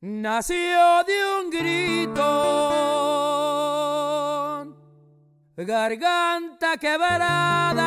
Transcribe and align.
nació 0.00 1.04
de 1.04 1.14
un 1.40 1.50
grito, 1.50 2.22
garganta 5.56 6.76
quebrada, 6.76 7.86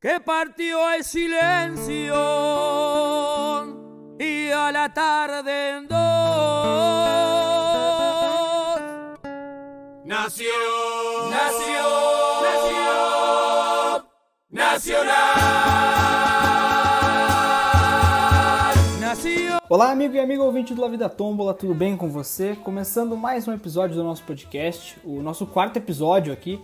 que 0.00 0.20
partió 0.20 0.92
el 0.92 1.04
silencio. 1.04 2.14
Y 4.18 4.50
a 4.50 4.70
la 4.70 4.92
tarde 4.92 5.70
en 5.70 5.88
dos. 5.88 6.92
Nació, 10.04 10.50
nació, 11.30 11.82
nació, 12.42 14.10
nacional, 14.50 16.31
Olá, 19.72 19.90
amigo 19.90 20.14
e 20.14 20.20
amigo 20.20 20.42
ouvinte 20.42 20.74
do 20.74 20.82
La 20.82 20.88
Vida 20.88 21.08
Tombola, 21.08 21.54
tudo 21.54 21.74
bem 21.74 21.96
com 21.96 22.10
você? 22.10 22.54
Começando 22.54 23.16
mais 23.16 23.48
um 23.48 23.54
episódio 23.54 23.96
do 23.96 24.04
nosso 24.04 24.22
podcast, 24.22 24.98
o 25.02 25.22
nosso 25.22 25.46
quarto 25.46 25.78
episódio 25.78 26.30
aqui, 26.30 26.60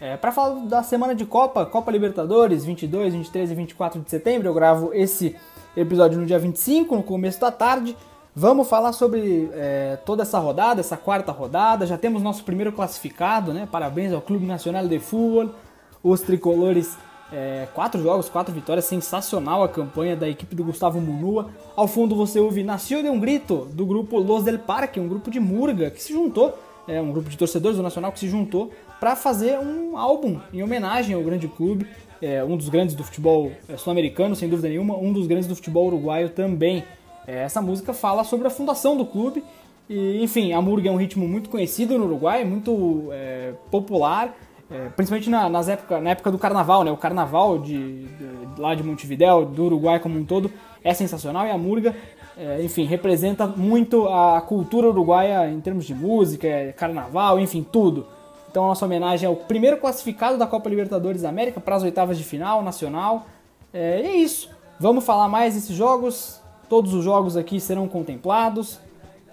é, 0.00 0.16
para 0.16 0.32
falar 0.32 0.66
da 0.66 0.82
semana 0.82 1.14
de 1.14 1.24
Copa, 1.24 1.64
Copa 1.64 1.92
Libertadores, 1.92 2.64
22, 2.64 3.14
23 3.14 3.52
e 3.52 3.54
24 3.54 4.00
de 4.00 4.10
setembro. 4.10 4.48
Eu 4.48 4.54
gravo 4.54 4.92
esse 4.92 5.36
episódio 5.76 6.18
no 6.18 6.26
dia 6.26 6.36
25, 6.36 6.96
no 6.96 7.02
começo 7.04 7.40
da 7.40 7.52
tarde. 7.52 7.96
Vamos 8.34 8.68
falar 8.68 8.92
sobre 8.92 9.48
é, 9.52 9.96
toda 10.04 10.24
essa 10.24 10.40
rodada, 10.40 10.80
essa 10.80 10.96
quarta 10.96 11.30
rodada. 11.30 11.86
Já 11.86 11.96
temos 11.96 12.20
nosso 12.20 12.42
primeiro 12.42 12.72
classificado, 12.72 13.52
né? 13.52 13.68
Parabéns 13.70 14.12
ao 14.12 14.20
Clube 14.20 14.44
Nacional 14.44 14.84
de 14.88 14.98
Futebol, 14.98 15.54
os 16.02 16.22
tricolores. 16.22 16.98
É, 17.30 17.68
quatro 17.74 18.02
jogos, 18.02 18.28
quatro 18.28 18.54
vitórias, 18.54 18.86
sensacional 18.86 19.62
a 19.62 19.68
campanha 19.68 20.16
da 20.16 20.28
equipe 20.28 20.54
do 20.54 20.64
Gustavo 20.64 21.00
Munua. 21.00 21.50
Ao 21.76 21.86
fundo 21.86 22.16
você 22.16 22.40
ouve 22.40 22.62
Nasceu 22.62 23.02
de 23.02 23.08
um 23.08 23.20
Grito, 23.20 23.68
do 23.72 23.84
grupo 23.84 24.18
Los 24.18 24.44
del 24.44 24.58
Parque, 24.58 24.98
um 24.98 25.08
grupo 25.08 25.30
de 25.30 25.38
Murga 25.38 25.90
que 25.90 26.02
se 26.02 26.12
juntou, 26.12 26.58
é, 26.86 27.00
um 27.00 27.12
grupo 27.12 27.28
de 27.28 27.36
torcedores 27.36 27.76
do 27.76 27.82
Nacional 27.82 28.10
que 28.12 28.18
se 28.18 28.28
juntou 28.28 28.70
para 28.98 29.14
fazer 29.14 29.58
um 29.58 29.96
álbum 29.98 30.40
em 30.52 30.62
homenagem 30.62 31.14
ao 31.14 31.22
grande 31.22 31.46
clube, 31.46 31.86
é, 32.20 32.42
um 32.42 32.56
dos 32.56 32.70
grandes 32.70 32.94
do 32.94 33.04
futebol 33.04 33.52
é, 33.68 33.76
sul-americano, 33.76 34.34
sem 34.34 34.48
dúvida 34.48 34.68
nenhuma, 34.68 34.96
um 34.96 35.12
dos 35.12 35.26
grandes 35.26 35.46
do 35.46 35.54
futebol 35.54 35.86
uruguaio 35.86 36.30
também. 36.30 36.82
É, 37.26 37.42
essa 37.42 37.60
música 37.60 37.92
fala 37.92 38.24
sobre 38.24 38.46
a 38.46 38.50
fundação 38.50 38.96
do 38.96 39.04
clube 39.04 39.44
e, 39.88 40.22
enfim, 40.22 40.52
a 40.52 40.60
Murga 40.60 40.88
é 40.88 40.92
um 40.92 40.96
ritmo 40.96 41.26
muito 41.26 41.48
conhecido 41.48 41.98
no 41.98 42.04
Uruguai, 42.04 42.44
muito 42.44 43.08
é, 43.12 43.52
popular, 43.70 44.34
é, 44.70 44.88
principalmente 44.90 45.30
na, 45.30 45.48
nas 45.48 45.68
época, 45.68 46.00
na 46.00 46.10
época 46.10 46.30
do 46.30 46.38
carnaval, 46.38 46.84
né? 46.84 46.90
O 46.90 46.96
carnaval 46.96 47.58
de, 47.58 48.04
de, 48.04 48.60
lá 48.60 48.74
de 48.74 48.82
Montevidéu, 48.82 49.46
do 49.46 49.64
Uruguai 49.64 49.98
como 49.98 50.18
um 50.18 50.24
todo, 50.24 50.50
é 50.84 50.92
sensacional 50.92 51.46
e 51.46 51.50
a 51.50 51.56
Murga, 51.56 51.94
é, 52.36 52.62
enfim, 52.62 52.84
representa 52.84 53.46
muito 53.46 54.06
a 54.08 54.40
cultura 54.40 54.88
uruguaia 54.88 55.50
em 55.50 55.60
termos 55.60 55.84
de 55.86 55.94
música, 55.94 56.46
é, 56.46 56.72
carnaval, 56.72 57.40
enfim, 57.40 57.66
tudo. 57.70 58.06
Então 58.50 58.64
a 58.64 58.68
nossa 58.68 58.84
homenagem 58.84 59.26
é 59.26 59.30
o 59.30 59.36
primeiro 59.36 59.78
classificado 59.78 60.38
da 60.38 60.46
Copa 60.46 60.68
Libertadores 60.68 61.22
da 61.22 61.28
América 61.28 61.60
para 61.60 61.76
as 61.76 61.82
oitavas 61.82 62.16
de 62.16 62.24
final 62.24 62.62
nacional. 62.62 63.26
É, 63.72 64.00
e 64.00 64.06
é 64.06 64.16
isso. 64.16 64.50
Vamos 64.78 65.04
falar 65.04 65.28
mais 65.28 65.54
desses 65.54 65.74
jogos. 65.74 66.40
Todos 66.68 66.92
os 66.92 67.02
jogos 67.02 67.36
aqui 67.36 67.58
serão 67.58 67.88
contemplados. 67.88 68.78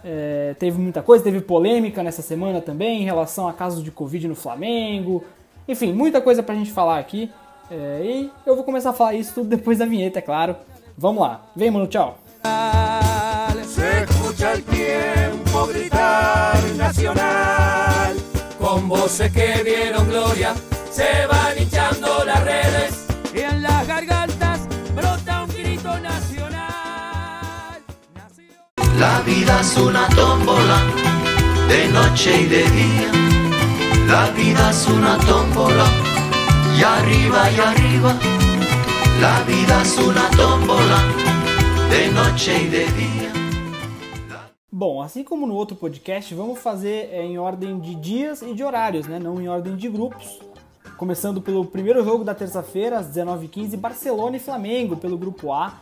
É, 0.07 0.55
teve 0.59 0.79
muita 0.79 1.01
coisa, 1.01 1.23
teve 1.23 1.41
polêmica 1.41 2.03
nessa 2.03 2.21
semana 2.21 2.61
também 2.61 3.01
em 3.01 3.03
relação 3.03 3.47
a 3.47 3.53
casos 3.53 3.83
de 3.83 3.89
Covid 3.89 4.27
no 4.27 4.35
Flamengo. 4.35 5.23
Enfim, 5.67 5.93
muita 5.93 6.21
coisa 6.21 6.43
pra 6.43 6.53
gente 6.53 6.71
falar 6.71 6.99
aqui. 6.99 7.31
É, 7.71 8.01
e 8.03 8.31
eu 8.45 8.55
vou 8.55 8.63
começar 8.63 8.91
a 8.91 8.93
falar 8.93 9.15
isso 9.15 9.33
tudo 9.33 9.49
depois 9.49 9.79
da 9.79 9.85
vinheta, 9.85 10.19
é 10.19 10.21
claro. 10.21 10.55
Vamos 10.95 11.23
lá. 11.23 11.43
Vem, 11.55 11.71
mano, 11.71 11.87
tchau. 11.87 12.19
Se 20.85 21.01
vida 29.25 29.59
es 29.59 29.75
una 29.77 30.07
tómbola 30.09 30.77
de 31.67 31.87
noche 31.87 32.41
y 32.41 32.45
de 32.45 32.63
día. 32.63 33.11
La 34.07 34.29
vida 34.31 34.69
es 34.69 34.87
una 34.87 35.17
tómbola 35.17 35.85
y 36.77 36.83
arriba 36.83 37.51
y 37.51 37.59
arriba. 37.59 38.15
La 39.19 39.41
vida 39.43 39.81
es 39.81 39.97
una 39.97 40.29
tómbola 40.31 40.99
de 41.89 42.11
noche 42.11 42.63
y 42.63 42.67
de 42.67 42.85
día. 42.85 43.31
Bom, 44.71 45.01
assim 45.01 45.23
como 45.23 45.47
no 45.47 45.55
outro 45.55 45.75
podcast, 45.75 46.33
vamos 46.35 46.59
fazer 46.59 47.09
é, 47.09 47.23
em 47.23 47.37
ordem 47.37 47.79
de 47.79 47.95
dias 47.95 48.41
e 48.41 48.53
de 48.53 48.61
horários, 48.61 49.07
né? 49.07 49.17
não 49.17 49.41
em 49.41 49.47
ordem 49.47 49.75
de 49.75 49.87
grupos. 49.87 50.39
Começando 50.97 51.41
pelo 51.41 51.65
primeiro 51.65 52.05
jogo 52.05 52.23
da 52.23 52.33
terça-feira, 52.33 52.99
às 52.99 53.07
19h15, 53.07 53.75
Barcelona 53.75 54.37
e 54.37 54.39
Flamengo, 54.39 54.95
pelo 54.95 55.17
grupo 55.17 55.51
A. 55.51 55.77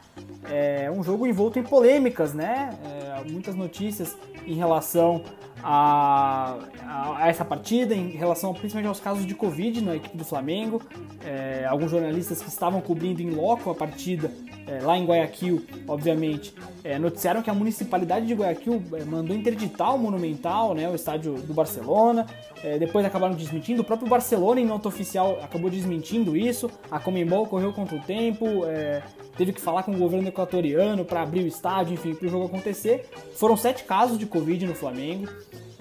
É 0.50 0.90
um 0.90 1.04
jogo 1.04 1.28
envolto 1.28 1.60
em 1.60 1.64
polêmicas, 1.64 2.34
né? 2.34 2.76
É, 2.84 3.32
muitas 3.32 3.54
notícias 3.56 4.18
em 4.48 4.56
relação 4.56 5.24
a, 5.64 6.58
a- 6.86 7.28
essa 7.30 7.46
partida, 7.46 7.96
em 7.96 8.10
relação 8.10 8.54
principalmente 8.54 8.88
aos 8.90 9.00
casos 9.00 9.26
de 9.26 9.34
Covid 9.34 9.82
na 9.82 9.96
equipe 9.96 10.18
do 10.18 10.26
Flamengo. 10.26 10.82
É, 11.26 11.66
alguns 11.66 11.90
jornalistas 11.92 12.42
que 12.42 12.50
estavam 12.50 12.82
cobrindo 12.82 13.22
em 13.22 13.30
loco 13.32 13.70
a 13.70 13.76
partida 13.76 14.30
é, 14.68 14.80
lá 14.82 14.98
em 14.98 15.06
Guayaquil, 15.06 15.66
obviamente, 15.88 16.54
é, 16.84 16.98
noticiaram 16.98 17.42
que 17.42 17.50
a 17.50 17.54
municipalidade 17.54 18.26
de 18.26 18.34
Guayaquil 18.34 18.82
é, 18.94 19.04
mandou 19.04 19.36
interditar 19.36 19.94
o 19.96 19.98
Monumental, 20.00 20.74
né, 20.74 20.90
o 20.90 20.96
estádio 20.96 21.34
do 21.34 21.54
Barcelona. 21.54 22.26
É, 22.64 22.78
depois 22.78 23.06
acabaram 23.06 23.36
desmentindo. 23.36 23.82
O 23.82 23.86
próprio 23.86 24.08
Barcelona, 24.08 24.62
em 24.62 24.66
nota 24.66 24.88
oficial, 24.88 25.38
acabou 25.44 25.70
desmentindo 25.70 26.36
isso. 26.38 26.70
A 26.90 26.98
Comembol 26.98 27.46
correu 27.46 27.74
contra 27.74 27.98
o 27.98 28.00
tempo, 28.00 28.66
é, 28.66 29.02
teve 29.38 29.52
que 29.52 29.60
falar 29.60 29.84
com 29.84 29.92
o 29.92 29.98
governo 29.98 30.30
equatoriano 30.30 31.04
para 31.04 31.22
abrir 31.22 31.44
o 31.44 31.48
estádio, 31.48 31.94
enfim, 31.94 32.16
para 32.16 32.26
o 32.26 32.30
jogo 32.30 32.46
acontecer. 32.46 33.10
Foram 33.36 33.58
sete 33.58 33.84
casos 33.84 34.18
de 34.18 34.26
Covid 34.26 34.66
no 34.66 34.74
Flamengo. 34.76 35.28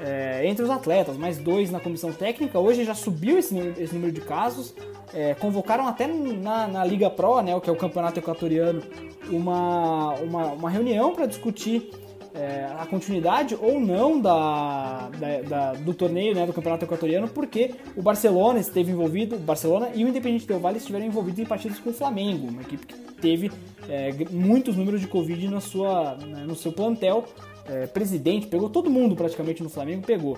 É, 0.05 0.47
entre 0.47 0.65
os 0.65 0.71
atletas, 0.71 1.17
mais 1.17 1.39
dois 1.39 1.71
na 1.71 1.79
comissão 1.81 2.13
técnica. 2.13 2.59
Hoje 2.59 2.85
já 2.85 2.95
subiu 2.95 3.39
esse, 3.39 3.55
número- 3.55 3.81
esse 3.81 3.95
número 3.95 4.13
de 4.13 4.21
casos. 4.21 4.75
É, 5.15 5.35
convocaram 5.35 5.87
até 5.87 6.07
na, 6.07 6.67
na 6.67 6.85
Liga 6.85 7.09
Pro, 7.11 7.41
né, 7.43 7.59
que 7.61 7.69
é 7.69 7.73
o 7.73 7.77
campeonato 7.77 8.19
equatoriano, 8.19 8.83
uma, 9.31 10.15
uma, 10.15 10.47
uma 10.53 10.71
reunião 10.71 11.13
para 11.15 11.27
discutir 11.27 11.91
é, 12.35 12.67
a 12.79 12.87
continuidade 12.87 13.55
ou 13.61 13.79
não 13.79 14.19
da, 14.19 15.11
da- 15.11 15.43
da- 15.43 15.73
do 15.75 15.93
torneio 15.93 16.35
né, 16.35 16.47
do 16.47 16.53
campeonato 16.55 16.87
equatoriano, 16.87 17.29
porque 17.29 17.75
o 17.95 18.01
Barcelona 18.01 18.59
esteve 18.59 18.91
envolvido, 18.91 19.37
o 19.37 19.39
Barcelona 19.39 19.91
e 19.95 20.03
o 20.03 20.09
Independiente 20.09 20.47
Del 20.47 20.59
Valle 20.59 20.79
estiveram 20.79 21.05
envolvidos 21.05 21.41
em 21.41 21.45
partidas 21.45 21.79
com 21.79 21.91
o 21.91 21.93
Flamengo, 21.93 22.49
uma 22.49 22.63
equipe 22.63 22.87
que 22.87 22.95
teve 23.21 23.53
é, 23.89 24.13
muitos 24.31 24.77
números 24.77 24.99
de 25.03 25.07
Covid 25.09 25.47
na 25.49 25.61
sua, 25.61 26.15
né, 26.17 26.45
no 26.49 26.57
seu 26.57 26.73
plantel. 26.73 27.25
É, 27.73 27.87
presidente, 27.87 28.47
pegou 28.49 28.69
todo 28.69 28.91
mundo 28.91 29.17
praticamente 29.17 29.63
no 29.63 29.71
Flamengo, 29.71 30.03
pegou. 30.07 30.37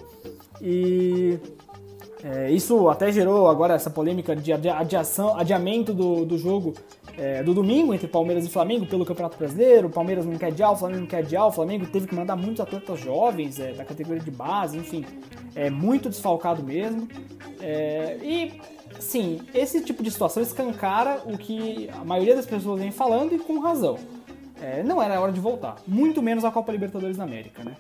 E 0.63 1.37
é, 2.23 2.51
isso 2.53 2.89
até 2.89 3.11
gerou 3.11 3.49
agora 3.49 3.75
essa 3.75 3.91
polêmica 3.91 4.37
de 4.37 4.53
adia- 4.53 4.77
adiação, 4.79 5.37
adiamento 5.37 5.93
do, 5.93 6.25
do 6.25 6.39
jogo 6.39 6.75
é, 7.19 7.43
do 7.43 7.53
domingo 7.53 7.93
entre 7.93 8.07
Palmeiras 8.07 8.47
e 8.47 8.49
Flamengo 8.51 8.87
pelo 8.87 9.05
Campeonato 9.05 9.37
Brasileiro. 9.37 9.89
O 9.89 9.91
Palmeiras 9.91 10.25
não 10.25 10.39
quer 10.39 10.47
adiar, 10.47 10.73
o 10.73 10.77
Flamengo 10.77 11.01
não 11.01 11.07
quer 11.09 11.19
adiar. 11.19 11.47
O 11.49 11.53
Flamengo 11.53 11.87
teve 11.87 12.07
que 12.07 12.15
mandar 12.15 12.37
muitos 12.37 12.61
atletas 12.61 13.01
jovens 13.01 13.59
é, 13.59 13.73
da 13.73 13.85
categoria 13.85 14.23
de 14.23 14.31
base, 14.31 14.79
enfim, 14.79 15.05
é 15.57 15.69
muito 15.69 16.09
desfalcado 16.09 16.63
mesmo. 16.63 17.09
É, 17.61 18.17
e, 18.23 18.61
sim, 19.01 19.41
esse 19.53 19.81
tipo 19.81 20.03
de 20.05 20.11
situação 20.11 20.41
escancara 20.43 21.23
o 21.27 21.37
que 21.37 21.91
a 22.01 22.05
maioria 22.05 22.37
das 22.37 22.47
pessoas 22.47 22.81
vem 22.81 22.93
falando 22.93 23.35
e 23.35 23.39
com 23.39 23.59
razão. 23.59 23.99
É, 24.63 24.83
não 24.83 25.03
era 25.03 25.21
hora 25.21 25.33
de 25.33 25.41
voltar, 25.41 25.77
muito 25.87 26.23
menos 26.23 26.45
a 26.45 26.51
Copa 26.51 26.71
Libertadores 26.73 27.17
da 27.17 27.25
América, 27.25 27.63
né? 27.65 27.77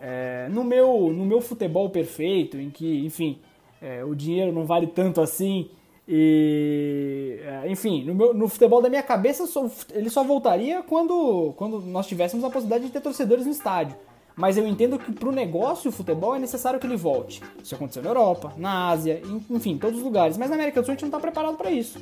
É, 0.00 0.48
no, 0.50 0.62
meu, 0.62 1.10
no 1.12 1.24
meu 1.24 1.40
futebol 1.40 1.90
perfeito, 1.90 2.56
em 2.58 2.70
que, 2.70 3.04
enfim, 3.04 3.38
é, 3.82 4.04
o 4.04 4.14
dinheiro 4.14 4.52
não 4.52 4.64
vale 4.64 4.86
tanto 4.86 5.20
assim, 5.20 5.70
e, 6.06 7.38
é, 7.42 7.70
enfim, 7.70 8.04
no, 8.04 8.14
meu- 8.14 8.34
no 8.34 8.48
futebol 8.48 8.80
da 8.80 8.88
minha 8.88 9.02
cabeça, 9.02 9.46
só- 9.46 9.68
ele 9.92 10.08
só 10.10 10.22
voltaria 10.22 10.82
quando, 10.82 11.52
quando 11.56 11.80
nós 11.80 12.06
tivéssemos 12.06 12.44
a 12.44 12.50
possibilidade 12.50 12.86
de 12.86 12.92
ter 12.92 13.00
torcedores 13.00 13.44
no 13.46 13.52
estádio. 13.52 13.96
Mas 14.38 14.56
eu 14.56 14.64
entendo 14.68 15.00
que 15.00 15.10
para 15.10 15.28
o 15.28 15.32
negócio 15.32 15.88
o 15.88 15.92
futebol 15.92 16.36
é 16.36 16.38
necessário 16.38 16.78
que 16.78 16.86
ele 16.86 16.96
volte. 16.96 17.42
Isso 17.60 17.74
aconteceu 17.74 18.04
na 18.04 18.10
Europa, 18.10 18.52
na 18.56 18.88
Ásia, 18.88 19.20
enfim, 19.50 19.72
em 19.72 19.78
todos 19.78 19.98
os 19.98 20.04
lugares. 20.04 20.38
Mas 20.38 20.48
na 20.48 20.54
América 20.54 20.80
do 20.80 20.84
Sul 20.84 20.92
a 20.92 20.94
gente 20.94 21.02
não 21.02 21.08
está 21.08 21.18
preparado 21.18 21.56
para 21.56 21.72
isso. 21.72 21.98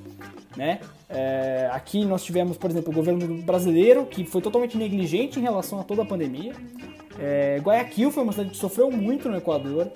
Né? 0.55 0.81
É, 1.09 1.71
aqui 1.73 2.05
nós 2.05 2.23
tivemos, 2.23 2.59
por 2.59 2.71
exemplo, 2.71 2.93
o 2.93 2.95
governo 2.95 3.43
brasileiro, 3.43 4.05
que 4.05 4.27
foi 4.27 4.43
totalmente 4.43 4.77
negligente 4.77 5.39
em 5.39 5.43
relação 5.43 5.81
a 5.81 5.83
toda 5.83 6.03
a 6.03 6.05
pandemia. 6.05 6.53
É, 7.19 7.59
Guayaquil 7.63 8.11
foi 8.11 8.23
uma 8.23 8.33
cidade 8.33 8.51
que 8.51 8.57
sofreu 8.59 8.91
muito 8.91 9.31
no 9.31 9.37
Equador. 9.39 9.91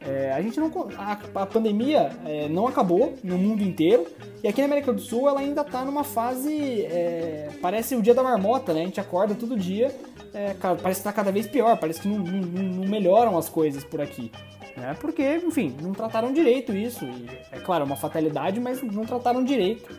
É, 0.00 0.32
a 0.32 0.42
gente 0.42 0.58
não. 0.58 0.72
A, 0.98 1.12
a 1.42 1.46
pandemia 1.46 2.10
é, 2.24 2.48
não 2.48 2.66
acabou 2.66 3.14
no 3.22 3.38
mundo 3.38 3.62
inteiro. 3.62 4.06
E 4.42 4.48
aqui 4.48 4.60
na 4.60 4.66
América 4.66 4.92
do 4.92 5.00
Sul 5.00 5.28
ela 5.28 5.38
ainda 5.38 5.60
está 5.60 5.84
numa 5.84 6.02
fase. 6.02 6.82
É, 6.82 7.50
parece 7.62 7.94
o 7.94 8.02
dia 8.02 8.14
da 8.14 8.24
marmota, 8.24 8.74
né? 8.74 8.82
A 8.82 8.84
gente 8.86 8.98
acorda 8.98 9.36
todo 9.36 9.56
dia. 9.56 9.94
É, 10.32 10.54
parece 10.54 10.82
que 10.82 10.90
está 10.90 11.12
cada 11.12 11.32
vez 11.32 11.46
pior, 11.46 11.76
parece 11.76 12.00
que 12.00 12.08
não, 12.08 12.18
não, 12.18 12.40
não, 12.40 12.88
melhoram 12.88 13.36
as 13.36 13.48
coisas 13.48 13.82
por 13.82 14.00
aqui. 14.00 14.30
Né? 14.76 14.96
Porque, 15.00 15.22
enfim, 15.36 15.74
não 15.82 15.92
trataram 15.92 16.32
direito 16.32 16.72
isso. 16.72 17.04
E, 17.04 17.28
é 17.50 17.58
claro, 17.58 17.82
é 17.82 17.86
uma 17.86 17.96
fatalidade, 17.96 18.60
mas 18.60 18.82
não 18.82 19.04
trataram 19.04 19.44
direito. 19.44 19.90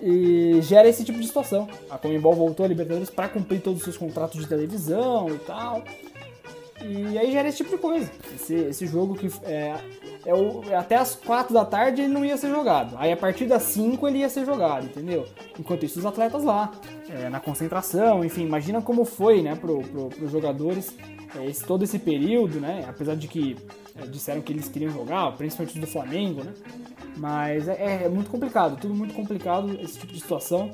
E 0.00 0.60
gera 0.62 0.88
esse 0.88 1.04
tipo 1.04 1.18
de 1.18 1.26
situação. 1.26 1.68
A 1.90 1.98
Comembol 1.98 2.34
voltou 2.34 2.64
a 2.64 2.68
Libertadores 2.68 3.10
para 3.10 3.28
cumprir 3.28 3.60
todos 3.60 3.78
os 3.78 3.84
seus 3.84 3.96
contratos 3.96 4.40
de 4.40 4.46
televisão 4.46 5.28
e 5.28 5.38
tal. 5.38 5.82
E 6.88 7.18
aí 7.18 7.32
gera 7.32 7.48
esse 7.48 7.58
tipo 7.58 7.70
de 7.70 7.78
coisa. 7.78 8.10
Esse, 8.34 8.54
esse 8.54 8.86
jogo 8.86 9.14
que 9.14 9.30
é, 9.44 9.74
é 10.24 10.34
o, 10.34 10.62
até 10.76 10.96
as 10.96 11.14
4 11.14 11.52
da 11.52 11.64
tarde 11.64 12.02
ele 12.02 12.12
não 12.12 12.24
ia 12.24 12.36
ser 12.36 12.50
jogado. 12.50 12.94
Aí 12.98 13.12
a 13.12 13.16
partir 13.16 13.46
das 13.46 13.62
5 13.64 14.06
ele 14.06 14.18
ia 14.18 14.28
ser 14.28 14.44
jogado, 14.44 14.86
entendeu? 14.86 15.26
Enquanto 15.58 15.84
isso, 15.84 15.98
os 15.98 16.06
atletas 16.06 16.44
lá, 16.44 16.70
é, 17.08 17.28
na 17.28 17.40
concentração, 17.40 18.24
enfim, 18.24 18.42
imagina 18.42 18.80
como 18.80 19.04
foi, 19.04 19.42
né, 19.42 19.56
pro, 19.56 19.80
pro, 19.80 20.08
pros 20.08 20.30
jogadores 20.30 20.94
é, 21.34 21.46
esse, 21.46 21.64
todo 21.64 21.82
esse 21.82 21.98
período, 21.98 22.60
né? 22.60 22.84
Apesar 22.88 23.16
de 23.16 23.26
que 23.28 23.56
é, 23.96 24.06
disseram 24.06 24.40
que 24.40 24.52
eles 24.52 24.68
queriam 24.68 24.90
jogar, 24.90 25.32
principalmente 25.32 25.78
do 25.78 25.86
Flamengo, 25.86 26.44
né? 26.44 26.54
Mas 27.16 27.66
é, 27.68 28.04
é, 28.04 28.08
muito 28.08 28.30
complicado, 28.30 28.78
tudo 28.78 28.94
muito 28.94 29.14
complicado 29.14 29.78
esse 29.80 29.98
tipo 29.98 30.12
de 30.12 30.20
situação 30.20 30.70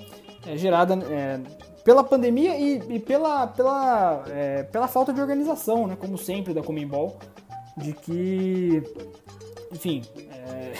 é, 0.46 0.56
gerada 0.56 0.94
é, 0.94 1.40
pela 1.84 2.04
pandemia 2.04 2.56
e, 2.56 2.96
e 2.96 2.98
pela, 2.98 3.46
pela, 3.46 4.24
é, 4.28 4.62
pela 4.64 4.88
falta 4.88 5.12
de 5.12 5.20
organização, 5.20 5.86
né? 5.86 5.96
Como 5.98 6.16
sempre 6.16 6.54
da 6.54 6.62
Comembol, 6.62 7.16
de 7.76 7.92
que, 7.92 8.82
enfim, 9.72 10.02
é, 10.16 10.72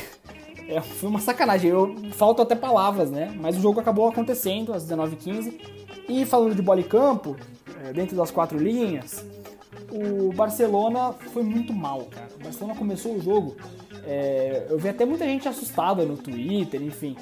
é, 0.76 0.80
foi 0.80 1.08
uma 1.08 1.20
sacanagem. 1.20 1.70
Eu 1.70 1.94
faltam 2.12 2.44
até 2.44 2.54
palavras, 2.54 3.10
né? 3.10 3.34
Mas 3.40 3.56
o 3.56 3.60
jogo 3.60 3.80
acabou 3.80 4.08
acontecendo 4.08 4.72
às 4.72 4.84
19h15 4.84 5.54
e 6.08 6.24
falando 6.24 6.54
de 6.54 6.62
bola 6.62 6.80
e 6.80 6.84
campo, 6.84 7.36
é, 7.84 7.92
dentro 7.92 8.16
das 8.16 8.30
quatro 8.30 8.58
linhas, 8.58 9.24
o 9.90 10.32
Barcelona 10.32 11.12
foi 11.32 11.42
muito 11.42 11.72
mal, 11.72 12.04
cara. 12.06 12.28
O 12.38 12.44
Barcelona 12.44 12.78
começou 12.78 13.16
o 13.16 13.20
jogo. 13.20 13.56
É, 14.04 14.66
eu 14.68 14.78
vi 14.78 14.88
até 14.88 15.04
muita 15.04 15.24
gente 15.24 15.48
assustada 15.48 16.04
no 16.04 16.16
Twitter, 16.16 16.82
enfim 16.82 17.16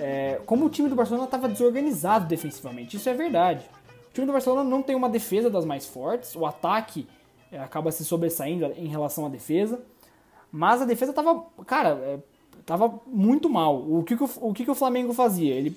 é, 0.00 0.40
como 0.46 0.64
o 0.64 0.70
time 0.70 0.88
do 0.88 0.94
Barcelona 0.94 1.26
estava 1.26 1.48
desorganizado 1.48 2.26
defensivamente. 2.26 2.96
Isso 2.96 3.08
é 3.08 3.14
verdade. 3.14 3.64
O 4.10 4.14
time 4.14 4.26
do 4.26 4.32
Barcelona 4.32 4.68
não 4.68 4.82
tem 4.82 4.96
uma 4.96 5.08
defesa 5.08 5.50
das 5.50 5.64
mais 5.64 5.86
fortes, 5.86 6.34
o 6.34 6.46
ataque 6.46 7.06
é, 7.52 7.58
acaba 7.58 7.92
se 7.92 8.04
sobressaindo 8.04 8.64
em 8.76 8.88
relação 8.88 9.26
à 9.26 9.28
defesa, 9.28 9.80
mas 10.50 10.80
a 10.80 10.84
defesa 10.84 11.12
estava, 11.12 11.44
cara, 11.66 11.90
é, 11.90 12.18
muito 13.06 13.50
mal. 13.50 13.76
O 13.76 14.02
que, 14.02 14.16
que 14.16 14.24
o, 14.24 14.30
o 14.40 14.52
que, 14.54 14.64
que 14.64 14.70
o 14.70 14.74
Flamengo 14.74 15.12
fazia? 15.12 15.54
Ele 15.54 15.76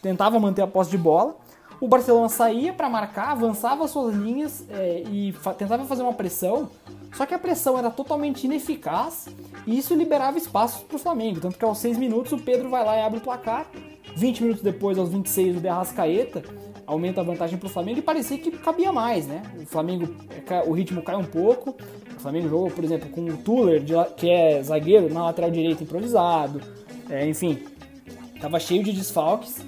tentava 0.00 0.38
manter 0.38 0.62
a 0.62 0.66
posse 0.66 0.90
de 0.90 0.98
bola, 0.98 1.36
o 1.80 1.88
Barcelona 1.88 2.28
saía 2.28 2.72
para 2.72 2.88
marcar, 2.88 3.30
avançava 3.30 3.86
suas 3.86 4.14
linhas 4.14 4.64
é, 4.70 5.02
e 5.10 5.32
fa 5.32 5.52
tentava 5.52 5.84
fazer 5.84 6.02
uma 6.02 6.14
pressão, 6.14 6.70
só 7.14 7.26
que 7.26 7.34
a 7.34 7.38
pressão 7.38 7.78
era 7.78 7.90
totalmente 7.90 8.44
ineficaz 8.44 9.28
e 9.66 9.78
isso 9.78 9.94
liberava 9.94 10.38
espaços 10.38 10.82
para 10.82 10.96
o 10.96 10.98
Flamengo. 10.98 11.40
Tanto 11.40 11.58
que 11.58 11.64
aos 11.64 11.78
6 11.78 11.98
minutos 11.98 12.32
o 12.32 12.38
Pedro 12.38 12.68
vai 12.68 12.84
lá 12.84 12.96
e 12.96 13.02
abre 13.02 13.18
o 13.18 13.22
placar, 13.22 13.66
20 14.14 14.42
minutos 14.42 14.62
depois, 14.62 14.98
aos 14.98 15.10
26, 15.10 15.58
o 15.58 15.60
De 15.60 15.68
Arrascaeta 15.68 16.42
aumenta 16.86 17.20
a 17.20 17.24
vantagem 17.24 17.58
para 17.58 17.66
o 17.66 17.70
Flamengo 17.70 17.98
e 17.98 18.02
parecia 18.02 18.38
que 18.38 18.50
cabia 18.50 18.92
mais, 18.92 19.26
né? 19.26 19.42
O 19.60 19.66
Flamengo, 19.66 20.08
é, 20.30 20.62
o 20.66 20.72
ritmo 20.72 21.02
cai 21.02 21.16
um 21.16 21.24
pouco. 21.24 21.76
O 22.16 22.20
Flamengo 22.20 22.48
jogou, 22.48 22.70
por 22.70 22.84
exemplo, 22.84 23.10
com 23.10 23.22
o 23.24 23.36
Tuller, 23.36 23.82
que 24.16 24.30
é 24.30 24.62
zagueiro, 24.62 25.12
na 25.12 25.24
lateral 25.24 25.50
direita 25.50 25.82
improvisado. 25.82 26.60
É, 27.10 27.26
enfim, 27.28 27.58
tava 28.40 28.58
cheio 28.58 28.82
de 28.82 28.92
desfalques 28.92 29.62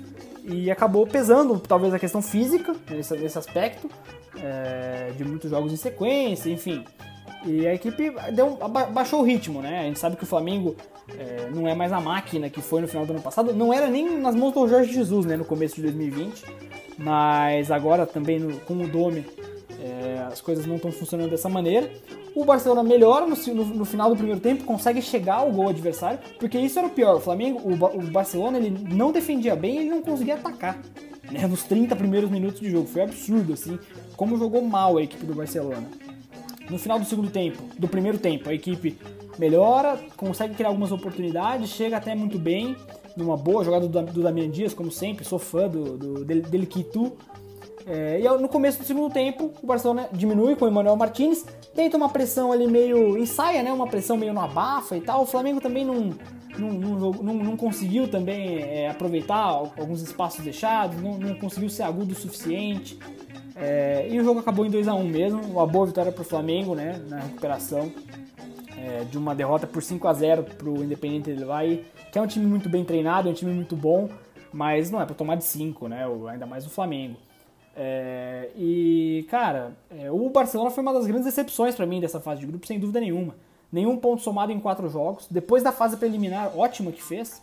e 0.48 0.70
acabou 0.70 1.06
pesando 1.06 1.58
talvez 1.60 1.92
a 1.92 1.98
questão 1.98 2.22
física 2.22 2.74
nesse, 2.90 3.14
nesse 3.16 3.38
aspecto 3.38 3.88
é, 4.42 5.12
de 5.16 5.24
muitos 5.24 5.50
jogos 5.50 5.72
em 5.72 5.76
sequência, 5.76 6.50
enfim. 6.50 6.84
E 7.44 7.66
a 7.66 7.74
equipe 7.74 8.12
deu, 8.32 8.56
baixou 8.92 9.20
o 9.20 9.22
ritmo, 9.22 9.60
né? 9.62 9.80
A 9.80 9.82
gente 9.84 9.98
sabe 9.98 10.16
que 10.16 10.24
o 10.24 10.26
Flamengo 10.26 10.74
é, 11.16 11.48
não 11.50 11.68
é 11.68 11.74
mais 11.74 11.92
a 11.92 12.00
máquina 12.00 12.50
que 12.50 12.60
foi 12.60 12.80
no 12.80 12.88
final 12.88 13.06
do 13.06 13.12
ano 13.12 13.22
passado, 13.22 13.54
não 13.54 13.72
era 13.72 13.88
nem 13.88 14.18
nas 14.18 14.34
mãos 14.34 14.52
do 14.52 14.66
Jorge 14.66 14.92
Jesus, 14.92 15.24
né? 15.26 15.36
No 15.36 15.44
começo 15.44 15.76
de 15.76 15.82
2020, 15.82 16.44
mas 16.96 17.70
agora 17.70 18.06
também 18.06 18.40
no, 18.40 18.58
com 18.60 18.74
o 18.74 18.88
Dome 18.88 19.24
as 20.28 20.40
coisas 20.40 20.66
não 20.66 20.76
estão 20.76 20.92
funcionando 20.92 21.30
dessa 21.30 21.48
maneira. 21.48 21.90
O 22.34 22.44
Barcelona 22.44 22.82
melhora 22.82 23.26
no, 23.26 23.36
no, 23.54 23.64
no, 23.64 23.84
final 23.84 24.10
do 24.10 24.16
primeiro 24.16 24.40
tempo, 24.40 24.64
consegue 24.64 25.02
chegar 25.02 25.36
ao 25.36 25.50
gol 25.50 25.68
adversário, 25.68 26.18
porque 26.38 26.58
isso 26.58 26.78
era 26.78 26.88
o 26.88 26.90
pior. 26.90 27.16
O 27.16 27.20
Flamengo, 27.20 27.60
o, 27.60 27.72
o 27.72 28.02
Barcelona, 28.10 28.58
ele 28.58 28.70
não 28.70 29.12
defendia 29.12 29.56
bem 29.56 29.78
ele 29.78 29.90
não 29.90 30.02
conseguia 30.02 30.34
atacar. 30.34 30.80
Né, 31.30 31.46
nos 31.46 31.62
30 31.64 31.94
primeiros 31.96 32.30
minutos 32.30 32.60
de 32.60 32.70
jogo. 32.70 32.86
Foi 32.86 33.02
absurdo, 33.02 33.52
assim, 33.52 33.78
como 34.16 34.38
jogou 34.38 34.62
mal 34.62 34.96
a 34.96 35.02
equipe 35.02 35.26
do 35.26 35.34
Barcelona. 35.34 35.86
No 36.70 36.78
final 36.78 36.98
do 36.98 37.04
segundo 37.04 37.30
tempo, 37.30 37.62
do 37.78 37.88
primeiro 37.88 38.18
tempo, 38.18 38.48
a 38.48 38.54
equipe 38.54 38.98
melhora, 39.38 39.98
consegue 40.16 40.54
criar 40.54 40.68
algumas 40.68 40.92
oportunidades, 40.92 41.70
chega 41.70 41.96
até 41.96 42.14
muito 42.14 42.38
bem, 42.38 42.76
numa 43.16 43.36
boa 43.36 43.64
jogada 43.64 43.88
do, 43.88 44.02
do 44.12 44.22
Damian 44.22 44.50
Dias, 44.50 44.74
como 44.74 44.90
sempre, 44.90 45.24
sou 45.24 45.38
fã 45.38 45.68
do, 45.68 45.96
do, 45.96 46.24
dele, 46.24 46.66
Kitu. 46.66 47.16
É, 47.88 48.20
e 48.20 48.28
no 48.38 48.48
começo 48.48 48.78
do 48.78 48.84
segundo 48.84 49.10
tempo, 49.10 49.50
o 49.62 49.66
Barcelona 49.66 50.08
diminui 50.12 50.54
com 50.54 50.66
o 50.66 50.68
Emmanuel 50.68 50.94
Martinez, 50.94 51.46
tenta 51.74 51.96
uma 51.96 52.10
pressão 52.10 52.52
ali 52.52 52.66
meio. 52.66 53.16
ensaia, 53.16 53.62
né? 53.62 53.72
Uma 53.72 53.86
pressão 53.86 54.16
meio 54.16 54.34
no 54.34 54.40
abafa 54.40 54.94
e 54.94 55.00
tal. 55.00 55.22
O 55.22 55.26
Flamengo 55.26 55.58
também 55.58 55.86
não, 55.86 56.12
não, 56.58 56.70
não, 56.70 57.10
não, 57.10 57.34
não 57.34 57.56
conseguiu 57.56 58.06
também 58.06 58.58
é, 58.58 58.90
aproveitar 58.90 59.42
alguns 59.42 60.02
espaços 60.02 60.44
deixados, 60.44 61.00
não, 61.00 61.16
não 61.16 61.34
conseguiu 61.36 61.70
ser 61.70 61.84
agudo 61.84 62.12
o 62.12 62.16
suficiente. 62.16 62.98
É, 63.56 64.06
e 64.10 64.20
o 64.20 64.22
jogo 64.22 64.38
acabou 64.40 64.66
em 64.66 64.70
2 64.70 64.86
a 64.86 64.94
1 64.94 65.04
mesmo, 65.04 65.40
uma 65.40 65.66
boa 65.66 65.86
vitória 65.86 66.12
para 66.12 66.22
o 66.22 66.24
Flamengo, 66.24 66.74
né? 66.74 67.02
Na 67.08 67.20
recuperação 67.20 67.90
é, 68.76 69.04
de 69.04 69.16
uma 69.16 69.34
derrota 69.34 69.66
por 69.66 69.82
5 69.82 70.06
a 70.06 70.12
0 70.12 70.42
para 70.42 70.68
o 70.68 70.84
Independente 70.84 71.32
Del 71.32 71.48
Valle, 71.48 71.86
que 72.12 72.18
é 72.18 72.22
um 72.22 72.26
time 72.26 72.44
muito 72.44 72.68
bem 72.68 72.84
treinado, 72.84 73.28
é 73.28 73.30
um 73.30 73.34
time 73.34 73.52
muito 73.52 73.74
bom, 73.74 74.10
mas 74.52 74.90
não 74.90 75.00
é 75.00 75.06
para 75.06 75.14
tomar 75.14 75.36
de 75.36 75.44
5, 75.44 75.88
né? 75.88 76.04
Ainda 76.30 76.44
mais 76.44 76.66
o 76.66 76.70
Flamengo. 76.70 77.16
É, 77.80 78.50
e, 78.56 79.24
cara, 79.30 79.76
é, 79.88 80.10
o 80.10 80.28
Barcelona 80.30 80.68
foi 80.68 80.82
uma 80.82 80.92
das 80.92 81.06
grandes 81.06 81.26
decepções 81.26 81.76
para 81.76 81.86
mim 81.86 82.00
dessa 82.00 82.18
fase 82.18 82.40
de 82.40 82.46
grupo, 82.46 82.66
sem 82.66 82.76
dúvida 82.76 82.98
nenhuma. 82.98 83.36
Nenhum 83.70 83.96
ponto 83.96 84.20
somado 84.20 84.50
em 84.50 84.58
quatro 84.58 84.88
jogos. 84.88 85.28
Depois 85.30 85.62
da 85.62 85.70
fase 85.70 85.96
preliminar 85.96 86.58
ótima 86.58 86.90
que 86.90 87.00
fez, 87.00 87.40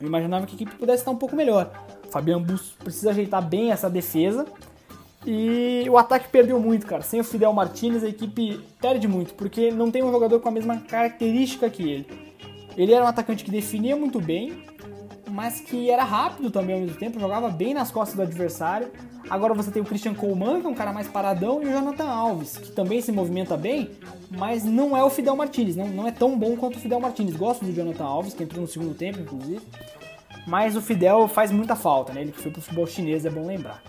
eu 0.00 0.06
imaginava 0.06 0.46
que 0.46 0.52
a 0.52 0.54
equipe 0.54 0.76
pudesse 0.76 1.00
estar 1.00 1.10
um 1.10 1.16
pouco 1.16 1.34
melhor. 1.34 1.72
O 2.06 2.08
Fabian 2.08 2.40
Bus 2.40 2.76
precisa 2.78 3.10
ajeitar 3.10 3.44
bem 3.44 3.72
essa 3.72 3.90
defesa. 3.90 4.46
E 5.26 5.84
o 5.90 5.98
ataque 5.98 6.28
perdeu 6.28 6.60
muito, 6.60 6.86
cara. 6.86 7.02
Sem 7.02 7.18
o 7.18 7.24
Fidel 7.24 7.52
Martinez, 7.52 8.04
a 8.04 8.08
equipe 8.08 8.60
perde 8.80 9.08
muito, 9.08 9.34
porque 9.34 9.72
não 9.72 9.90
tem 9.90 10.04
um 10.04 10.12
jogador 10.12 10.38
com 10.38 10.48
a 10.48 10.52
mesma 10.52 10.78
característica 10.78 11.68
que 11.68 11.82
ele. 11.82 12.06
Ele 12.76 12.94
era 12.94 13.04
um 13.04 13.08
atacante 13.08 13.42
que 13.42 13.50
definia 13.50 13.96
muito 13.96 14.20
bem, 14.20 14.62
mas 15.30 15.60
que 15.60 15.90
era 15.90 16.04
rápido 16.04 16.50
também 16.50 16.74
ao 16.74 16.80
mesmo 16.80 16.96
tempo, 16.96 17.20
jogava 17.20 17.48
bem 17.48 17.74
nas 17.74 17.90
costas 17.90 18.16
do 18.16 18.22
adversário. 18.22 18.90
Agora 19.30 19.54
você 19.54 19.70
tem 19.70 19.82
o 19.82 19.84
Christian 19.84 20.14
Coleman, 20.14 20.60
que 20.60 20.66
é 20.66 20.70
um 20.70 20.74
cara 20.74 20.92
mais 20.92 21.06
paradão, 21.06 21.62
e 21.62 21.66
o 21.66 21.70
Jonathan 21.70 22.08
Alves, 22.08 22.56
que 22.56 22.72
também 22.72 23.00
se 23.00 23.12
movimenta 23.12 23.56
bem, 23.56 23.90
mas 24.30 24.64
não 24.64 24.96
é 24.96 25.04
o 25.04 25.10
Fidel 25.10 25.36
Martinez, 25.36 25.76
não, 25.76 25.86
não 25.88 26.06
é 26.06 26.10
tão 26.10 26.38
bom 26.38 26.56
quanto 26.56 26.76
o 26.76 26.80
Fidel 26.80 27.00
Martinez. 27.00 27.36
Gosto 27.36 27.64
do 27.64 27.72
Jonathan 27.72 28.04
Alves, 28.04 28.34
que 28.34 28.42
entrou 28.42 28.62
no 28.62 28.68
segundo 28.68 28.94
tempo, 28.94 29.20
inclusive. 29.20 29.60
Mas 30.46 30.76
o 30.76 30.80
Fidel 30.80 31.28
faz 31.28 31.50
muita 31.52 31.76
falta, 31.76 32.12
né? 32.12 32.22
Ele 32.22 32.32
que 32.32 32.40
foi 32.40 32.50
pro 32.50 32.62
futebol 32.62 32.86
chinês, 32.86 33.26
é 33.26 33.30
bom 33.30 33.46
lembrar. 33.46 33.82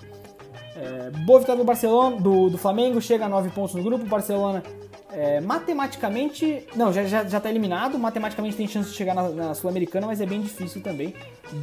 É, 0.75 1.09
boa 1.25 1.39
vitória 1.39 1.61
do 1.61 1.65
Barcelona, 1.65 2.17
do, 2.17 2.49
do 2.49 2.57
Flamengo, 2.57 3.01
chega 3.01 3.25
a 3.25 3.29
9 3.29 3.49
pontos 3.51 3.75
no 3.75 3.83
grupo. 3.83 4.03
O 4.05 4.07
Barcelona 4.07 4.61
é, 5.11 5.41
matematicamente. 5.41 6.67
Não, 6.75 6.93
já, 6.93 7.03
já, 7.03 7.23
já 7.25 7.39
tá 7.39 7.49
eliminado. 7.49 7.97
Matematicamente 7.97 8.55
tem 8.55 8.67
chance 8.67 8.91
de 8.91 8.95
chegar 8.95 9.15
na, 9.15 9.29
na 9.29 9.53
Sul-Americana, 9.53 10.07
mas 10.07 10.21
é 10.21 10.25
bem 10.25 10.41
difícil 10.41 10.81
também. 10.81 11.13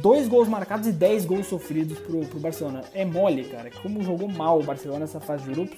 Dois 0.01 0.27
gols 0.27 0.47
marcados 0.47 0.87
e 0.87 0.91
10 0.91 1.25
gols 1.25 1.47
sofridos 1.47 1.97
pro, 1.99 2.21
pro 2.25 2.39
Barcelona. 2.39 2.83
É 2.93 3.05
mole, 3.05 3.45
cara. 3.45 3.69
Como 3.81 4.03
jogou 4.03 4.27
mal 4.27 4.59
o 4.59 4.63
Barcelona 4.63 5.01
nessa 5.01 5.19
fase 5.19 5.43
de 5.43 5.51
grupos. 5.51 5.77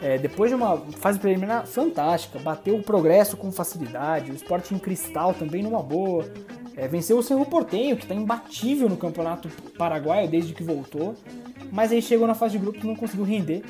É, 0.00 0.16
depois 0.16 0.50
de 0.50 0.54
uma 0.54 0.76
fase 0.76 1.18
preliminar 1.18 1.66
fantástica, 1.66 2.38
bateu 2.38 2.76
o 2.76 2.82
progresso 2.82 3.36
com 3.36 3.50
facilidade, 3.50 4.30
o 4.30 4.34
Sporting 4.34 4.78
Cristal 4.78 5.34
também 5.34 5.62
numa 5.62 5.82
boa. 5.82 6.24
É, 6.76 6.86
venceu 6.86 7.18
o 7.18 7.22
Cerro 7.22 7.44
Portenho, 7.44 7.96
que 7.96 8.04
está 8.04 8.14
imbatível 8.14 8.88
no 8.88 8.96
campeonato 8.96 9.48
paraguaio 9.76 10.28
desde 10.28 10.52
que 10.52 10.62
voltou. 10.62 11.16
Mas 11.72 11.90
aí 11.90 12.00
chegou 12.00 12.26
na 12.26 12.34
fase 12.34 12.52
de 12.52 12.58
grupos 12.58 12.84
e 12.84 12.86
não 12.86 12.94
conseguiu 12.94 13.24
render. 13.24 13.64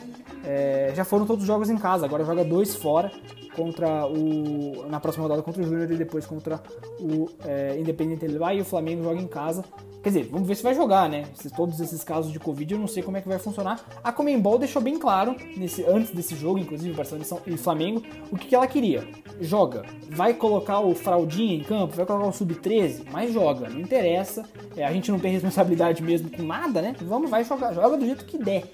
É, 0.51 0.95
já 0.95 1.05
foram 1.05 1.27
todos 1.27 1.43
os 1.43 1.47
jogos 1.47 1.69
em 1.69 1.77
casa, 1.77 2.07
agora 2.07 2.25
joga 2.25 2.43
dois 2.43 2.75
fora 2.75 3.13
contra 3.55 4.07
o 4.07 4.89
na 4.89 4.99
próxima 4.99 5.25
rodada 5.25 5.43
contra 5.43 5.61
o 5.61 5.65
Júnior 5.67 5.91
e 5.91 5.97
depois 5.97 6.25
contra 6.25 6.59
o 6.99 7.29
é, 7.45 7.79
Independente 7.79 8.27
Del 8.27 8.51
e 8.53 8.63
o 8.63 8.65
Flamengo 8.65 9.03
joga 9.03 9.21
em 9.21 9.27
casa. 9.27 9.63
Quer 10.09 10.21
dizer, 10.21 10.29
vamos 10.31 10.49
ver 10.49 10.55
se 10.55 10.63
vai 10.63 10.75
jogar, 10.75 11.07
né? 11.07 11.25
Se 11.35 11.51
todos 11.51 11.79
esses 11.81 12.03
casos 12.03 12.33
de 12.33 12.41
Covid, 12.41 12.73
eu 12.73 12.81
não 12.81 12.87
sei 12.87 13.03
como 13.03 13.19
é 13.19 13.21
que 13.21 13.29
vai 13.29 13.39
funcionar. 13.39 13.79
A 14.03 14.11
Comembol 14.11 14.59
deixou 14.59 14.81
bem 14.81 14.99
claro, 14.99 15.37
nesse, 15.55 15.85
antes 15.85 16.13
desse 16.13 16.35
jogo, 16.35 16.59
inclusive 16.59 16.95
Barcelona 16.95 17.27
e 17.47 17.59
Flamengo, 17.59 18.03
o 18.33 18.39
que, 18.39 18.49
que 18.49 18.55
ela 18.55 18.67
queria. 18.67 19.07
Joga. 19.39 19.85
Vai 20.09 20.33
colocar 20.33 20.81
o 20.81 20.95
Fraldinha 20.95 21.55
em 21.55 21.61
campo, 21.63 21.95
vai 21.95 22.07
colocar 22.07 22.27
o 22.27 22.33
Sub-13, 22.33 23.03
mas 23.13 23.35
joga. 23.35 23.69
Não 23.69 23.81
interessa. 23.81 24.47
É, 24.75 24.83
a 24.83 24.91
gente 24.91 25.13
não 25.13 25.19
tem 25.19 25.31
responsabilidade 25.31 26.03
mesmo 26.03 26.31
com 26.31 26.43
nada, 26.43 26.81
né? 26.81 26.97
Vamos, 27.03 27.29
vai 27.29 27.45
jogar. 27.45 27.75
Joga 27.75 27.99
do 27.99 28.07
jeito 28.07 28.25
que 28.25 28.39
der. 28.39 28.65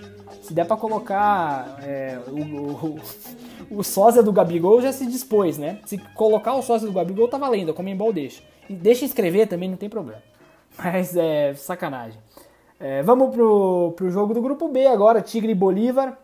Se 0.40 0.54
der 0.54 0.66
pra 0.66 0.76
colocar 0.76 1.80
é, 1.82 2.16
o, 2.28 2.38
o, 2.38 3.00
o, 3.70 3.78
o 3.80 3.82
sósia 3.82 4.22
do 4.22 4.32
Gabigol, 4.32 4.80
já 4.80 4.92
se 4.92 5.04
dispôs, 5.04 5.58
né? 5.58 5.80
Se 5.84 5.98
colocar 6.14 6.54
o 6.54 6.62
sósia 6.62 6.86
do 6.86 6.94
Gabigol, 6.94 7.26
tá 7.26 7.38
valendo. 7.38 7.72
A 7.72 7.74
Comembol 7.74 8.12
deixa. 8.12 8.40
E 8.70 8.72
deixa 8.72 9.04
escrever 9.04 9.48
também, 9.48 9.68
não 9.68 9.76
tem 9.76 9.88
problema. 9.88 10.22
Mas 10.78 11.16
é 11.16 11.54
sacanagem. 11.54 12.18
É, 12.78 13.02
vamos 13.02 13.34
pro, 13.34 13.94
pro 13.96 14.10
jogo 14.10 14.34
do 14.34 14.42
grupo 14.42 14.68
B 14.68 14.86
agora, 14.86 15.22
Tigre 15.22 15.52
e 15.52 15.54
Bolívar. 15.54 16.18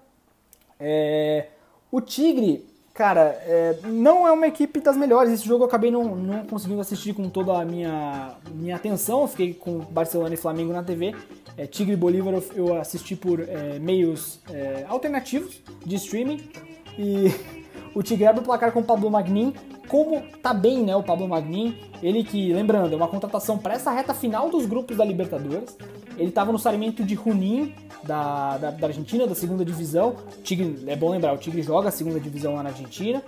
É, 0.78 1.46
o 1.90 2.00
Tigre, 2.00 2.66
cara, 2.92 3.38
é, 3.46 3.78
não 3.84 4.26
é 4.26 4.32
uma 4.32 4.46
equipe 4.46 4.80
das 4.80 4.96
melhores. 4.96 5.32
Esse 5.32 5.46
jogo 5.46 5.64
eu 5.64 5.68
acabei 5.68 5.90
não, 5.90 6.16
não 6.16 6.44
conseguindo 6.46 6.80
assistir 6.80 7.14
com 7.14 7.28
toda 7.28 7.60
a 7.60 7.64
minha, 7.64 8.34
minha 8.52 8.76
atenção. 8.76 9.22
Eu 9.22 9.28
fiquei 9.28 9.54
com 9.54 9.78
Barcelona 9.78 10.34
e 10.34 10.36
Flamengo 10.36 10.72
na 10.72 10.82
TV. 10.82 11.14
É, 11.56 11.66
Tigre 11.66 11.94
e 11.94 11.96
Bolívar 11.96 12.34
eu, 12.34 12.44
eu 12.54 12.74
assisti 12.80 13.14
por 13.14 13.40
é, 13.40 13.78
meios 13.78 14.40
é, 14.50 14.84
alternativos 14.88 15.62
de 15.84 15.96
streaming. 15.96 16.50
E 16.98 17.32
o 17.94 18.02
Tigre 18.02 18.26
abre 18.26 18.40
o 18.40 18.44
placar 18.44 18.72
com 18.72 18.80
o 18.80 18.84
Pablo 18.84 19.10
Magnin 19.10 19.54
como 19.90 20.22
tá 20.40 20.54
bem, 20.54 20.84
né, 20.84 20.94
o 20.94 21.02
Pablo 21.02 21.26
Magnin, 21.26 21.76
ele 22.00 22.22
que, 22.22 22.52
lembrando, 22.52 22.92
é 22.92 22.96
uma 22.96 23.08
contratação 23.08 23.58
para 23.58 23.74
essa 23.74 23.90
reta 23.90 24.14
final 24.14 24.48
dos 24.48 24.64
grupos 24.64 24.96
da 24.96 25.04
Libertadores. 25.04 25.76
Ele 26.16 26.28
estava 26.28 26.52
no 26.52 26.60
Sarmiento 26.60 27.02
de 27.02 27.16
Junín, 27.16 27.74
da, 28.04 28.56
da, 28.56 28.70
da, 28.70 28.86
Argentina, 28.86 29.26
da 29.26 29.34
segunda 29.34 29.64
divisão. 29.64 30.14
O 30.38 30.42
Tigre, 30.42 30.84
é 30.86 30.94
bom 30.94 31.10
lembrar, 31.10 31.34
o 31.34 31.38
Tigre 31.38 31.60
joga 31.60 31.88
a 31.88 31.92
segunda 31.92 32.20
divisão 32.20 32.54
lá 32.54 32.62
na 32.62 32.70
Argentina. 32.70 33.20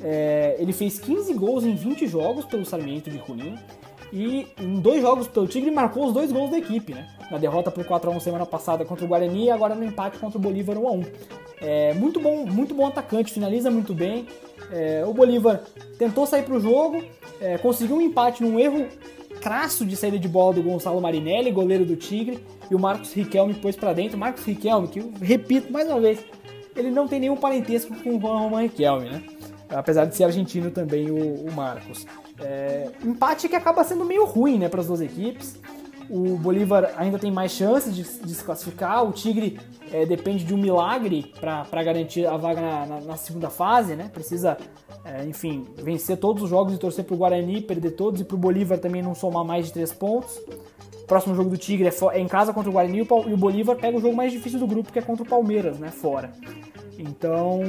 É, 0.00 0.54
ele 0.60 0.72
fez 0.72 1.00
15 1.00 1.34
gols 1.34 1.64
em 1.64 1.74
20 1.74 2.06
jogos 2.06 2.44
pelo 2.44 2.64
Sarmiento 2.64 3.10
de 3.10 3.20
Junín. 3.26 3.58
E 4.12 4.46
em 4.56 4.78
dois 4.78 5.02
jogos 5.02 5.26
pelo 5.26 5.48
Tigre 5.48 5.72
marcou 5.72 6.06
os 6.06 6.12
dois 6.12 6.30
gols 6.30 6.50
da 6.50 6.58
equipe, 6.58 6.94
né? 6.94 7.08
Na 7.28 7.38
derrota 7.38 7.72
por 7.72 7.84
4x1 7.84 8.20
semana 8.20 8.46
passada 8.46 8.84
contra 8.84 9.04
o 9.04 9.08
Guarani 9.08 9.46
e 9.46 9.50
agora 9.50 9.74
no 9.74 9.84
empate 9.84 10.18
contra 10.18 10.38
o 10.38 10.40
Bolívar 10.40 10.76
1x1. 10.76 11.06
É, 11.60 11.94
muito 11.94 12.20
bom, 12.20 12.46
muito 12.46 12.74
bom 12.74 12.86
atacante, 12.86 13.32
finaliza 13.32 13.70
muito 13.70 13.94
bem. 13.94 14.26
É, 14.72 15.04
o 15.06 15.12
Bolívar 15.12 15.62
tentou 15.98 16.26
sair 16.26 16.42
para 16.42 16.54
o 16.54 16.60
jogo, 16.60 17.02
é, 17.40 17.58
conseguiu 17.58 17.96
um 17.96 18.00
empate 18.00 18.42
num 18.42 18.58
erro 18.58 18.86
crasso 19.40 19.84
de 19.84 19.96
saída 19.96 20.18
de 20.18 20.28
bola 20.28 20.54
do 20.54 20.62
Gonçalo 20.62 21.00
Marinelli, 21.00 21.50
goleiro 21.50 21.84
do 21.84 21.96
Tigre, 21.96 22.42
e 22.70 22.74
o 22.74 22.78
Marcos 22.78 23.12
Riquelme 23.12 23.54
pôs 23.54 23.76
para 23.76 23.92
dentro. 23.92 24.16
Marcos 24.16 24.44
Riquelme, 24.44 24.88
que 24.88 25.00
repito 25.20 25.72
mais 25.72 25.88
uma 25.88 26.00
vez, 26.00 26.18
ele 26.74 26.90
não 26.90 27.06
tem 27.06 27.20
nenhum 27.20 27.36
parentesco 27.36 27.94
com 28.02 28.16
o 28.16 28.20
Juan 28.20 28.38
Román 28.38 28.62
Riquelme, 28.62 29.10
né? 29.10 29.22
Apesar 29.68 30.04
de 30.04 30.16
ser 30.16 30.24
argentino 30.24 30.70
também 30.70 31.10
o, 31.10 31.46
o 31.46 31.52
Marcos. 31.52 32.06
É, 32.40 32.88
empate 33.04 33.48
que 33.48 33.56
acaba 33.56 33.84
sendo 33.84 34.04
meio 34.04 34.24
ruim 34.24 34.58
né, 34.58 34.68
para 34.68 34.80
as 34.80 34.86
duas 34.86 35.00
equipes. 35.00 35.58
O 36.10 36.36
Bolívar 36.36 36.92
ainda 36.96 37.18
tem 37.18 37.30
mais 37.30 37.52
chances 37.52 37.94
de, 37.94 38.02
de 38.02 38.34
se 38.34 38.44
classificar. 38.44 39.04
O 39.04 39.12
Tigre 39.12 39.58
é, 39.92 40.04
depende 40.04 40.44
de 40.44 40.54
um 40.54 40.56
milagre 40.56 41.32
para 41.40 41.82
garantir 41.82 42.26
a 42.26 42.36
vaga 42.36 42.60
na, 42.60 42.86
na, 42.86 43.00
na, 43.00 43.16
segunda 43.16 43.50
fase, 43.50 43.96
né? 43.96 44.10
Precisa, 44.12 44.56
é, 45.04 45.24
enfim, 45.24 45.66
vencer 45.76 46.16
todos 46.16 46.42
os 46.42 46.50
jogos 46.50 46.74
e 46.74 46.78
torcer 46.78 47.04
para 47.04 47.14
o 47.14 47.18
Guarani, 47.18 47.60
perder 47.60 47.92
todos 47.92 48.20
e 48.20 48.24
para 48.24 48.34
o 48.34 48.38
Bolívar 48.38 48.78
também 48.78 49.02
não 49.02 49.14
somar 49.14 49.44
mais 49.44 49.66
de 49.66 49.72
três 49.72 49.92
pontos. 49.92 50.36
O 51.02 51.06
próximo 51.06 51.34
jogo 51.34 51.50
do 51.50 51.58
Tigre 51.58 51.88
é, 51.88 52.16
é 52.16 52.20
em 52.20 52.28
casa 52.28 52.52
contra 52.52 52.70
o 52.70 52.72
Guarani 52.72 52.98
e 52.98 53.32
o 53.32 53.36
Bolívar 53.36 53.76
pega 53.76 53.96
o 53.96 54.00
jogo 54.00 54.16
mais 54.16 54.32
difícil 54.32 54.58
do 54.58 54.66
grupo, 54.66 54.92
que 54.92 54.98
é 54.98 55.02
contra 55.02 55.22
o 55.22 55.28
Palmeiras, 55.28 55.78
né? 55.78 55.90
Fora. 55.90 56.32
Então, 56.98 57.60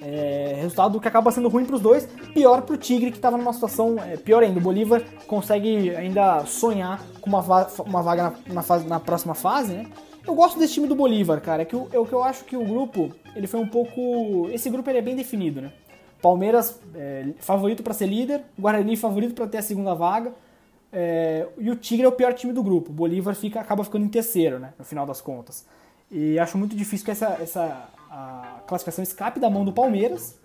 é, 0.00 0.54
resultado 0.56 1.00
que 1.00 1.08
acaba 1.08 1.30
sendo 1.30 1.48
ruim 1.48 1.64
para 1.64 1.76
os 1.76 1.80
dois, 1.80 2.06
pior 2.32 2.62
para 2.62 2.74
o 2.74 2.78
Tigre, 2.78 3.10
que 3.10 3.18
estava 3.18 3.36
numa 3.36 3.52
situação 3.52 3.96
é, 4.02 4.16
pior 4.16 4.42
ainda. 4.42 4.58
O 4.58 4.62
Bolívar 4.62 5.02
consegue 5.26 5.94
ainda 5.94 6.44
sonhar 6.46 7.02
com 7.20 7.28
uma, 7.28 7.40
va 7.40 7.68
uma 7.84 8.02
vaga 8.02 8.22
na, 8.22 8.54
na, 8.54 8.62
fase, 8.62 8.86
na, 8.86 9.00
próxima 9.00 9.34
fase, 9.34 9.74
né? 9.74 9.86
Eu 10.26 10.34
gosto 10.34 10.58
desse 10.58 10.74
time 10.74 10.86
do 10.86 10.94
Bolívar, 10.94 11.40
cara. 11.40 11.62
É 11.62 11.64
que 11.64 11.74
o, 11.74 11.88
é 11.92 11.96
eu 11.96 12.22
acho 12.22 12.44
que 12.44 12.56
o 12.56 12.64
grupo, 12.64 13.12
ele 13.34 13.46
foi 13.46 13.60
um 13.60 13.66
pouco. 13.66 14.48
Esse 14.52 14.70
grupo 14.70 14.88
ele 14.90 14.98
é 14.98 15.02
bem 15.02 15.16
definido, 15.16 15.60
né? 15.60 15.72
Palmeiras 16.20 16.80
é, 16.94 17.28
favorito 17.38 17.82
para 17.82 17.94
ser 17.94 18.06
líder, 18.06 18.42
Guarani 18.58 18.96
favorito 18.96 19.34
para 19.34 19.46
ter 19.46 19.58
a 19.58 19.62
segunda 19.62 19.94
vaga. 19.94 20.32
É, 20.92 21.46
e 21.58 21.70
o 21.70 21.76
Tigre 21.76 22.04
é 22.04 22.08
o 22.08 22.12
pior 22.12 22.32
time 22.34 22.52
do 22.52 22.62
grupo. 22.62 22.90
O 22.90 22.94
Bolívar 22.94 23.34
fica, 23.34 23.60
acaba 23.60 23.84
ficando 23.84 24.04
em 24.04 24.08
terceiro, 24.08 24.58
né? 24.58 24.72
No 24.78 24.84
final 24.84 25.06
das 25.06 25.20
contas. 25.20 25.64
E 26.10 26.38
acho 26.38 26.56
muito 26.56 26.74
difícil 26.74 27.04
que 27.04 27.10
essa, 27.10 27.38
essa 27.40 27.88
a 28.18 28.60
classificação 28.66 29.02
escape 29.02 29.38
da 29.38 29.48
mão 29.48 29.64
do 29.64 29.72
Palmeiras. 29.72 30.38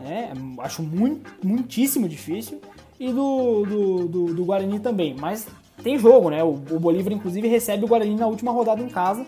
Né? 0.00 0.32
Acho 0.60 0.82
muito, 0.82 1.30
muitíssimo 1.44 2.08
difícil. 2.08 2.60
E 2.98 3.12
do, 3.12 3.64
do, 3.64 4.08
do, 4.08 4.34
do, 4.34 4.44
Guarani 4.44 4.80
também. 4.80 5.14
Mas 5.18 5.46
tem 5.82 5.98
jogo, 5.98 6.30
né? 6.30 6.42
O, 6.42 6.50
o 6.50 6.80
Bolívar, 6.80 7.12
inclusive, 7.12 7.46
recebe 7.46 7.84
o 7.84 7.88
Guarani 7.88 8.16
na 8.16 8.26
última 8.26 8.50
rodada 8.50 8.82
em 8.82 8.88
casa. 8.88 9.24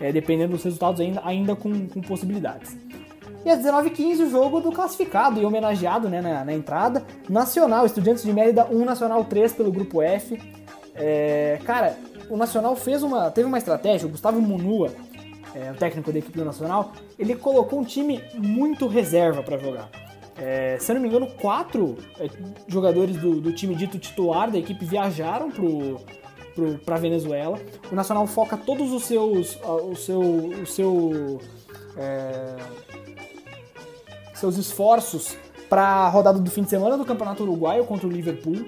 É, 0.00 0.12
dependendo 0.12 0.52
dos 0.52 0.64
resultados, 0.64 1.00
ainda, 1.00 1.22
ainda 1.24 1.54
com, 1.54 1.86
com 1.86 2.00
possibilidades. 2.00 2.76
E 3.44 3.50
às 3.50 3.60
19h15 3.60 4.26
o 4.26 4.30
jogo 4.30 4.60
do 4.60 4.72
classificado 4.72 5.40
e 5.40 5.44
homenageado 5.44 6.08
né, 6.08 6.20
na, 6.20 6.44
na, 6.44 6.52
entrada. 6.52 7.04
Nacional, 7.28 7.86
Estudiantes 7.86 8.24
de 8.24 8.32
Mérida 8.32 8.66
1, 8.66 8.84
Nacional 8.84 9.24
3 9.24 9.52
pelo 9.52 9.70
grupo 9.70 10.02
F. 10.02 10.40
É, 10.96 11.60
cara, 11.64 11.96
o 12.28 12.36
Nacional 12.36 12.74
fez 12.74 13.02
uma, 13.02 13.30
teve 13.30 13.46
uma 13.46 13.58
estratégia, 13.58 14.06
o 14.06 14.10
Gustavo 14.10 14.40
Munua, 14.40 14.90
é, 15.54 15.70
o 15.70 15.74
técnico 15.74 16.12
da 16.12 16.18
equipe 16.18 16.36
do 16.36 16.44
Nacional, 16.44 16.92
ele 17.18 17.36
colocou 17.36 17.80
um 17.80 17.84
time 17.84 18.20
muito 18.34 18.86
reserva 18.86 19.42
para 19.42 19.56
jogar. 19.56 19.88
É, 20.36 20.76
se 20.80 20.90
eu 20.90 20.94
não 20.94 21.02
me 21.02 21.08
engano, 21.08 21.28
quatro 21.40 21.96
é, 22.18 22.28
jogadores 22.66 23.16
do, 23.16 23.40
do, 23.40 23.52
time 23.52 23.74
dito 23.74 23.98
titular 23.98 24.50
da 24.50 24.58
equipe 24.58 24.84
viajaram 24.84 25.50
para 26.84 26.96
Venezuela. 26.96 27.58
O 27.90 27.94
Nacional 27.94 28.26
foca 28.26 28.56
todos 28.56 28.92
os 28.92 29.04
seus, 29.04 29.56
o 29.62 29.94
seu, 29.94 30.20
o 30.20 30.66
seu, 30.66 31.40
é, 31.96 32.56
seus 34.34 34.56
esforços 34.56 35.36
para 35.68 35.82
a 35.82 36.08
rodada 36.08 36.40
do 36.40 36.50
fim 36.50 36.62
de 36.62 36.70
semana 36.70 36.98
do 36.98 37.04
Campeonato 37.04 37.44
Uruguaio 37.44 37.84
contra 37.84 38.06
o 38.06 38.10
Liverpool, 38.10 38.66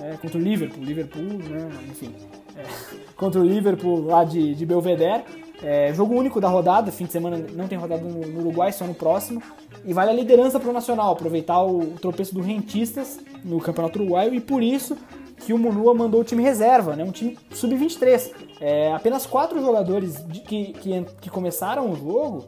é, 0.00 0.16
contra 0.16 0.36
o 0.36 0.40
Liverpool, 0.40 0.82
Liverpool, 0.82 1.22
né, 1.22 1.70
enfim, 1.88 2.12
é, 2.56 2.64
contra 3.16 3.40
o 3.40 3.44
Liverpool 3.44 4.04
lá 4.04 4.24
de, 4.24 4.52
de 4.54 4.66
Belvedere. 4.66 5.43
É, 5.62 5.92
jogo 5.94 6.14
único 6.14 6.40
da 6.40 6.48
rodada, 6.48 6.90
fim 6.90 7.04
de 7.04 7.12
semana 7.12 7.38
não 7.52 7.68
tem 7.68 7.78
rodada 7.78 8.02
no, 8.02 8.40
Uruguai, 8.40 8.72
só 8.72 8.84
no 8.84 8.94
próximo. 8.94 9.42
E 9.84 9.92
vale 9.92 10.10
a 10.10 10.14
liderança 10.14 10.58
para 10.58 10.70
o 10.70 10.72
Nacional, 10.72 11.12
aproveitar 11.12 11.62
o, 11.62 11.80
o, 11.80 11.98
tropeço 12.00 12.34
do 12.34 12.40
Rentistas 12.40 13.20
no 13.44 13.60
Campeonato 13.60 13.98
Uruguaio 13.98 14.34
e 14.34 14.40
por 14.40 14.62
isso 14.62 14.96
que 15.36 15.52
o 15.52 15.58
Munua 15.58 15.94
mandou 15.94 16.22
o 16.22 16.24
time 16.24 16.42
reserva, 16.42 16.96
né, 16.96 17.04
um 17.04 17.10
time 17.10 17.38
sub-23. 17.52 18.32
É, 18.60 18.92
apenas 18.92 19.26
quatro 19.26 19.60
jogadores 19.60 20.24
de, 20.26 20.40
que, 20.40 20.72
que, 20.72 21.04
que, 21.20 21.30
começaram 21.30 21.90
o 21.90 21.96
jogo 21.96 22.46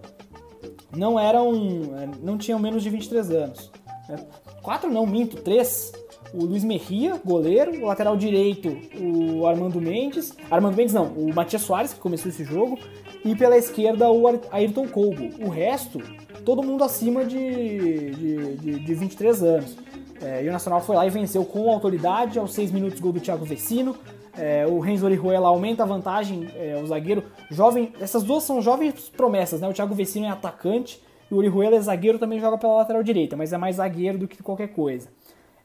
não 0.97 1.21
eram, 1.21 1.53
é, 1.99 2.09
não 2.23 2.39
tinham 2.39 2.59
menos 2.59 2.83
de 2.83 2.89
23 2.89 3.31
anos. 3.33 3.71
Né. 4.09 4.17
Quatro 4.63 4.91
não, 4.91 5.07
minto, 5.07 5.37
três 5.43 5.93
o 6.33 6.45
Luiz 6.45 6.65
Merria, 6.65 7.21
goleiro, 7.25 7.83
o 7.83 7.87
lateral 7.87 8.17
direito, 8.17 8.77
o 9.01 9.47
Armando 9.47 9.81
Mendes, 9.81 10.35
Armando 10.51 10.77
Mendes 10.77 10.95
não, 10.95 11.07
o 11.07 11.35
Matias 11.35 11.63
Soares, 11.63 11.93
que 11.93 12.01
começou 12.01 12.31
esse 12.31 12.45
jogo, 12.45 12.79
e 13.25 13.35
pela 13.35 13.57
esquerda 13.57 14.11
o 14.11 14.27
Ayrton 14.51 14.89
Colbo. 14.89 15.29
O 15.45 15.49
resto, 15.49 16.01
todo 16.45 16.63
mundo 16.63 16.85
acima 16.85 17.25
de, 17.25 18.11
de, 18.11 18.57
de, 18.57 18.79
de 18.81 18.95
23 18.95 19.43
anos. 19.43 19.77
É, 20.21 20.45
e 20.45 20.49
o 20.49 20.53
Nacional 20.53 20.81
foi 20.81 20.97
lá 20.97 21.07
e 21.07 21.11
venceu 21.11 21.45
com 21.45 21.71
autoridade, 21.71 22.39
aos 22.39 22.55
6 22.55 22.73
minutos 22.73 23.01
gol 23.01 23.13
do 23.13 23.21
Thiago 23.21 23.45
Vecino, 23.45 23.97
é, 24.39 24.67
o 24.67 24.79
Renzo 24.79 25.07
Orihuela 25.07 25.49
aumenta 25.49 25.83
a 25.83 25.87
vantagem, 25.87 26.49
é, 26.55 26.79
o 26.83 26.87
zagueiro 26.87 27.25
jovem, 27.51 27.93
essas 28.01 28.23
duas 28.23 28.43
são 28.43 28.61
jovens 28.61 29.09
promessas, 29.09 29.61
né? 29.61 29.69
O 29.69 29.73
Thiago 29.73 29.95
Vecino 29.95 30.27
é 30.27 30.29
atacante 30.29 31.01
e 31.31 31.35
o 31.35 31.39
Orihuela 31.39 31.77
é 31.77 31.81
zagueiro, 31.81 32.19
também 32.19 32.39
joga 32.39 32.59
pela 32.59 32.77
lateral 32.77 33.03
direita, 33.03 33.37
mas 33.37 33.53
é 33.53 33.57
mais 33.57 33.77
zagueiro 33.77 34.19
do 34.19 34.29
que 34.29 34.43
qualquer 34.43 34.69
coisa. 34.69 35.09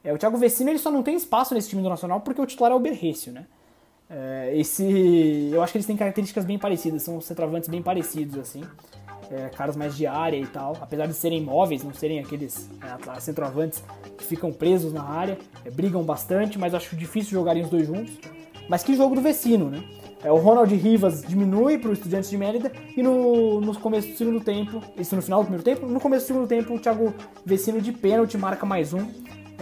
É, 0.04 0.12
o 0.12 0.18
Thiago 0.18 0.36
Vecino 0.36 0.70
ele 0.70 0.78
só 0.78 0.90
não 0.90 1.02
tem 1.02 1.14
espaço 1.14 1.54
nesse 1.54 1.68
time 1.68 1.82
do 1.82 1.88
Nacional 1.88 2.20
porque 2.20 2.40
o 2.40 2.46
titular 2.46 2.72
é 2.72 2.74
o 2.74 2.80
Berrecio, 2.80 3.32
né? 3.32 3.46
É, 4.10 4.52
esse, 4.54 5.50
eu 5.52 5.62
acho 5.62 5.72
que 5.72 5.78
eles 5.78 5.86
têm 5.86 5.96
características 5.96 6.44
bem 6.44 6.58
parecidas, 6.58 7.02
são 7.02 7.20
centroavantes 7.20 7.68
bem 7.68 7.80
parecidos, 7.82 8.38
assim. 8.38 8.62
É, 9.30 9.48
caras 9.48 9.76
mais 9.76 9.96
de 9.96 10.06
área 10.06 10.36
e 10.36 10.46
tal, 10.46 10.76
apesar 10.80 11.06
de 11.06 11.14
serem 11.14 11.40
móveis, 11.40 11.82
não 11.82 11.94
serem 11.94 12.18
aqueles 12.18 12.68
é, 12.82 13.20
centroavantes 13.20 13.82
que 14.18 14.24
ficam 14.24 14.52
presos 14.52 14.92
na 14.92 15.02
área, 15.02 15.38
é, 15.64 15.70
brigam 15.70 16.02
bastante, 16.02 16.58
mas 16.58 16.74
acho 16.74 16.94
difícil 16.96 17.30
jogarem 17.30 17.62
os 17.62 17.70
dois 17.70 17.86
juntos. 17.86 18.18
Mas 18.68 18.82
que 18.82 18.94
jogo 18.94 19.14
do 19.14 19.22
Vecino, 19.22 19.70
né? 19.70 19.82
É, 20.22 20.30
o 20.30 20.36
Ronald 20.36 20.72
Rivas 20.74 21.22
diminui 21.22 21.78
para 21.78 21.90
o 21.90 21.92
Estudiantes 21.92 22.28
de 22.28 22.36
Mérida 22.36 22.70
e 22.94 23.02
no, 23.02 23.60
no 23.60 23.74
começo 23.80 24.08
do 24.08 24.16
segundo 24.16 24.40
tempo, 24.40 24.82
isso 24.98 25.16
no 25.16 25.22
final 25.22 25.40
do 25.40 25.46
primeiro 25.46 25.64
tempo, 25.64 25.86
no 25.86 25.98
começo 25.98 26.26
do 26.26 26.28
segundo 26.28 26.46
tempo 26.46 26.74
o 26.74 26.78
Thiago 26.78 27.14
Vecino 27.46 27.80
de 27.80 27.92
pênalti 27.92 28.36
marca 28.36 28.66
mais 28.66 28.92
um 28.92 29.08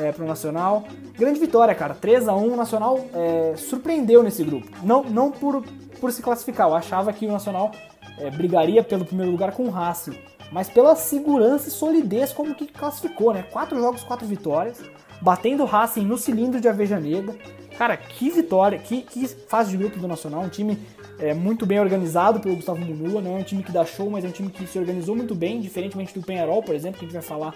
é, 0.01 0.13
pro 0.13 0.27
Nacional. 0.27 0.85
Grande 1.17 1.39
vitória, 1.39 1.75
cara. 1.75 1.95
3 1.95 2.29
a 2.29 2.35
1 2.35 2.53
o 2.53 2.57
Nacional 2.57 3.05
é, 3.15 3.55
surpreendeu 3.57 4.23
nesse 4.23 4.43
grupo. 4.43 4.69
Não, 4.83 5.05
não 5.05 5.31
por, 5.31 5.63
por 6.01 6.11
se 6.11 6.23
classificar, 6.23 6.69
eu 6.69 6.75
achava 6.75 7.13
que 7.13 7.27
o 7.27 7.33
Nacional 7.33 7.71
é, 8.19 8.31
brigaria 8.31 8.83
pelo 8.83 9.05
primeiro 9.05 9.31
lugar 9.31 9.53
com 9.53 9.65
o 9.65 9.71
Racing, 9.71 10.17
mas 10.51 10.69
pela 10.69 10.97
segurança 10.97 11.69
e 11.69 11.71
solidez 11.71 12.33
como 12.33 12.55
que 12.55 12.67
classificou, 12.67 13.33
né? 13.33 13.45
Quatro 13.51 13.79
jogos, 13.79 14.03
quatro 14.03 14.27
vitórias, 14.27 14.81
batendo 15.21 15.63
o 15.63 15.67
Racing 15.67 16.05
no 16.05 16.19
cilindro 16.19 16.61
de 16.61 16.69
Avejaneda. 16.69 17.35
Cara, 17.79 17.97
que 17.97 18.29
vitória, 18.31 18.79
que, 18.79 19.03
que 19.03 19.27
fase 19.27 19.71
de 19.71 19.77
grupo 19.79 19.99
do 19.99 20.07
Nacional, 20.07 20.43
um 20.43 20.49
time 20.49 20.79
é, 21.19 21.33
muito 21.33 21.65
bem 21.65 21.81
organizado 21.81 22.41
pelo 22.41 22.57
Gustavo 22.57 22.79
Munula, 22.79 23.23
não 23.23 23.37
é 23.37 23.41
um 23.41 23.43
time 23.43 23.63
que 23.63 23.73
dá 23.73 23.85
show, 23.87 24.11
mas 24.11 24.25
é 24.25 24.29
um 24.29 24.33
time 24.33 24.51
que 24.51 24.67
se 24.67 24.79
organizou 24.79 25.17
muito 25.17 25.35
bem, 25.35 25.61
diferentemente 25.61 26.13
do 26.13 26.23
Penharol, 26.25 26.63
por 26.63 26.75
exemplo, 26.75 26.99
que 26.99 27.07
a 27.07 27.09
gente 27.09 27.15
vai 27.15 27.23
falar 27.23 27.55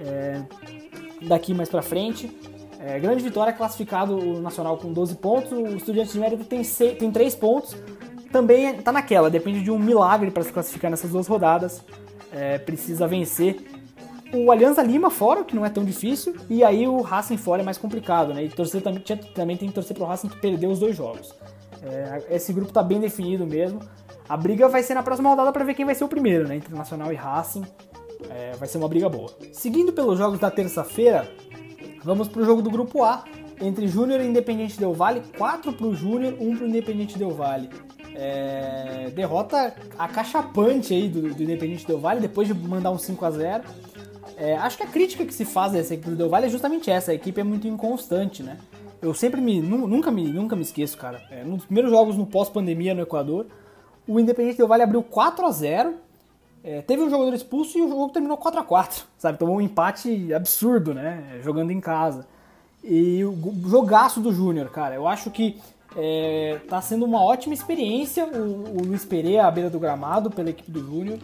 é, 0.00 0.42
daqui 1.22 1.54
mais 1.54 1.68
pra 1.68 1.82
frente. 1.82 2.30
É, 2.78 2.98
grande 2.98 3.22
vitória, 3.22 3.52
classificado 3.52 4.16
o 4.16 4.40
Nacional 4.40 4.78
com 4.78 4.92
12 4.92 5.16
pontos, 5.16 5.52
o 5.52 5.76
Estudiantes 5.76 6.14
de 6.14 6.18
Mérida 6.18 6.44
tem, 6.44 6.64
6, 6.64 6.98
tem 6.98 7.10
3 7.10 7.34
pontos, 7.34 7.76
também 8.32 8.80
tá 8.80 8.90
naquela, 8.90 9.28
depende 9.28 9.62
de 9.62 9.70
um 9.70 9.78
milagre 9.78 10.30
para 10.30 10.42
se 10.42 10.50
classificar 10.50 10.90
nessas 10.90 11.10
duas 11.10 11.26
rodadas, 11.26 11.84
é, 12.32 12.56
precisa 12.58 13.06
vencer 13.06 13.62
o 14.32 14.50
Alianza 14.50 14.82
Lima 14.82 15.10
fora, 15.10 15.44
que 15.44 15.54
não 15.54 15.66
é 15.66 15.70
tão 15.70 15.84
difícil, 15.84 16.34
e 16.48 16.62
aí 16.62 16.86
o 16.86 17.00
Racing 17.00 17.36
fora 17.36 17.62
é 17.62 17.64
mais 17.64 17.78
complicado, 17.78 18.32
né? 18.32 18.44
E 18.44 18.48
torcer 18.48 18.80
também, 18.80 19.02
também 19.34 19.56
tem 19.56 19.68
que 19.68 19.74
torcer 19.74 19.96
pro 19.96 20.06
Racing 20.06 20.28
que 20.28 20.40
perdeu 20.40 20.70
os 20.70 20.78
dois 20.78 20.96
jogos. 20.96 21.34
É, 21.82 22.36
esse 22.36 22.52
grupo 22.52 22.72
tá 22.72 22.82
bem 22.82 23.00
definido 23.00 23.46
mesmo. 23.46 23.80
A 24.28 24.36
briga 24.36 24.68
vai 24.68 24.82
ser 24.82 24.94
na 24.94 25.02
próxima 25.02 25.30
rodada 25.30 25.50
para 25.52 25.64
ver 25.64 25.74
quem 25.74 25.84
vai 25.84 25.94
ser 25.94 26.04
o 26.04 26.08
primeiro, 26.08 26.46
né? 26.46 26.56
Internacional 26.56 27.12
e 27.12 27.16
Racing. 27.16 27.64
É, 28.28 28.52
vai 28.56 28.68
ser 28.68 28.78
uma 28.78 28.88
briga 28.88 29.08
boa. 29.08 29.30
Seguindo 29.52 29.92
pelos 29.92 30.18
jogos 30.18 30.38
da 30.38 30.50
terça-feira, 30.50 31.30
vamos 32.04 32.28
pro 32.28 32.44
jogo 32.44 32.60
do 32.60 32.70
grupo 32.70 33.02
A, 33.02 33.24
entre 33.60 33.86
Júnior 33.88 34.20
e 34.20 34.26
Independente 34.26 34.78
Del 34.78 34.94
Vale, 34.94 35.22
4 35.38 35.72
pro 35.72 35.94
Júnior, 35.94 36.34
1 36.38 36.56
pro 36.56 36.66
Independente 36.66 37.18
Del 37.18 37.30
Vale. 37.30 37.70
É, 38.14 39.10
derrota 39.14 39.74
acachapante 39.98 40.92
aí 40.92 41.08
do, 41.08 41.32
do 41.32 41.42
Independente 41.42 41.86
Del 41.86 41.98
Vale, 41.98 42.20
depois 42.20 42.48
de 42.48 42.54
mandar 42.54 42.90
um 42.90 42.98
5 42.98 43.24
a 43.24 43.30
0 43.30 43.64
é, 44.40 44.56
Acho 44.56 44.78
que 44.78 44.82
a 44.82 44.86
crítica 44.86 45.26
que 45.26 45.34
se 45.34 45.44
faz 45.44 45.72
dessa 45.72 45.92
equipe 45.92 46.10
do 46.10 46.16
Del 46.16 46.30
Valle 46.30 46.46
é 46.46 46.48
justamente 46.48 46.90
essa, 46.90 47.12
a 47.12 47.14
equipe 47.14 47.38
é 47.38 47.44
muito 47.44 47.68
inconstante, 47.68 48.42
né? 48.42 48.56
Eu 49.02 49.12
sempre 49.12 49.40
me. 49.40 49.60
Nunca 49.60 50.10
me, 50.10 50.24
nunca 50.32 50.56
me 50.56 50.62
esqueço, 50.62 50.96
cara. 50.96 51.22
É, 51.30 51.44
nos 51.44 51.64
primeiros 51.66 51.90
jogos 51.90 52.16
no 52.16 52.26
pós-pandemia 52.26 52.94
no 52.94 53.02
Equador, 53.02 53.46
o 54.08 54.18
Independente 54.18 54.56
Del 54.56 54.66
Valle 54.66 54.82
abriu 54.82 55.02
4 55.02 55.46
a 55.46 55.50
0 55.50 55.94
é, 56.62 56.82
teve 56.82 57.02
um 57.02 57.10
jogador 57.10 57.34
expulso 57.34 57.78
e 57.78 57.82
o 57.82 57.88
jogo 57.88 58.08
terminou 58.10 58.36
4 58.36 58.60
a 58.60 58.64
4 58.64 59.04
sabe? 59.18 59.38
Tomou 59.38 59.56
um 59.56 59.60
empate 59.60 60.32
absurdo, 60.32 60.94
né? 60.94 61.40
Jogando 61.42 61.70
em 61.70 61.80
casa. 61.80 62.26
E 62.82 63.24
o 63.24 63.54
jogaço 63.66 64.20
do 64.20 64.32
Júnior, 64.32 64.70
cara. 64.70 64.94
Eu 64.94 65.06
acho 65.06 65.30
que 65.30 65.58
é, 65.96 66.58
tá 66.68 66.80
sendo 66.80 67.04
uma 67.04 67.22
ótima 67.22 67.52
experiência 67.52 68.24
o, 68.26 68.78
o 68.78 68.84
Luiz 68.84 69.04
Pereira 69.04 69.46
à 69.46 69.50
beira 69.50 69.68
do 69.68 69.78
gramado 69.78 70.30
pela 70.30 70.50
equipe 70.50 70.70
do 70.70 70.80
Júnior. 70.80 71.18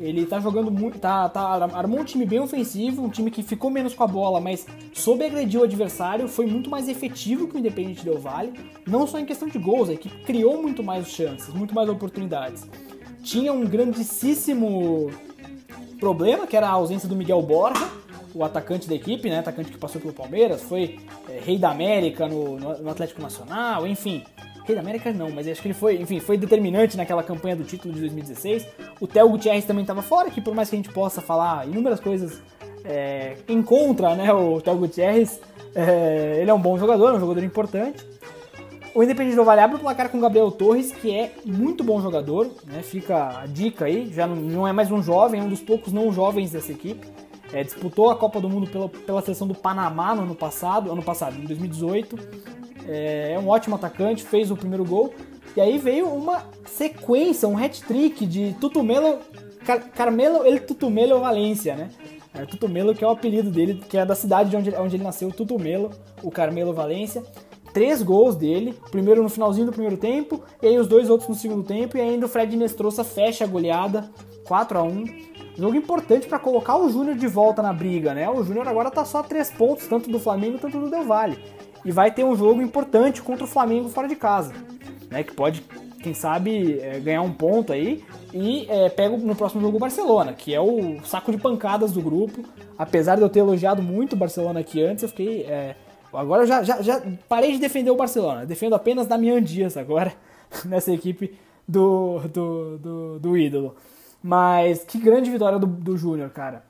Ele 0.00 0.26
tá 0.26 0.40
jogando 0.40 0.70
muito, 0.70 0.98
tá, 0.98 1.28
tá, 1.28 1.40
armou 1.74 2.00
um 2.00 2.04
time 2.04 2.24
bem 2.24 2.40
ofensivo, 2.40 3.02
um 3.02 3.10
time 3.10 3.30
que 3.30 3.42
ficou 3.42 3.70
menos 3.70 3.94
com 3.94 4.02
a 4.02 4.06
bola, 4.06 4.40
mas 4.40 4.66
soube 4.92 5.24
agredir 5.24 5.60
o 5.60 5.64
adversário, 5.64 6.26
foi 6.26 6.46
muito 6.46 6.70
mais 6.70 6.88
efetivo 6.88 7.46
que 7.46 7.56
o 7.56 7.58
Independente 7.58 8.04
Del 8.04 8.18
Vale, 8.18 8.52
não 8.86 9.06
só 9.06 9.18
em 9.18 9.26
questão 9.26 9.48
de 9.48 9.58
gols, 9.58 9.90
a 9.90 9.92
equipe 9.92 10.24
criou 10.24 10.60
muito 10.60 10.82
mais 10.82 11.08
chances, 11.08 11.54
muito 11.54 11.74
mais 11.74 11.88
oportunidades. 11.88 12.66
Tinha 13.22 13.52
um 13.52 13.64
grandíssimo 13.64 15.10
problema, 16.00 16.46
que 16.46 16.56
era 16.56 16.66
a 16.68 16.72
ausência 16.72 17.08
do 17.08 17.14
Miguel 17.14 17.40
Borja, 17.42 17.88
o 18.34 18.44
atacante 18.44 18.88
da 18.88 18.94
equipe, 18.94 19.28
né, 19.28 19.38
atacante 19.38 19.70
que 19.70 19.78
passou 19.78 20.00
pelo 20.00 20.12
Palmeiras, 20.12 20.62
foi 20.62 20.98
é, 21.28 21.38
rei 21.38 21.58
da 21.58 21.70
América 21.70 22.26
no, 22.26 22.58
no 22.58 22.90
Atlético 22.90 23.20
Nacional, 23.20 23.86
enfim, 23.86 24.24
Rei 24.64 24.76
da 24.76 24.80
América 24.80 25.12
não, 25.12 25.30
mas 25.30 25.48
acho 25.48 25.60
que 25.60 25.68
ele 25.68 25.74
foi, 25.74 26.00
enfim, 26.00 26.20
foi 26.20 26.38
determinante 26.38 26.96
naquela 26.96 27.22
campanha 27.22 27.56
do 27.56 27.64
título 27.64 27.92
de 27.92 28.00
2016. 28.00 28.66
O 29.00 29.06
Theo 29.06 29.28
Gutierrez 29.28 29.64
também 29.64 29.82
estava 29.82 30.02
fora, 30.02 30.30
que 30.30 30.40
por 30.40 30.54
mais 30.54 30.70
que 30.70 30.76
a 30.76 30.78
gente 30.78 30.90
possa 30.90 31.20
falar 31.20 31.66
inúmeras 31.66 31.98
coisas 31.98 32.40
é, 32.84 33.36
em 33.48 33.60
contra, 33.62 34.14
né, 34.14 34.32
o 34.32 34.60
Theo 34.60 34.76
Gutierrez, 34.76 35.40
é, 35.74 36.38
ele 36.40 36.50
é 36.50 36.54
um 36.54 36.60
bom 36.60 36.78
jogador, 36.78 37.14
um 37.14 37.20
jogador 37.20 37.42
importante. 37.42 38.06
O 38.94 39.02
Independente 39.02 39.36
do 39.36 39.44
Vale 39.44 39.62
abre 39.62 39.76
o 39.76 39.80
placar 39.80 40.10
com 40.10 40.18
o 40.18 40.20
Gabriel 40.20 40.50
Torres, 40.50 40.92
que 40.92 41.10
é 41.10 41.32
muito 41.46 41.82
bom 41.82 42.00
jogador, 42.02 42.50
né, 42.66 42.82
fica 42.82 43.40
a 43.40 43.46
dica 43.46 43.86
aí, 43.86 44.12
já 44.12 44.26
não 44.26 44.68
é 44.68 44.72
mais 44.72 44.90
um 44.90 45.02
jovem, 45.02 45.40
é 45.40 45.42
um 45.42 45.48
dos 45.48 45.62
poucos 45.62 45.94
não 45.94 46.12
jovens 46.12 46.50
dessa 46.50 46.72
equipe. 46.72 47.06
É, 47.54 47.62
disputou 47.62 48.10
a 48.10 48.16
Copa 48.16 48.38
do 48.38 48.50
Mundo 48.50 48.70
pela, 48.70 48.88
pela 48.88 49.22
seleção 49.22 49.46
do 49.46 49.54
Panamá 49.54 50.14
no 50.14 50.22
ano 50.22 50.34
passado, 50.34 50.92
ano 50.92 51.02
passado, 51.02 51.36
em 51.38 51.44
2018. 51.44 52.18
É, 52.86 53.32
é 53.32 53.38
um 53.38 53.48
ótimo 53.48 53.76
atacante, 53.76 54.24
fez 54.24 54.50
o 54.50 54.56
primeiro 54.56 54.84
gol. 54.84 55.14
E 55.56 55.60
aí 55.60 55.78
veio 55.78 56.08
uma 56.08 56.44
sequência, 56.66 57.48
um 57.48 57.56
hat-trick 57.56 58.26
de 58.26 58.54
Tutumelo, 58.58 59.18
Car 59.66 59.90
Carmelo 59.90 60.46
El 60.46 60.60
Tutumelo 60.60 61.20
Valência, 61.20 61.76
né? 61.76 61.90
É, 62.34 62.46
Tutumelo, 62.46 62.94
que 62.94 63.04
é 63.04 63.06
o 63.06 63.10
apelido 63.10 63.50
dele, 63.50 63.82
que 63.86 63.98
é 63.98 64.04
da 64.06 64.14
cidade 64.14 64.48
de 64.48 64.56
onde, 64.56 64.74
onde 64.74 64.96
ele 64.96 65.04
nasceu, 65.04 65.30
Tutumelo, 65.30 65.90
o 66.22 66.30
Carmelo 66.30 66.72
Valência. 66.72 67.22
Três 67.72 68.02
gols 68.02 68.36
dele, 68.36 68.74
primeiro 68.90 69.22
no 69.22 69.28
finalzinho 69.28 69.66
do 69.66 69.72
primeiro 69.72 69.96
tempo, 69.96 70.42
e 70.60 70.66
aí 70.66 70.78
os 70.78 70.86
dois 70.86 71.08
outros 71.08 71.28
no 71.28 71.34
segundo 71.34 71.62
tempo, 71.62 71.96
e 71.96 72.00
ainda 72.00 72.26
o 72.26 72.28
Fred 72.28 72.56
Nestroça 72.56 73.02
fecha 73.02 73.44
a 73.44 73.46
goleada, 73.46 74.10
4 74.46 74.78
a 74.78 74.82
1 74.82 75.32
Jogo 75.54 75.76
importante 75.76 76.26
para 76.26 76.38
colocar 76.38 76.78
o 76.78 76.88
Júnior 76.88 77.14
de 77.14 77.26
volta 77.26 77.60
na 77.60 77.74
briga, 77.74 78.14
né? 78.14 78.28
O 78.28 78.42
Júnior 78.42 78.66
agora 78.66 78.90
tá 78.90 79.04
só 79.04 79.18
a 79.18 79.22
três 79.22 79.50
pontos, 79.50 79.86
tanto 79.86 80.10
do 80.10 80.18
Flamengo 80.18 80.58
quanto 80.58 80.78
do 80.78 80.88
Del 80.88 81.04
Valle 81.04 81.38
e 81.84 81.90
vai 81.90 82.10
ter 82.10 82.24
um 82.24 82.36
jogo 82.36 82.62
importante 82.62 83.22
contra 83.22 83.44
o 83.44 83.48
Flamengo 83.48 83.88
fora 83.88 84.08
de 84.08 84.16
casa, 84.16 84.52
né? 85.10 85.22
Que 85.22 85.32
pode, 85.32 85.62
quem 86.02 86.14
sabe, 86.14 86.78
é, 86.80 86.98
ganhar 87.00 87.22
um 87.22 87.32
ponto 87.32 87.72
aí 87.72 88.04
e 88.32 88.66
é, 88.68 88.88
pega 88.88 89.16
no 89.16 89.34
próximo 89.34 89.60
jogo 89.60 89.76
o 89.76 89.80
Barcelona, 89.80 90.32
que 90.32 90.54
é 90.54 90.60
o 90.60 91.00
saco 91.04 91.32
de 91.32 91.38
pancadas 91.38 91.92
do 91.92 92.00
grupo. 92.00 92.42
Apesar 92.78 93.16
de 93.16 93.22
eu 93.22 93.28
ter 93.28 93.40
elogiado 93.40 93.82
muito 93.82 94.14
o 94.14 94.16
Barcelona 94.16 94.60
aqui 94.60 94.82
antes, 94.82 95.02
eu 95.02 95.08
fiquei. 95.08 95.42
É, 95.42 95.76
agora 96.12 96.42
eu 96.42 96.46
já, 96.46 96.62
já, 96.62 96.82
já 96.82 97.02
parei 97.28 97.52
de 97.52 97.58
defender 97.58 97.90
o 97.90 97.96
Barcelona, 97.96 98.46
defendo 98.46 98.74
apenas 98.74 99.06
Damian 99.06 99.42
Dias 99.42 99.76
agora 99.76 100.12
nessa 100.64 100.92
equipe 100.92 101.38
do, 101.66 102.20
do, 102.28 102.78
do, 102.78 103.18
do 103.18 103.36
ídolo. 103.38 103.74
Mas 104.22 104.84
que 104.84 104.98
grande 104.98 105.30
vitória 105.30 105.58
do, 105.58 105.66
do 105.66 105.96
Júnior, 105.96 106.30
cara. 106.30 106.64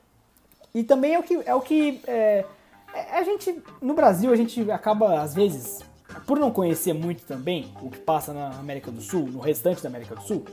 E 0.73 0.83
também 0.83 1.13
é 1.13 1.19
o 1.19 1.23
que, 1.23 1.39
é 1.45 1.53
o 1.53 1.61
que 1.61 2.01
é, 2.07 2.45
é, 2.93 3.17
a 3.17 3.23
gente, 3.23 3.61
no 3.81 3.93
Brasil, 3.93 4.31
a 4.31 4.35
gente 4.35 4.69
acaba, 4.71 5.21
às 5.21 5.33
vezes, 5.33 5.79
por 6.27 6.39
não 6.39 6.51
conhecer 6.51 6.93
muito 6.93 7.23
também 7.25 7.71
o 7.81 7.89
que 7.89 7.99
passa 7.99 8.33
na 8.33 8.49
América 8.59 8.91
do 8.91 9.01
Sul, 9.01 9.27
no 9.27 9.39
restante 9.39 9.81
da 9.81 9.89
América 9.89 10.15
do 10.15 10.21
Sul, 10.21 10.43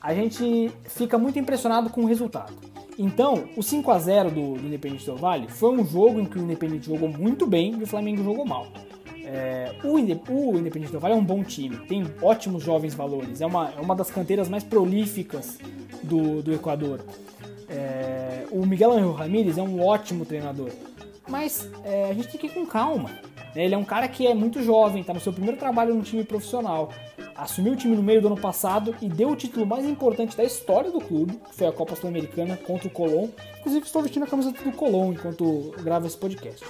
a 0.00 0.14
gente 0.14 0.72
fica 0.84 1.18
muito 1.18 1.38
impressionado 1.38 1.90
com 1.90 2.02
o 2.02 2.06
resultado. 2.06 2.52
Então, 2.98 3.48
o 3.56 3.62
5 3.62 3.90
a 3.90 3.98
0 3.98 4.30
do, 4.30 4.54
do 4.54 4.66
Independente 4.66 5.06
Del 5.06 5.16
Vale 5.16 5.48
foi 5.48 5.70
um 5.70 5.86
jogo 5.86 6.20
em 6.20 6.24
que 6.24 6.38
o 6.38 6.42
Independente 6.42 6.86
jogou 6.86 7.08
muito 7.08 7.46
bem 7.46 7.78
e 7.78 7.82
o 7.82 7.86
Flamengo 7.86 8.24
jogou 8.24 8.44
mal. 8.44 8.66
É, 9.24 9.72
o, 9.84 9.98
Independente 9.98 10.90
Del 10.90 11.00
Vale 11.00 11.14
é 11.14 11.16
um 11.16 11.24
bom 11.24 11.44
time, 11.44 11.76
tem 11.86 12.04
ótimos 12.20 12.64
jovens 12.64 12.94
valores, 12.94 13.40
é 13.40 13.46
uma, 13.46 13.70
é 13.70 13.80
uma 13.80 13.94
das 13.94 14.10
canteiras 14.10 14.48
mais 14.48 14.64
prolíficas 14.64 15.58
do, 16.02 16.42
do 16.42 16.52
Equador. 16.52 17.04
É, 17.68 18.46
o 18.50 18.66
Miguel 18.66 18.92
Angel 18.92 19.12
Ramírez 19.12 19.58
é 19.58 19.62
um 19.62 19.80
ótimo 19.80 20.24
treinador 20.24 20.70
mas 21.28 21.68
é, 21.84 22.10
a 22.10 22.14
gente 22.14 22.28
tem 22.28 22.40
que 22.40 22.46
ir 22.46 22.50
com 22.50 22.66
calma. 22.66 23.10
Ele 23.54 23.74
é 23.74 23.78
um 23.78 23.84
cara 23.84 24.08
que 24.08 24.26
é 24.26 24.34
muito 24.34 24.62
jovem, 24.62 25.00
está 25.00 25.12
no 25.12 25.20
seu 25.20 25.32
primeiro 25.32 25.56
trabalho 25.56 25.94
no 25.94 26.02
time 26.02 26.24
profissional. 26.24 26.90
Assumiu 27.34 27.72
o 27.72 27.76
time 27.76 27.96
no 27.96 28.02
meio 28.02 28.20
do 28.20 28.28
ano 28.28 28.40
passado 28.40 28.94
e 29.00 29.08
deu 29.08 29.30
o 29.30 29.36
título 29.36 29.66
mais 29.66 29.84
importante 29.84 30.36
da 30.36 30.44
história 30.44 30.90
do 30.90 31.00
clube, 31.00 31.38
que 31.48 31.54
foi 31.54 31.66
a 31.66 31.72
Copa 31.72 31.94
Sul-Americana 31.96 32.56
contra 32.56 32.88
o 32.88 32.90
Colón. 32.90 33.28
Inclusive 33.60 33.86
estou 33.86 34.02
vestindo 34.02 34.24
a 34.24 34.26
camiseta 34.26 34.62
do 34.62 34.72
Colón 34.72 35.12
enquanto 35.12 35.72
gravo 35.82 36.06
esse 36.06 36.16
podcast. 36.16 36.64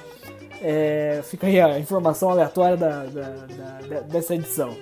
É, 0.61 1.21
fica 1.25 1.47
aí 1.47 1.61
a 1.61 1.79
informação 1.79 2.31
aleatória 2.31 2.77
da, 2.77 3.05
da, 3.05 3.31
da, 3.31 4.01
dessa 4.01 4.35
edição. 4.35 4.77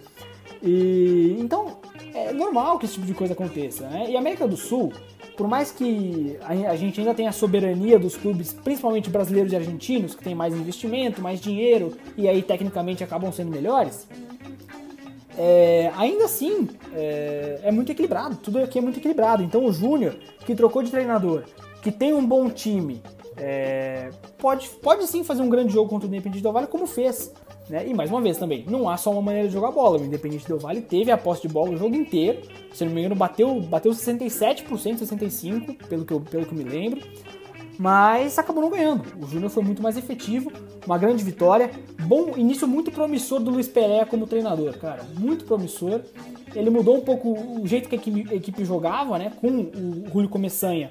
E 0.62 1.37
então 1.38 1.78
é 2.16 2.33
normal 2.33 2.79
que 2.79 2.87
esse 2.87 2.94
tipo 2.94 3.07
de 3.07 3.14
coisa 3.14 3.35
aconteça, 3.35 3.88
né? 3.88 4.11
E 4.11 4.16
a 4.16 4.18
América 4.18 4.46
do 4.48 4.57
Sul 4.57 4.92
por 5.37 5.46
mais 5.46 5.70
que 5.70 6.38
a 6.42 6.74
gente 6.76 6.98
ainda 6.98 7.14
tenha 7.14 7.29
a 7.29 7.33
soberania 7.33 7.98
dos 7.98 8.16
clubes, 8.16 8.55
principalmente 8.55 9.11
brasileiros 9.11 9.52
e 9.52 9.57
argentinos, 9.57 10.14
que 10.14 10.24
tem 10.24 10.35
mais 10.35 10.55
investimento, 10.55 11.20
mais 11.20 11.40
dinheiro 11.40 11.94
e 12.16 12.26
aí 12.26 12.40
tecnicamente 12.40 13.05
acabam 13.05 13.31
sendo 13.31 13.50
melhores, 13.50 14.09
é, 15.38 15.92
ainda 15.96 16.24
assim 16.24 16.68
é, 16.94 17.61
é, 17.64 17.70
muito 17.70 17.92
equilibrado, 17.92 18.37
tudo 18.37 18.59
aqui 18.59 18.79
é 18.79 18.83
muito 18.83 18.98
equilibrado. 18.98 19.42
Então 19.42 19.64
o 19.66 19.72
Júnior, 19.72 20.16
que 20.46 20.55
trocou 20.55 20.83
de 20.83 20.90
treinador, 20.90 21.44
que 21.83 21.92
tem 21.92 22.14
um 22.14 22.24
bom 22.24 22.48
time, 22.48 23.02
é, 23.37 24.09
pode, 24.38 24.68
pode 24.83 25.07
sim 25.07 25.22
fazer 25.22 25.42
um 25.42 25.50
grande 25.50 25.74
jogo 25.74 25.90
contra 25.90 26.09
o 26.09 26.11
Independente 26.11 26.42
do 26.42 26.52
Vale, 26.52 26.66
como 26.66 26.87
fez. 26.87 27.33
Né? 27.68 27.88
E 27.88 27.94
mais 27.94 28.11
uma 28.11 28.20
vez 28.20 28.38
também, 28.38 28.64
não 28.68 28.88
há 28.88 28.96
só 28.96 29.11
uma 29.11 29.22
maneira 29.22 29.48
de 29.48 29.55
jogar 29.55 29.72
bola. 29.72 29.98
O 29.98 30.05
Independente 30.05 30.46
Del 30.46 30.59
Vale 30.59 30.81
teve 30.81 31.11
a 31.11 31.18
posse 31.18 31.42
de 31.42 31.48
bola 31.48 31.70
o 31.70 31.76
jogo 31.76 31.96
inteiro. 31.96 32.40
Se 32.72 32.85
não 32.85 32.92
me 32.92 33.00
engano, 33.00 33.16
bateu, 33.16 33.61
bateu 33.61 33.92
67%, 33.92 34.66
65%, 34.68 35.87
pelo 35.88 36.05
que, 36.05 36.12
eu, 36.12 36.20
pelo 36.20 36.46
que 36.46 36.52
eu 36.52 36.59
me 36.59 36.64
lembro. 36.64 37.00
mas 37.79 38.38
acabou 38.38 38.62
não 38.62 38.70
ganhando. 38.70 39.05
O 39.20 39.26
Júnior 39.26 39.50
foi 39.50 39.62
muito 39.62 39.83
mais 39.83 39.96
efetivo, 39.96 40.50
uma 40.87 40.96
grande 40.96 41.22
vitória. 41.24 41.70
Bom 42.02 42.37
início 42.37 42.66
muito 42.66 42.90
promissor 42.90 43.40
do 43.40 43.50
Luiz 43.50 43.68
Pereira 43.68 44.07
como 44.07 44.26
treinador, 44.26 44.79
cara, 44.79 45.05
muito 45.18 45.44
promissor. 45.44 46.00
Ele 46.55 46.70
mudou 46.70 46.96
um 46.96 47.00
pouco 47.00 47.33
o 47.33 47.66
jeito 47.66 47.88
que 47.88 47.96
a 47.96 47.98
equipe, 47.98 48.33
a 48.33 48.35
equipe 48.35 48.64
jogava, 48.64 49.18
né, 49.18 49.33
com 49.40 49.48
o 49.48 50.09
Julio 50.11 50.29
Começanha. 50.29 50.90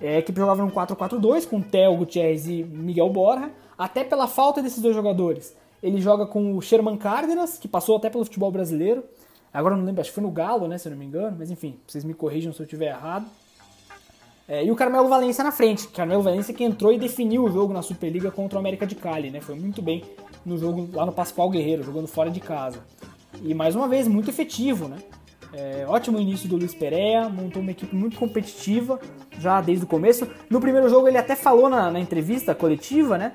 É, 0.00 0.16
a 0.16 0.18
equipe 0.18 0.38
jogava 0.38 0.64
no 0.64 0.70
4-4-2 0.70 1.48
com 1.48 1.60
Theo 1.60 1.96
Gutierrez 1.96 2.46
e 2.48 2.62
Miguel 2.62 3.10
Borja, 3.10 3.50
até 3.76 4.04
pela 4.04 4.26
falta 4.26 4.62
desses 4.62 4.80
dois 4.80 4.94
jogadores. 4.94 5.54
Ele 5.82 6.00
joga 6.00 6.26
com 6.26 6.56
o 6.56 6.60
Sherman 6.60 6.96
Cárdenas, 6.96 7.58
que 7.58 7.66
passou 7.66 7.96
até 7.96 8.10
pelo 8.10 8.24
futebol 8.24 8.50
brasileiro. 8.50 9.04
Agora 9.52 9.76
não 9.76 9.84
lembro, 9.84 10.00
acho 10.00 10.10
que 10.10 10.14
foi 10.14 10.22
no 10.22 10.30
Galo, 10.30 10.68
né, 10.68 10.78
se 10.78 10.86
eu 10.86 10.90
não 10.90 10.98
me 10.98 11.04
engano, 11.04 11.36
mas 11.38 11.50
enfim, 11.50 11.78
vocês 11.86 12.04
me 12.04 12.14
corrijam 12.14 12.52
se 12.52 12.60
eu 12.60 12.64
estiver 12.64 12.88
errado. 12.88 13.26
É, 14.46 14.64
e 14.64 14.70
o 14.70 14.76
Carmelo 14.76 15.08
Valência 15.08 15.44
na 15.44 15.52
frente. 15.52 15.86
Carmelo 15.88 16.22
Valência 16.22 16.52
que 16.52 16.64
entrou 16.64 16.92
e 16.92 16.98
definiu 16.98 17.44
o 17.44 17.50
jogo 17.50 17.72
na 17.72 17.82
Superliga 17.82 18.30
contra 18.32 18.56
o 18.56 18.60
América 18.60 18.84
de 18.84 18.96
Cali, 18.96 19.30
né? 19.30 19.40
Foi 19.40 19.54
muito 19.54 19.80
bem 19.80 20.02
no 20.44 20.58
jogo 20.58 20.88
lá 20.92 21.06
no 21.06 21.12
Pascoal 21.12 21.48
Guerreiro, 21.48 21.84
jogando 21.84 22.08
fora 22.08 22.30
de 22.30 22.40
casa. 22.40 22.80
E 23.42 23.54
mais 23.54 23.76
uma 23.76 23.86
vez, 23.86 24.08
muito 24.08 24.28
efetivo, 24.28 24.88
né? 24.88 24.98
É, 25.52 25.84
ótimo 25.86 26.18
início 26.20 26.48
do 26.48 26.56
Luiz 26.56 26.74
Pereira, 26.74 27.28
montou 27.28 27.60
uma 27.62 27.72
equipe 27.72 27.94
muito 27.94 28.16
competitiva 28.16 29.00
já 29.38 29.60
desde 29.60 29.84
o 29.84 29.88
começo. 29.88 30.26
No 30.48 30.60
primeiro 30.60 30.88
jogo 30.88 31.08
ele 31.08 31.18
até 31.18 31.34
falou 31.34 31.68
na, 31.68 31.90
na 31.90 32.00
entrevista 32.00 32.54
coletiva, 32.54 33.18
né? 33.18 33.32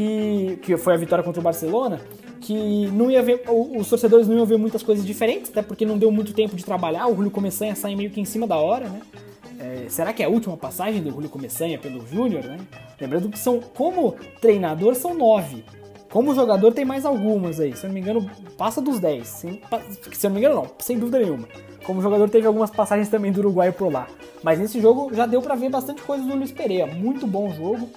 Que, 0.00 0.56
que 0.62 0.76
foi 0.78 0.94
a 0.94 0.96
vitória 0.96 1.22
contra 1.22 1.40
o 1.40 1.44
Barcelona, 1.44 2.00
que 2.40 2.86
não 2.86 3.10
ia 3.10 3.22
ver, 3.22 3.42
os 3.46 3.86
torcedores 3.86 4.26
não 4.26 4.38
iam 4.38 4.46
ver 4.46 4.56
muitas 4.56 4.82
coisas 4.82 5.04
diferentes, 5.04 5.50
até 5.50 5.60
porque 5.60 5.84
não 5.84 5.98
deu 5.98 6.10
muito 6.10 6.32
tempo 6.32 6.56
de 6.56 6.64
trabalhar, 6.64 7.06
o 7.06 7.14
Julio 7.14 7.30
Começanha 7.30 7.74
sai 7.74 7.94
meio 7.94 8.10
que 8.10 8.18
em 8.18 8.24
cima 8.24 8.46
da 8.46 8.56
hora, 8.56 8.88
né? 8.88 9.02
É, 9.58 9.90
será 9.90 10.14
que 10.14 10.22
é 10.22 10.26
a 10.26 10.28
última 10.30 10.56
passagem 10.56 11.02
do 11.02 11.10
Julio 11.10 11.28
Começanha 11.28 11.78
pelo 11.78 12.06
Júnior, 12.06 12.42
né? 12.44 12.56
Lembrando 12.98 13.28
que 13.28 13.38
são, 13.38 13.60
como 13.60 14.16
treinador, 14.40 14.94
são 14.94 15.12
nove. 15.12 15.62
Como 16.08 16.34
jogador, 16.34 16.72
tem 16.72 16.86
mais 16.86 17.04
algumas 17.04 17.60
aí. 17.60 17.76
Se 17.76 17.84
eu 17.84 17.88
não 17.88 17.94
me 17.94 18.00
engano, 18.00 18.30
passa 18.56 18.80
dos 18.80 18.98
dez. 18.98 19.28
Se 19.28 19.48
eu 19.48 20.30
não 20.30 20.30
me 20.30 20.38
engano, 20.38 20.54
não, 20.54 20.70
sem 20.78 20.98
dúvida 20.98 21.18
nenhuma. 21.18 21.46
Como 21.84 22.00
jogador, 22.00 22.30
teve 22.30 22.46
algumas 22.46 22.70
passagens 22.70 23.10
também 23.10 23.30
do 23.32 23.40
Uruguai 23.40 23.70
por 23.70 23.92
lá. 23.92 24.06
Mas 24.42 24.58
nesse 24.58 24.80
jogo 24.80 25.12
já 25.12 25.26
deu 25.26 25.42
para 25.42 25.54
ver 25.54 25.68
bastante 25.68 26.00
coisa 26.00 26.24
do 26.24 26.34
Luiz 26.34 26.52
Pereira. 26.52 26.86
Muito 26.86 27.26
bom 27.26 27.52
jogo. 27.52 27.90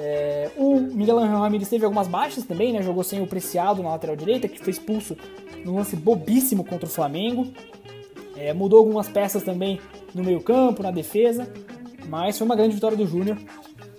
É, 0.00 0.48
o 0.56 0.78
Miguel 0.78 1.18
Angel 1.18 1.40
Ramirez 1.40 1.68
teve 1.68 1.84
algumas 1.84 2.06
baixas 2.06 2.44
também, 2.44 2.72
né? 2.72 2.80
Jogou 2.82 3.02
sem 3.02 3.20
o 3.20 3.26
Preciado 3.26 3.82
na 3.82 3.90
lateral 3.90 4.14
direita, 4.14 4.46
que 4.46 4.60
foi 4.60 4.70
expulso 4.70 5.16
num 5.64 5.74
lance 5.74 5.96
bobíssimo 5.96 6.64
contra 6.64 6.86
o 6.86 6.88
Flamengo. 6.88 7.48
É, 8.36 8.54
mudou 8.54 8.78
algumas 8.78 9.08
peças 9.08 9.42
também 9.42 9.80
no 10.14 10.22
meio-campo, 10.22 10.84
na 10.84 10.92
defesa, 10.92 11.52
mas 12.08 12.38
foi 12.38 12.44
uma 12.44 12.54
grande 12.54 12.76
vitória 12.76 12.96
do 12.96 13.04
Júnior. 13.08 13.36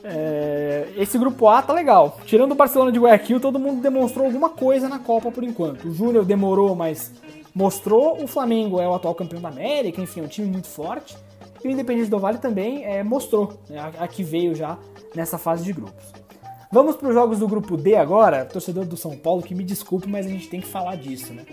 É, 0.02 0.88
esse 0.96 1.18
grupo 1.18 1.50
A 1.50 1.62
tá 1.62 1.74
legal. 1.74 2.18
Tirando 2.26 2.54
o 2.54 2.56
Barcelona 2.56 2.94
de 2.94 3.00
Guayaquil, 3.00 3.42
todo 3.42 3.60
mundo 3.60 3.82
demonstrou 3.82 4.26
alguma 4.26 4.50
coisa 4.50 4.88
na 4.88 5.00
Copa 5.00 5.30
por 5.30 5.44
enquanto. 5.44 5.90
O 5.90 5.92
Júnior 5.92 6.24
demorou, 6.24 6.74
mas 6.76 7.12
mostrou. 7.54 8.24
O 8.24 8.26
Flamengo 8.26 8.80
é 8.80 8.88
o 8.88 8.94
atual 8.94 9.14
campeão 9.14 9.42
da 9.42 9.50
América, 9.50 10.02
enfim, 10.02 10.22
é 10.22 10.24
um 10.24 10.28
time 10.28 10.48
muito 10.48 10.68
forte. 10.68 11.18
E 11.62 11.68
o 11.68 11.72
Independente 11.72 12.10
do 12.10 12.20
Vale 12.20 12.38
também 12.38 12.86
é, 12.86 13.04
mostrou 13.04 13.60
né, 13.70 13.78
a, 13.78 14.06
a 14.06 14.08
que 14.08 14.24
veio 14.24 14.56
já 14.56 14.78
nessa 15.16 15.38
fase 15.38 15.64
de 15.64 15.74
grupos. 15.74 16.14
Vamos 16.72 16.96
para 16.96 17.08
os 17.08 17.14
jogos 17.14 17.40
do 17.40 17.48
grupo 17.48 17.76
D 17.76 17.96
agora. 17.96 18.46
Torcedor 18.46 18.86
do 18.86 18.96
São 18.96 19.18
Paulo, 19.18 19.42
que 19.42 19.56
me 19.56 19.64
desculpe, 19.64 20.08
mas 20.08 20.26
a 20.26 20.30
gente 20.30 20.48
tem 20.48 20.62
que 20.62 20.68
falar 20.68 20.96
disso, 20.98 21.34
né? 21.34 21.44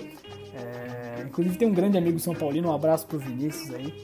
É, 0.55 1.23
inclusive 1.23 1.57
tem 1.57 1.67
um 1.67 1.73
grande 1.73 1.97
amigo 1.97 2.19
São 2.19 2.35
Paulino, 2.35 2.69
um 2.69 2.75
abraço 2.75 3.07
pro 3.07 3.19
Vinícius 3.19 3.75
aí. 3.75 3.95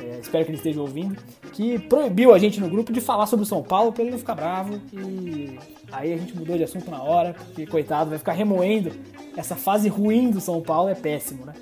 É, 0.00 0.18
espero 0.20 0.44
que 0.44 0.50
ele 0.50 0.56
esteja 0.56 0.80
ouvindo, 0.80 1.16
que 1.52 1.78
proibiu 1.78 2.34
a 2.34 2.38
gente 2.38 2.58
no 2.58 2.68
grupo 2.68 2.92
de 2.92 3.00
falar 3.00 3.26
sobre 3.26 3.44
o 3.44 3.46
São 3.46 3.62
Paulo 3.62 3.92
para 3.92 4.02
ele 4.02 4.12
não 4.12 4.18
ficar 4.18 4.34
bravo. 4.34 4.80
E 4.92 5.58
aí 5.92 6.12
a 6.12 6.16
gente 6.16 6.34
mudou 6.36 6.56
de 6.56 6.64
assunto 6.64 6.90
na 6.90 7.02
hora, 7.02 7.34
porque 7.34 7.66
coitado, 7.66 8.10
vai 8.10 8.18
ficar 8.18 8.32
remoendo 8.32 8.90
essa 9.36 9.54
fase 9.54 9.88
ruim 9.88 10.30
do 10.30 10.40
São 10.40 10.60
Paulo, 10.60 10.88
é 10.88 10.94
péssimo, 10.94 11.44
né? 11.44 11.52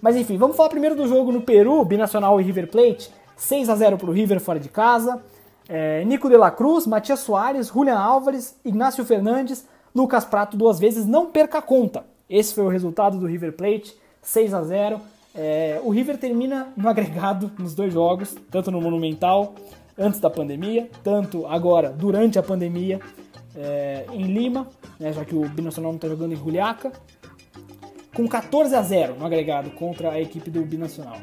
Mas 0.00 0.14
enfim, 0.14 0.36
vamos 0.36 0.56
falar 0.56 0.68
primeiro 0.68 0.94
do 0.94 1.08
jogo 1.08 1.32
no 1.32 1.40
Peru, 1.40 1.84
Binacional 1.84 2.40
e 2.40 2.44
River 2.44 2.68
Plate. 2.68 3.10
6 3.36 3.68
a 3.68 3.76
0 3.76 3.96
pro 3.96 4.12
River 4.12 4.40
fora 4.40 4.60
de 4.60 4.68
casa. 4.68 5.22
É, 5.68 6.04
Nico 6.04 6.28
de 6.28 6.36
la 6.36 6.50
Cruz, 6.50 6.86
Matias 6.86 7.20
Soares, 7.20 7.68
Julian 7.68 7.98
Álvares, 7.98 8.56
Ignacio 8.64 9.04
Fernandes, 9.04 9.66
Lucas 9.94 10.24
Prato 10.24 10.56
duas 10.56 10.78
vezes, 10.78 11.06
não 11.06 11.26
perca 11.26 11.58
a 11.58 11.62
conta. 11.62 12.04
Esse 12.28 12.54
foi 12.54 12.64
o 12.64 12.68
resultado 12.68 13.18
do 13.18 13.26
River 13.26 13.52
Plate, 13.52 13.94
6 14.22 14.54
a 14.54 14.62
0. 14.62 15.00
É, 15.34 15.80
o 15.84 15.90
River 15.90 16.18
termina 16.18 16.68
no 16.76 16.88
agregado 16.88 17.50
nos 17.58 17.74
dois 17.74 17.92
jogos, 17.92 18.34
tanto 18.50 18.70
no 18.70 18.80
Monumental 18.80 19.54
antes 19.98 20.20
da 20.20 20.30
pandemia, 20.30 20.88
tanto 21.02 21.46
agora 21.46 21.90
durante 21.90 22.38
a 22.38 22.42
pandemia 22.42 23.00
é, 23.56 24.06
em 24.12 24.22
Lima, 24.22 24.68
né, 24.98 25.12
já 25.12 25.24
que 25.24 25.34
o 25.34 25.48
Binacional 25.48 25.92
não 25.92 25.96
está 25.96 26.08
jogando 26.08 26.32
em 26.32 26.36
Juliaca, 26.36 26.92
com 28.14 28.26
14 28.26 28.74
a 28.74 28.82
0 28.82 29.16
no 29.18 29.26
agregado 29.26 29.70
contra 29.70 30.12
a 30.12 30.20
equipe 30.20 30.50
do 30.50 30.62
Binacional. 30.62 31.18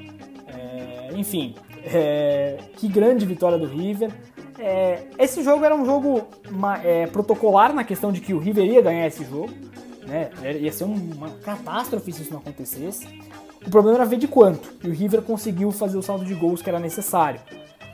É, 0.47 1.09
enfim, 1.15 1.55
é, 1.83 2.57
que 2.77 2.87
grande 2.87 3.25
vitória 3.25 3.57
do 3.57 3.65
River. 3.65 4.11
É, 4.57 5.03
esse 5.19 5.43
jogo 5.43 5.65
era 5.65 5.75
um 5.75 5.85
jogo 5.85 6.27
é, 6.83 7.07
protocolar 7.07 7.73
na 7.73 7.83
questão 7.83 8.11
de 8.11 8.21
que 8.21 8.33
o 8.33 8.39
River 8.39 8.65
ia 8.65 8.81
ganhar 8.81 9.07
esse 9.07 9.23
jogo. 9.23 9.53
Né? 10.05 10.29
Ia 10.59 10.71
ser 10.71 10.83
uma 10.83 11.29
catástrofe 11.43 12.11
se 12.11 12.21
isso 12.21 12.31
não 12.31 12.39
acontecesse. 12.39 13.07
O 13.65 13.69
problema 13.69 13.97
era 13.97 14.05
ver 14.05 14.17
de 14.17 14.27
quanto. 14.27 14.73
E 14.83 14.89
o 14.89 14.93
River 14.93 15.21
conseguiu 15.21 15.71
fazer 15.71 15.97
o 15.97 16.01
saldo 16.01 16.23
de 16.23 16.33
gols 16.35 16.61
que 16.61 16.69
era 16.69 16.79
necessário. 16.79 17.39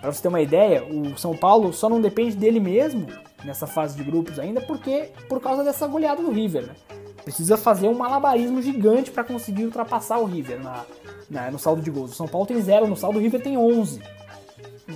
Para 0.02 0.12
você 0.12 0.22
ter 0.22 0.28
uma 0.28 0.42
ideia, 0.42 0.84
o 0.84 1.18
São 1.18 1.36
Paulo 1.36 1.72
só 1.72 1.88
não 1.88 2.02
depende 2.02 2.36
dele 2.36 2.60
mesmo 2.60 3.08
nessa 3.46 3.66
fase 3.66 3.96
de 3.96 4.04
grupos 4.04 4.38
ainda, 4.40 4.60
porque 4.62 5.10
por 5.30 5.40
causa 5.40 5.64
dessa 5.64 5.88
goleada 5.88 6.22
do 6.22 6.32
River. 6.32 6.68
Né? 6.68 6.76
Precisa 7.24 7.56
fazer 7.56 7.88
um 7.88 7.94
malabarismo 7.94 8.62
gigante 8.62 9.12
para 9.12 9.24
conseguir 9.24 9.66
ultrapassar 9.66 10.18
o 10.20 10.26
River 10.26 10.60
na, 10.60 10.86
na, 11.30 11.52
no 11.52 11.60
saldo 11.60 11.82
de 11.82 11.92
gols. 11.92 12.12
O 12.12 12.16
São 12.16 12.28
Paulo 12.28 12.48
tem 12.48 12.60
zero 12.62 12.88
no 12.88 12.98
saldo, 12.98 13.20
o 13.20 13.22
River 13.22 13.42
tem 13.42 13.58
11. 13.58 14.02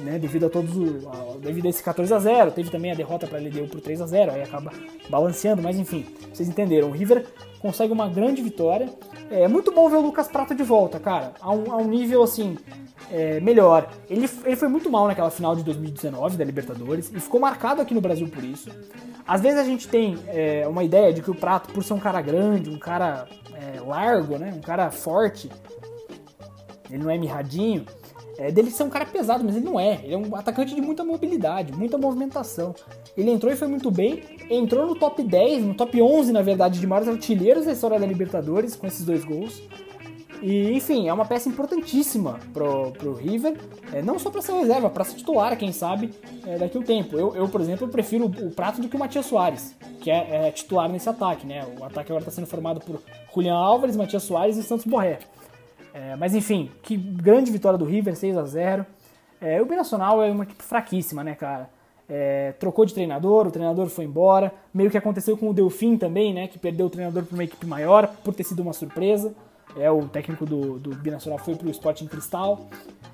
Né, 0.04 0.20
devido 0.20 0.48
a 0.48 0.50
todos 0.50 0.76
o, 0.76 1.10
a, 1.10 1.38
devido 1.38 1.68
a 1.68 1.70
esse 1.70 1.82
14 1.82 2.14
a 2.14 2.20
0 2.20 2.52
teve 2.52 2.70
também 2.70 2.92
a 2.92 2.96
derrota 2.96 3.28
para 3.28 3.40
ele 3.40 3.50
deu 3.50 3.68
por 3.68 3.80
3 3.80 4.02
a 4.02 4.06
0 4.08 4.32
aí 4.32 4.42
acaba 4.42 4.72
balanceando 5.10 5.62
mas 5.62 5.78
enfim 5.78 6.06
vocês 6.34 6.50
entenderam. 6.50 6.90
O 6.90 6.92
River 6.92 7.26
consegue 7.60 7.94
uma 7.94 8.08
grande 8.10 8.42
vitória. 8.42 8.90
É 9.32 9.48
muito 9.48 9.72
bom 9.72 9.90
ver 9.90 9.96
o 9.98 10.02
Lucas 10.02 10.28
Prata 10.28 10.54
de 10.54 10.64
volta 10.64 11.00
cara 11.00 11.34
a 11.40 11.52
um, 11.52 11.72
a 11.72 11.78
um 11.78 11.88
nível 11.88 12.24
assim 12.24 12.58
é, 13.12 13.40
melhor. 13.40 13.90
Ele, 14.10 14.30
ele 14.44 14.56
foi 14.56 14.68
muito 14.68 14.90
mal 14.90 15.08
naquela 15.08 15.32
final 15.32 15.56
de 15.56 15.64
2019 15.64 16.38
da 16.38 16.44
Libertadores 16.44 17.12
e 17.14 17.20
ficou 17.20 17.40
marcado 17.40 17.82
aqui 17.82 17.94
no 17.94 18.02
Brasil 18.02 18.28
por 18.28 18.44
isso. 18.44 18.70
Às 19.28 19.42
vezes 19.42 19.60
a 19.60 19.64
gente 19.64 19.88
tem 19.88 20.18
é, 20.28 20.68
uma 20.68 20.84
ideia 20.84 21.14
de 21.14 21.22
que 21.22 21.32
o 21.32 21.36
Prato 21.36 21.72
por 21.72 21.84
ser 21.84 21.94
um 21.94 22.00
cara 22.00 22.22
grande 22.22 22.70
um 22.70 22.78
cara 22.78 23.28
é, 23.54 23.80
largo 23.80 24.38
né 24.38 24.54
um 24.56 24.62
cara 24.62 24.92
forte 24.92 25.50
ele 26.90 27.04
não 27.04 27.10
é 27.10 27.18
mirradinho 27.18 27.86
é, 28.38 28.52
dele 28.52 28.70
ser 28.70 28.84
um 28.84 28.90
cara 28.90 29.06
pesado, 29.06 29.44
mas 29.44 29.56
ele 29.56 29.66
não 29.66 29.80
é. 29.80 30.00
Ele 30.04 30.14
é 30.14 30.18
um 30.18 30.36
atacante 30.36 30.76
de 30.76 30.82
muita 30.82 31.04
mobilidade, 31.04 31.74
muita 31.74 31.98
movimentação. 31.98 32.76
Ele 33.18 33.32
entrou 33.32 33.52
e 33.52 33.56
foi 33.56 33.68
muito 33.68 33.90
bem, 33.90 34.24
entrou 34.50 34.86
no 34.86 34.96
top 34.96 35.24
10, 35.24 35.64
no 35.64 35.74
top 35.74 36.02
11, 36.02 36.32
na 36.32 36.42
verdade, 36.42 36.80
de 36.80 36.88
maiores 36.88 37.08
artilheiros 37.08 37.66
da 37.66 37.72
história 37.72 38.00
da 38.00 38.06
Libertadores, 38.06 38.76
com 38.76 38.88
esses 38.88 39.06
dois 39.06 39.24
gols. 39.24 39.62
E, 40.42 40.74
enfim, 40.74 41.08
é 41.08 41.14
uma 41.14 41.26
peça 41.26 41.48
importantíssima 41.50 42.40
pro, 42.54 42.92
pro 42.92 43.14
River, 43.14 43.58
é, 43.94 44.02
não 44.02 44.20
só 44.20 44.30
para 44.30 44.42
ser 44.42 44.54
reserva, 44.54 44.90
para 44.90 45.04
ser 45.04 45.16
titular, 45.16 45.58
quem 45.58 45.72
sabe, 45.72 46.14
é, 46.46 46.58
daqui 46.58 46.78
a 46.78 46.80
um 46.80 46.84
tempo. 46.84 47.18
Eu, 47.18 47.36
eu, 47.36 47.48
por 47.48 47.62
exemplo, 47.62 47.88
prefiro 47.88 48.26
o 48.26 48.52
Prato 48.52 48.82
do 48.82 48.90
que 48.90 48.96
o 48.96 49.00
Matias 49.00 49.26
Soares, 49.26 49.76
que 50.02 50.12
é, 50.12 50.48
é 50.48 50.52
titular 50.52 50.90
nesse 50.90 51.10
ataque, 51.10 51.48
né? 51.48 51.66
O 51.80 51.84
ataque 51.84 52.12
agora 52.12 52.20
está 52.20 52.32
sendo 52.32 52.48
formado 52.48 52.80
por 52.82 53.02
Julian 53.34 53.56
Álvares, 53.56 53.96
Matias 53.96 54.24
Soares 54.24 54.58
e 54.58 54.64
Santos 54.64 54.86
Borré. 54.86 55.20
É, 55.96 56.14
mas 56.18 56.36
enfim, 56.36 56.70
que 56.84 56.98
grande 56.98 57.50
vitória 57.50 57.80
do 57.80 57.86
River, 57.86 58.18
6 58.18 58.38
a 58.38 58.44
0 58.44 58.86
é, 59.40 59.62
O 59.62 59.66
Binacional 59.66 60.22
é 60.22 60.30
uma 60.30 60.44
equipe 60.44 60.62
fraquíssima, 60.62 61.24
né, 61.24 61.36
cara? 61.36 61.70
É, 62.10 62.52
trocou 62.60 62.86
de 62.86 62.94
treinador, 62.94 63.48
o 63.48 63.52
treinador 63.52 63.88
foi 63.88 64.04
embora. 64.04 64.52
Meio 64.74 64.92
que 64.92 64.98
aconteceu 64.98 65.38
com 65.38 65.50
o 65.50 65.54
Delfim 65.54 65.98
também, 65.98 66.34
né? 66.34 66.50
Que 66.50 66.60
perdeu 66.60 66.88
o 66.88 66.90
treinador 66.90 67.24
para 67.24 67.34
uma 67.34 67.46
equipe 67.46 67.66
maior, 67.66 68.08
por 68.26 68.34
ter 68.34 68.44
sido 68.44 68.62
uma 68.62 68.74
surpresa. 68.74 69.34
É, 69.78 69.90
o 69.90 70.06
técnico 70.10 70.46
do, 70.46 70.78
do 70.80 70.94
Binacional 70.96 71.40
foi 71.40 71.56
para 71.56 71.68
o 71.68 71.72
Sporting 71.72 72.08
Cristal. 72.08 72.68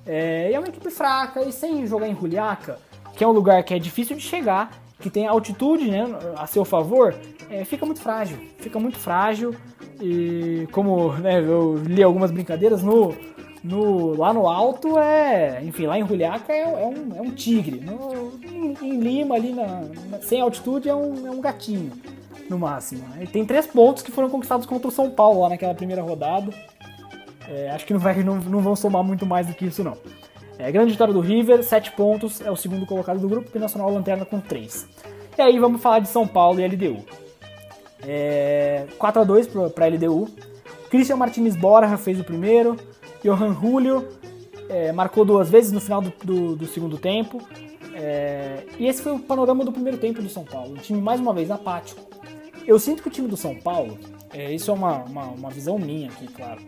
É, 0.04 0.50
e 0.50 0.54
é 0.54 0.58
uma 0.58 0.68
equipe 0.68 0.90
fraca, 0.90 1.40
e 1.44 1.52
sem 1.52 1.86
jogar 1.86 2.08
em 2.08 2.16
Juliaca, 2.16 2.80
que 3.16 3.22
é 3.22 3.28
um 3.28 3.32
lugar 3.32 3.62
que 3.62 3.72
é 3.72 3.78
difícil 3.78 4.16
de 4.16 4.22
chegar, 4.22 4.81
que 5.02 5.10
tem 5.10 5.26
altitude 5.26 5.90
né, 5.90 6.06
a 6.36 6.46
seu 6.46 6.64
favor, 6.64 7.14
é, 7.50 7.64
fica 7.64 7.84
muito 7.84 8.00
frágil. 8.00 8.38
Fica 8.58 8.78
muito 8.78 8.98
frágil. 8.98 9.54
E 10.00 10.66
como 10.72 11.12
né, 11.14 11.40
eu 11.40 11.76
li 11.84 12.02
algumas 12.02 12.30
brincadeiras, 12.30 12.82
no, 12.82 13.14
no, 13.62 14.16
lá 14.16 14.32
no 14.32 14.48
alto 14.48 14.98
é. 14.98 15.62
Enfim, 15.64 15.86
lá 15.86 15.98
em 15.98 16.06
Juliaca 16.06 16.52
é, 16.52 16.60
é, 16.62 16.86
um, 16.86 17.16
é 17.16 17.20
um 17.20 17.30
tigre. 17.30 17.80
No, 17.80 18.32
em, 18.80 18.98
Lima, 19.00 19.34
ali 19.34 19.52
na, 19.52 19.82
na, 20.10 20.18
sem 20.20 20.40
altitude, 20.40 20.88
é 20.88 20.94
um, 20.94 21.26
é 21.26 21.30
um 21.30 21.40
gatinho, 21.40 21.92
no 22.48 22.58
máximo. 22.58 23.02
Né? 23.08 23.24
E 23.24 23.26
tem 23.26 23.44
três 23.44 23.66
pontos 23.66 24.02
que 24.02 24.10
foram 24.10 24.30
conquistados 24.30 24.66
contra 24.66 24.88
o 24.88 24.92
São 24.92 25.10
Paulo 25.10 25.42
lá 25.42 25.50
naquela 25.50 25.74
primeira 25.74 26.02
rodada. 26.02 26.52
É, 27.48 27.70
acho 27.70 27.84
que 27.84 27.92
não, 27.92 28.00
vai, 28.00 28.22
não, 28.22 28.36
não 28.36 28.60
vão 28.60 28.76
somar 28.76 29.02
muito 29.02 29.26
mais 29.26 29.46
do 29.46 29.54
que 29.54 29.66
isso, 29.66 29.82
não. 29.82 29.96
É, 30.58 30.70
grande 30.70 30.92
vitória 30.92 31.12
do 31.12 31.20
River, 31.20 31.62
7 31.62 31.92
pontos, 31.92 32.40
é 32.40 32.50
o 32.50 32.56
segundo 32.56 32.86
colocado 32.86 33.18
do 33.18 33.28
grupo, 33.28 33.50
e 33.52 33.58
o 33.58 33.60
Nacional 33.60 33.92
Lanterna 33.92 34.24
com 34.24 34.40
3. 34.40 34.88
E 35.36 35.42
aí 35.42 35.58
vamos 35.58 35.80
falar 35.80 36.00
de 36.00 36.08
São 36.08 36.26
Paulo 36.26 36.60
e 36.60 36.66
LDU. 36.66 37.04
É, 38.06 38.86
4 38.98 39.22
a 39.22 39.24
2 39.24 39.48
para 39.74 39.86
LDU. 39.86 40.28
Christian 40.90 41.16
Martinez 41.16 41.56
Borja 41.56 41.96
fez 41.96 42.20
o 42.20 42.24
primeiro, 42.24 42.76
Johan 43.22 43.54
Julio 43.54 44.06
é, 44.68 44.90
marcou 44.90 45.24
duas 45.24 45.50
vezes 45.50 45.70
no 45.70 45.80
final 45.80 46.00
do, 46.00 46.12
do, 46.24 46.56
do 46.56 46.66
segundo 46.66 46.96
tempo. 46.96 47.40
É, 47.94 48.64
e 48.78 48.86
esse 48.86 49.02
foi 49.02 49.12
o 49.12 49.18
panorama 49.18 49.64
do 49.64 49.72
primeiro 49.72 49.98
tempo 49.98 50.22
do 50.22 50.28
São 50.28 50.44
Paulo. 50.44 50.72
Um 50.72 50.76
time, 50.76 51.00
mais 51.00 51.20
uma 51.20 51.34
vez, 51.34 51.50
apático. 51.50 52.00
Eu 52.66 52.78
sinto 52.78 53.02
que 53.02 53.08
o 53.08 53.10
time 53.10 53.28
do 53.28 53.36
São 53.36 53.54
Paulo, 53.54 53.98
é, 54.32 54.52
isso 54.52 54.70
é 54.70 54.74
uma, 54.74 55.04
uma, 55.04 55.24
uma, 55.26 55.50
visão 55.50 55.78
minha 55.78 56.08
aqui, 56.08 56.26
claro. 56.28 56.62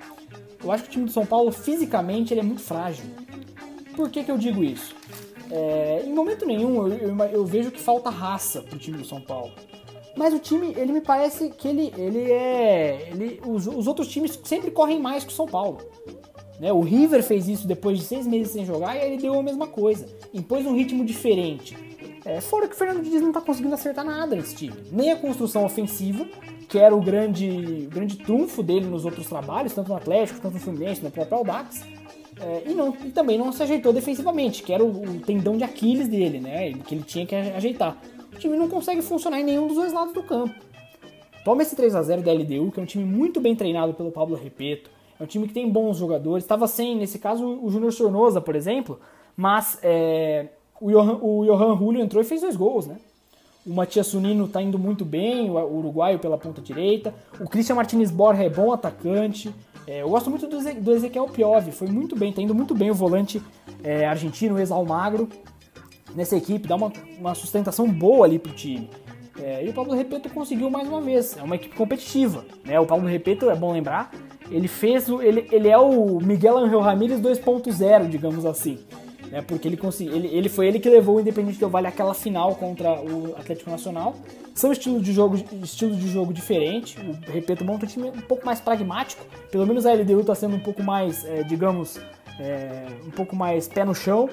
Eu 0.62 0.70
acho 0.70 0.84
que 0.84 0.88
o 0.90 0.92
time 0.92 1.04
do 1.06 1.10
São 1.10 1.24
Paulo, 1.24 1.50
fisicamente, 1.50 2.34
ele 2.34 2.40
é 2.40 2.42
muito 2.42 2.60
frágil. 2.60 3.06
Por 3.94 4.10
que, 4.10 4.24
que 4.24 4.30
eu 4.30 4.38
digo 4.38 4.62
isso? 4.62 4.94
É, 5.50 6.02
em 6.04 6.12
momento 6.12 6.46
nenhum 6.46 6.88
eu, 6.88 6.94
eu, 6.94 7.24
eu, 7.26 7.44
vejo 7.44 7.70
que 7.70 7.80
falta 7.80 8.10
raça 8.10 8.62
pro 8.62 8.78
time 8.78 8.98
do 8.98 9.04
São 9.04 9.20
Paulo. 9.20 9.52
Mas 10.16 10.32
o 10.32 10.38
time, 10.38 10.72
ele 10.76 10.92
me 10.92 11.00
parece 11.00 11.50
que 11.50 11.68
ele, 11.68 11.92
ele 11.96 12.30
é. 12.30 13.08
Ele, 13.10 13.40
os, 13.44 13.66
os 13.66 13.86
outros 13.86 14.08
times 14.08 14.38
sempre 14.44 14.70
correm 14.70 15.00
mais 15.00 15.24
que 15.24 15.32
o 15.32 15.34
São 15.34 15.46
Paulo. 15.46 15.78
Né? 16.60 16.72
O 16.72 16.80
River 16.80 17.22
fez 17.22 17.48
isso 17.48 17.66
depois 17.66 17.98
de 17.98 18.04
seis 18.04 18.26
meses 18.26 18.52
sem 18.52 18.64
jogar 18.64 18.96
e 18.96 19.00
ele 19.00 19.16
deu 19.18 19.38
a 19.38 19.42
mesma 19.42 19.66
coisa. 19.66 20.06
Impôs 20.32 20.64
um 20.66 20.74
ritmo 20.74 21.04
diferente. 21.04 21.76
É, 22.24 22.40
fora 22.40 22.66
que 22.66 22.74
o 22.74 22.78
Fernando 22.78 23.02
Diniz 23.02 23.20
não 23.20 23.28
está 23.28 23.40
conseguindo 23.40 23.74
acertar 23.74 24.04
nada 24.04 24.34
nesse 24.34 24.54
time. 24.54 24.74
Nem 24.90 25.12
a 25.12 25.16
construção 25.16 25.64
ofensiva, 25.64 26.26
que 26.68 26.78
era 26.78 26.94
o 26.94 27.00
grande, 27.00 27.88
grande 27.90 28.16
trunfo 28.16 28.62
dele 28.62 28.86
nos 28.86 29.04
outros 29.04 29.26
trabalhos, 29.26 29.74
tanto 29.74 29.88
no 29.88 29.96
Atlético, 29.96 30.40
tanto 30.40 30.54
no 30.54 30.60
Fluminense, 30.60 31.02
no 31.02 31.10
próprio 31.10 31.38
Audax. 31.38 31.82
É, 32.40 32.70
e, 32.70 32.74
não, 32.74 32.96
e 33.04 33.10
também 33.10 33.38
não 33.38 33.52
se 33.52 33.62
ajeitou 33.62 33.92
defensivamente, 33.92 34.62
que 34.62 34.72
era 34.72 34.84
o, 34.84 34.88
o, 34.88 35.20
tendão 35.20 35.56
de 35.56 35.64
Aquiles 35.64 36.08
dele, 36.08 36.40
né? 36.40 36.72
Que 36.72 36.94
ele 36.94 37.04
tinha 37.04 37.24
que 37.24 37.34
ajeitar. 37.34 37.96
O 38.32 38.36
time 38.36 38.56
não 38.56 38.68
consegue 38.68 39.02
funcionar 39.02 39.40
em 39.40 39.44
nenhum 39.44 39.66
dos 39.66 39.76
dois 39.76 39.92
lados 39.92 40.12
do 40.12 40.22
campo. 40.22 40.54
Toma 41.44 41.62
esse 41.62 41.76
3 41.76 41.94
a 41.94 42.02
0 42.02 42.22
da 42.22 42.32
LDU, 42.32 42.72
que 42.72 42.80
é 42.80 42.82
um 42.82 42.86
time 42.86 43.04
muito 43.04 43.40
bem 43.40 43.54
treinado 43.54 43.92
pelo 43.94 44.10
Pablo 44.10 44.34
Repeto, 44.34 44.90
é 45.20 45.22
um 45.22 45.26
time 45.26 45.46
que 45.46 45.54
tem 45.54 45.68
bons 45.68 45.98
jogadores. 45.98 46.42
Estava 46.42 46.66
sem, 46.66 46.96
nesse 46.96 47.18
caso, 47.18 47.46
o 47.62 47.70
Júnior 47.70 47.92
Sornosa, 47.92 48.40
por 48.40 48.56
exemplo, 48.56 48.98
mas 49.36 49.78
é, 49.82 50.48
o, 50.80 50.90
Johan, 50.90 51.18
o 51.20 51.44
Johan 51.44 51.76
Julio 51.76 52.02
entrou 52.02 52.22
e 52.22 52.26
fez 52.26 52.40
dois 52.40 52.56
gols, 52.56 52.86
né? 52.86 52.96
O 53.66 53.72
Matias 53.72 54.08
Sunino 54.08 54.44
está 54.44 54.60
indo 54.60 54.78
muito 54.78 55.04
bem, 55.04 55.50
o 55.50 55.78
uruguaio 55.78 56.18
pela 56.18 56.36
ponta 56.36 56.60
direita. 56.60 57.14
O 57.40 57.48
Christian 57.48 57.76
Martinez 57.76 58.10
Borja 58.10 58.42
é 58.42 58.50
bom 58.50 58.72
atacante. 58.72 59.54
É, 59.86 60.02
eu 60.02 60.08
gosto 60.08 60.30
muito 60.30 60.46
do, 60.46 60.58
do 60.80 60.92
Ezequiel 60.92 61.26
Piove, 61.26 61.70
foi 61.70 61.88
muito 61.88 62.16
bem, 62.16 62.30
está 62.30 62.40
indo 62.40 62.54
muito 62.54 62.74
bem 62.74 62.90
o 62.90 62.94
volante 62.94 63.42
é, 63.82 64.06
argentino, 64.06 64.58
ex-almagro, 64.58 65.28
nessa 66.14 66.36
equipe, 66.36 66.66
dá 66.66 66.76
uma, 66.76 66.92
uma 67.18 67.34
sustentação 67.34 67.88
boa 67.90 68.26
ali 68.26 68.38
pro 68.38 68.52
time. 68.52 68.88
É, 69.38 69.64
e 69.64 69.68
o 69.68 69.72
Pablo 69.72 69.94
Repeto 69.94 70.30
conseguiu 70.30 70.70
mais 70.70 70.88
uma 70.88 71.00
vez, 71.00 71.36
é 71.36 71.42
uma 71.42 71.56
equipe 71.56 71.74
competitiva. 71.74 72.44
Né? 72.64 72.78
O 72.78 72.86
Pablo 72.86 73.06
Repeto, 73.06 73.50
é 73.50 73.56
bom 73.56 73.72
lembrar, 73.72 74.10
ele 74.50 74.68
fez 74.68 75.08
o, 75.08 75.20
ele, 75.20 75.48
ele 75.50 75.68
é 75.68 75.76
o 75.76 76.18
Miguel 76.20 76.56
Angel 76.56 76.80
Ramírez 76.80 77.20
2.0, 77.20 78.08
digamos 78.08 78.46
assim. 78.46 78.78
Né? 79.34 79.42
Porque 79.42 79.66
ele, 79.66 79.76
conseguiu, 79.76 80.14
ele, 80.14 80.28
ele 80.28 80.48
foi 80.48 80.68
ele 80.68 80.78
que 80.78 80.88
levou 80.88 81.16
o 81.16 81.20
Independente 81.20 81.58
Del 81.58 81.68
Vale 81.68 81.88
àquela 81.88 82.14
final 82.14 82.54
contra 82.54 83.02
o 83.02 83.34
Atlético 83.36 83.68
Nacional. 83.68 84.14
São 84.54 84.70
estilos 84.70 85.02
de 85.02 85.12
jogo, 85.12 85.34
estilos 85.60 85.98
de 85.98 86.06
jogo 86.06 86.32
diferentes. 86.32 86.96
O 87.02 87.32
Repeto 87.32 87.64
monta 87.64 87.84
um 87.84 87.88
time 87.88 88.10
um 88.10 88.20
pouco 88.20 88.46
mais 88.46 88.60
pragmático. 88.60 89.24
Pelo 89.50 89.66
menos 89.66 89.86
a 89.86 89.92
LDU 89.92 90.20
está 90.20 90.36
sendo 90.36 90.54
um 90.54 90.60
pouco 90.60 90.84
mais, 90.84 91.24
é, 91.24 91.42
digamos, 91.42 91.98
é, 92.38 92.86
um 93.04 93.10
pouco 93.10 93.34
mais 93.34 93.66
pé 93.66 93.84
no 93.84 93.92
chão. 93.92 94.30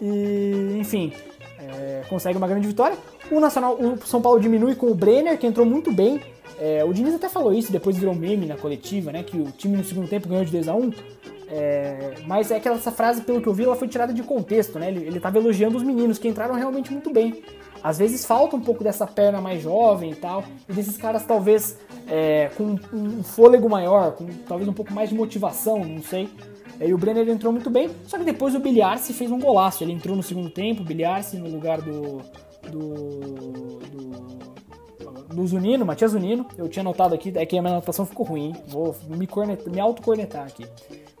E, 0.00 0.78
enfim, 0.80 1.12
é, 1.58 2.02
consegue 2.08 2.38
uma 2.38 2.48
grande 2.48 2.66
vitória. 2.66 2.96
O 3.30 3.40
Nacional, 3.40 3.74
o 3.78 3.98
São 4.06 4.22
Paulo 4.22 4.40
diminui 4.40 4.74
com 4.74 4.86
o 4.86 4.94
Brenner, 4.94 5.36
que 5.36 5.46
entrou 5.46 5.66
muito 5.66 5.92
bem. 5.92 6.18
É, 6.58 6.82
o 6.82 6.94
Diniz 6.94 7.14
até 7.14 7.28
falou 7.28 7.52
isso, 7.52 7.70
depois 7.70 7.98
virou 7.98 8.14
meme 8.14 8.46
na 8.46 8.56
coletiva, 8.56 9.12
né? 9.12 9.22
Que 9.22 9.36
o 9.36 9.52
time 9.52 9.76
no 9.76 9.84
segundo 9.84 10.08
tempo 10.08 10.28
ganhou 10.28 10.46
de 10.46 10.50
2 10.50 10.66
a 10.66 10.74
1 10.74 10.90
é, 11.50 12.14
mas 12.26 12.50
é 12.50 12.60
que 12.60 12.68
essa 12.68 12.92
frase, 12.92 13.22
pelo 13.22 13.40
que 13.42 13.48
eu 13.48 13.52
vi, 13.52 13.64
ela 13.64 13.74
foi 13.74 13.88
tirada 13.88 14.12
de 14.12 14.22
contexto, 14.22 14.78
né? 14.78 14.88
Ele, 14.88 15.16
estava 15.16 15.38
elogiando 15.38 15.76
os 15.76 15.82
meninos, 15.82 16.18
que 16.18 16.28
entraram 16.28 16.54
realmente 16.54 16.92
muito 16.92 17.12
bem. 17.12 17.42
Às 17.82 17.98
vezes 17.98 18.24
falta 18.24 18.54
um 18.54 18.60
pouco 18.60 18.84
dessa 18.84 19.06
perna 19.06 19.40
mais 19.40 19.62
jovem 19.62 20.12
e 20.12 20.14
tal, 20.14 20.44
e 20.68 20.72
desses 20.72 20.96
caras 20.96 21.24
talvez 21.24 21.76
é, 22.06 22.50
com 22.56 22.76
um 22.92 23.22
fôlego 23.22 23.68
maior, 23.68 24.12
com 24.12 24.26
talvez 24.46 24.68
um 24.68 24.72
pouco 24.72 24.92
mais 24.92 25.08
de 25.08 25.14
motivação, 25.14 25.84
não 25.84 26.02
sei. 26.02 26.28
E 26.80 26.94
o 26.94 26.98
Brenner 26.98 27.28
entrou 27.28 27.52
muito 27.52 27.68
bem, 27.68 27.90
só 28.06 28.16
que 28.16 28.24
depois 28.24 28.54
o 28.54 28.60
Bilharce 28.60 29.12
fez 29.12 29.30
um 29.30 29.38
golaço. 29.38 29.84
Ele 29.84 29.92
entrou 29.92 30.16
no 30.16 30.22
segundo 30.22 30.48
tempo, 30.48 30.82
o 30.82 30.84
Bilharce 30.84 31.36
no 31.36 31.48
lugar 31.48 31.80
do. 31.82 32.22
do. 32.70 33.80
do, 33.90 34.20
do 35.10 35.46
Zunino, 35.46 35.84
Matias 35.84 36.12
Zunino. 36.12 36.46
Eu 36.56 36.68
tinha 36.68 36.82
notado 36.82 37.14
aqui, 37.14 37.32
é 37.34 37.44
que 37.46 37.58
a 37.58 37.62
minha 37.62 37.74
anotação 37.74 38.06
ficou 38.06 38.26
ruim, 38.26 38.54
vou 38.68 38.94
me, 39.08 39.26
cornetar, 39.26 39.72
me 39.72 39.80
auto-cornetar 39.80 40.46
aqui. 40.46 40.66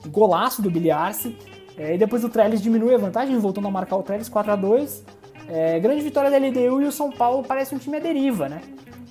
Golaço 0.08 0.62
do 0.62 0.70
Bilharce. 0.70 1.36
É, 1.76 1.94
e 1.94 1.98
depois 1.98 2.22
o 2.24 2.28
Trellis 2.28 2.60
diminui 2.60 2.94
a 2.94 2.98
vantagem, 2.98 3.38
voltando 3.38 3.68
a 3.68 3.70
marcar 3.70 3.96
o 3.96 4.02
Trellis 4.02 4.28
4 4.28 4.52
a 4.52 4.56
2 4.56 5.04
é, 5.50 5.80
Grande 5.80 6.02
vitória 6.02 6.30
da 6.30 6.38
LDU 6.38 6.82
e 6.82 6.84
o 6.86 6.92
São 6.92 7.10
Paulo 7.10 7.42
parece 7.42 7.74
um 7.74 7.78
time 7.78 7.96
à 7.96 8.00
deriva, 8.00 8.48
né? 8.48 8.60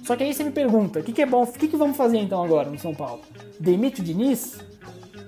Só 0.04 0.16
que 0.16 0.24
aí 0.24 0.34
você 0.34 0.44
me 0.44 0.52
pergunta, 0.52 1.00
o 1.00 1.04
que, 1.04 1.12
que 1.12 1.22
é 1.22 1.26
bom, 1.26 1.44
o 1.44 1.48
que, 1.48 1.68
que 1.68 1.76
vamos 1.76 1.98
fazer 1.98 2.18
então 2.18 2.44
agora 2.44 2.70
no 2.70 2.80
São 2.80 2.96
Paulo? 2.96 3.22
Demite 3.60 4.02
o 4.02 4.04
Diniz? 4.04 4.60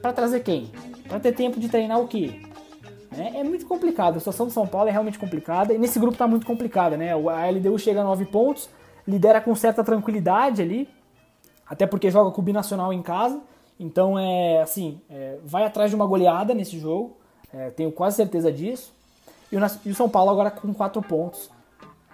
Para 0.02 0.14
trazer 0.14 0.40
quem? 0.40 0.72
Para 1.08 1.20
ter 1.20 1.34
tempo 1.34 1.60
de 1.60 1.68
treinar 1.68 2.00
o 2.00 2.08
quê? 2.08 2.42
É, 3.16 3.42
é, 3.42 3.44
muito 3.44 3.66
complicado, 3.66 4.16
a 4.16 4.20
situação 4.20 4.48
do 4.48 4.54
São 4.54 4.66
Paulo 4.66 4.88
é 4.88 4.92
realmente 4.92 5.20
complicada, 5.20 5.74
e 5.74 5.78
nesse 5.78 6.00
grupo 6.00 6.14
está 6.14 6.26
muito 6.26 6.46
complicada, 6.46 6.96
né? 6.96 7.12
A 7.12 7.50
LDU 7.50 7.78
chega 7.78 8.00
a 8.00 8.04
9 8.06 8.26
pontos, 8.26 8.70
lidera 9.08 9.42
com 9.42 9.56
certa 9.56 9.84
tranquilidade 9.84 10.62
ali, 10.62 10.90
até 11.68 11.86
porque 11.88 12.12
joga 12.12 12.32
com 12.32 12.42
o 12.42 12.44
Binacional 12.44 12.92
em 12.92 13.02
casa, 13.02 13.42
então 13.80 14.18
é 14.18 14.62
assim, 14.62 15.02
é, 15.10 15.38
vai 15.44 15.64
atrás 15.66 15.90
de 15.90 15.96
uma 15.96 16.06
goleada 16.06 16.54
nesse 16.54 16.78
jogo, 16.78 17.18
é, 17.54 17.70
tenho 17.72 17.92
quase 17.92 18.18
certeza 18.18 18.52
disso. 18.52 18.94
E 19.52 19.58
o, 19.58 19.60
e 19.86 19.90
o, 19.90 19.96
São 19.96 20.08
Paulo 20.08 20.32
agora 20.32 20.50
com 20.50 20.74
4 20.74 21.02
pontos, 21.02 21.50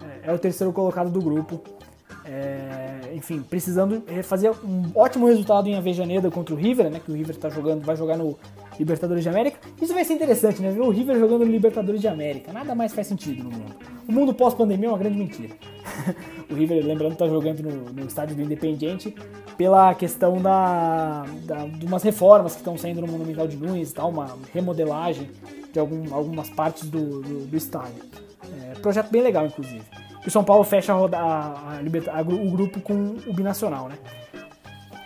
é, 0.02 0.30
é, 0.30 0.34
o 0.34 0.40
terceiro 0.40 0.74
colocado 0.74 1.10
do 1.10 1.22
grupo. 1.22 1.62
É, 2.24 3.14
enfim, 3.14 3.42
precisando 3.42 4.04
fazer 4.24 4.52
um 4.52 4.92
ótimo 4.96 5.28
resultado 5.28 5.68
em 5.68 5.76
Avejaneda 5.76 6.30
contra 6.30 6.54
o 6.54 6.58
River, 6.58 6.90
né? 6.90 7.00
Que 7.00 7.12
o 7.12 7.16
River 7.16 7.36
tá 7.38 7.50
jogando, 7.50 7.86
vai 7.86 7.96
jogar 7.96 8.18
no 8.18 8.38
Libertadores 8.80 9.24
de 9.24 9.30
América. 9.30 9.60
Isso 9.82 9.94
vai 9.94 10.04
ser 10.04 10.14
interessante, 10.14 10.62
né? 10.62 10.72
Ver 10.72 10.82
o 10.82 10.90
River 10.90 11.18
jogando 11.18 11.44
Libertadores 11.44 12.02
de 12.02 12.08
América. 12.08 12.52
Nada 12.52 12.76
mais 12.76 12.94
faz 12.94 13.08
sentido 13.08 13.44
no 13.44 13.52
mundo. 13.52 13.76
O 14.08 14.12
mundo 14.12 14.34
pós-pandemia 14.34 14.88
é 14.88 14.92
uma 14.92 14.98
grande 14.98 15.18
mentira. 15.18 15.56
o 16.50 16.54
River, 16.54 16.86
lembrando, 16.86 17.14
está 17.14 17.28
jogando 17.28 17.62
no, 17.62 17.94
no, 17.94 18.06
estádio 18.06 18.36
do 18.36 18.42
Independiente 18.42 19.14
pela 19.58 19.94
questão 19.96 20.42
da, 20.42 21.26
da, 21.46 21.66
de 21.66 21.86
umas 21.86 22.04
reformas 22.04 22.54
que 22.54 22.60
estão 22.60 22.78
saindo 22.78 23.02
no 23.02 23.08
Monumental 23.08 23.48
de 23.48 23.58
Nunes 23.58 23.92
e 23.92 23.94
tal, 23.94 24.10
uma 24.10 24.38
remodelagem 24.54 25.30
de 25.72 25.80
algum, 25.80 26.14
algumas 26.14 26.50
partes 26.50 26.90
do, 26.90 27.22
do, 27.22 27.48
do 27.48 27.58
estádio. 27.58 28.04
É, 28.72 28.80
projeto 28.80 29.12
bem 29.12 29.22
legal, 29.22 29.46
inclusive. 29.46 29.84
E 30.24 30.28
o 30.28 30.32
São 30.32 30.44
Paulo 30.44 30.64
fecha 30.64 30.94
a, 30.94 30.98
a, 30.98 31.80
a, 31.80 32.22
o 32.22 32.52
grupo 32.52 32.82
com 32.82 33.16
o 33.26 33.34
Binacional, 33.34 33.88
né? 33.88 33.98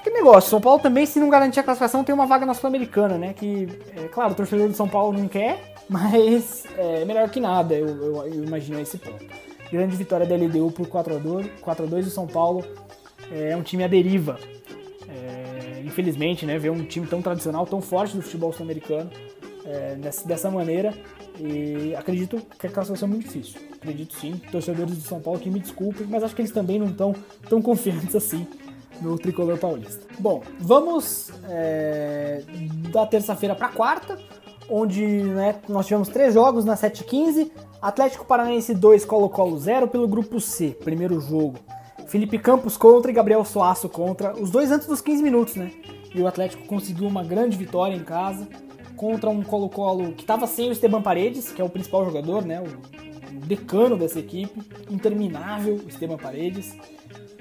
Que 0.03 0.09
negócio, 0.09 0.49
São 0.49 0.59
Paulo 0.59 0.81
também, 0.81 1.05
se 1.05 1.19
não 1.19 1.29
garantir 1.29 1.59
a 1.59 1.63
classificação, 1.63 2.03
tem 2.03 2.13
uma 2.13 2.25
vaga 2.25 2.43
na 2.43 2.55
Sul-Americana, 2.55 3.19
né? 3.19 3.33
Que, 3.33 3.67
é 3.95 4.07
claro, 4.07 4.31
o 4.31 4.35
torcedor 4.35 4.67
de 4.67 4.75
São 4.75 4.87
Paulo 4.87 5.15
não 5.17 5.27
quer, 5.27 5.75
mas 5.87 6.63
é 6.75 7.05
melhor 7.05 7.29
que 7.29 7.39
nada, 7.39 7.75
eu, 7.75 7.87
eu, 7.87 8.25
eu 8.25 8.43
imagino 8.43 8.79
esse 8.79 8.97
ponto. 8.97 9.23
Grande 9.71 9.95
vitória 9.95 10.25
da 10.25 10.35
LDU 10.35 10.71
por 10.71 10.87
4x2 10.87 12.03
e 12.03 12.07
o 12.07 12.09
São 12.09 12.25
Paulo 12.25 12.65
é 13.31 13.55
um 13.55 13.61
time 13.61 13.83
à 13.83 13.87
deriva. 13.87 14.39
É, 15.07 15.81
infelizmente, 15.85 16.45
né, 16.45 16.57
ver 16.57 16.71
um 16.71 16.83
time 16.83 17.05
tão 17.05 17.21
tradicional, 17.21 17.65
tão 17.65 17.79
forte 17.79 18.15
do 18.15 18.23
futebol 18.23 18.51
sul-americano 18.51 19.09
é, 19.65 19.95
dessa, 19.95 20.27
dessa 20.27 20.51
maneira. 20.51 20.93
E 21.39 21.95
acredito 21.95 22.41
que 22.59 22.67
a 22.67 22.69
classificação 22.69 23.07
é 23.07 23.11
muito 23.11 23.23
difícil. 23.23 23.61
Acredito 23.73 24.13
sim. 24.15 24.41
Torcedores 24.51 24.95
do 24.97 25.03
São 25.03 25.21
Paulo 25.21 25.39
que 25.39 25.49
me 25.49 25.59
desculpem, 25.59 26.05
mas 26.07 26.23
acho 26.23 26.35
que 26.35 26.41
eles 26.41 26.51
também 26.51 26.77
não 26.77 26.87
estão 26.87 27.15
tão 27.47 27.61
confiantes 27.61 28.15
assim 28.15 28.45
no 29.01 29.17
tricolor 29.17 29.57
paulista. 29.57 30.05
Bom, 30.19 30.43
vamos 30.59 31.31
é, 31.49 32.43
da 32.91 33.05
terça-feira 33.05 33.55
para 33.55 33.69
quarta, 33.69 34.17
onde 34.69 35.05
né, 35.05 35.55
nós 35.67 35.87
tivemos 35.87 36.07
três 36.07 36.33
jogos 36.33 36.63
na 36.63 36.75
7-15. 36.75 37.51
Atlético 37.81 38.25
Paranaense 38.25 38.75
2, 38.75 39.03
Colo-Colo 39.05 39.59
0 39.59 39.87
pelo 39.87 40.07
grupo 40.07 40.39
C, 40.39 40.77
primeiro 40.83 41.19
jogo. 41.19 41.57
Felipe 42.07 42.37
Campos 42.37 42.77
contra 42.77 43.09
e 43.09 43.13
Gabriel 43.13 43.43
Soaço 43.43 43.89
contra, 43.89 44.33
os 44.39 44.51
dois 44.51 44.69
antes 44.69 44.87
dos 44.87 45.01
15 45.01 45.23
minutos, 45.23 45.55
né? 45.55 45.71
E 46.13 46.21
o 46.21 46.27
Atlético 46.27 46.65
conseguiu 46.65 47.07
uma 47.07 47.23
grande 47.23 47.57
vitória 47.57 47.95
em 47.95 48.03
casa 48.03 48.47
contra 48.97 49.29
um 49.29 49.41
Colo-Colo 49.41 50.11
que 50.11 50.21
estava 50.21 50.45
sem 50.45 50.69
o 50.69 50.71
Esteban 50.73 51.01
Paredes, 51.01 51.51
que 51.51 51.61
é 51.61 51.65
o 51.65 51.69
principal 51.69 52.05
jogador, 52.05 52.45
né? 52.45 52.61
O 52.61 53.45
decano 53.45 53.97
dessa 53.97 54.19
equipe, 54.19 54.61
interminável, 54.89 55.75
o 55.75 55.87
Esteban 55.87 56.17
Paredes. 56.17 56.75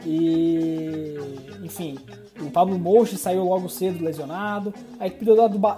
E, 0.05 1.17
enfim, 1.63 1.99
o 2.41 2.51
Pablo 2.51 2.79
Mouche 2.79 3.17
saiu 3.17 3.45
logo 3.45 3.69
cedo 3.69 4.05
lesionado. 4.05 4.73
A 4.99 5.07
equipe 5.07 5.25
do 5.25 5.33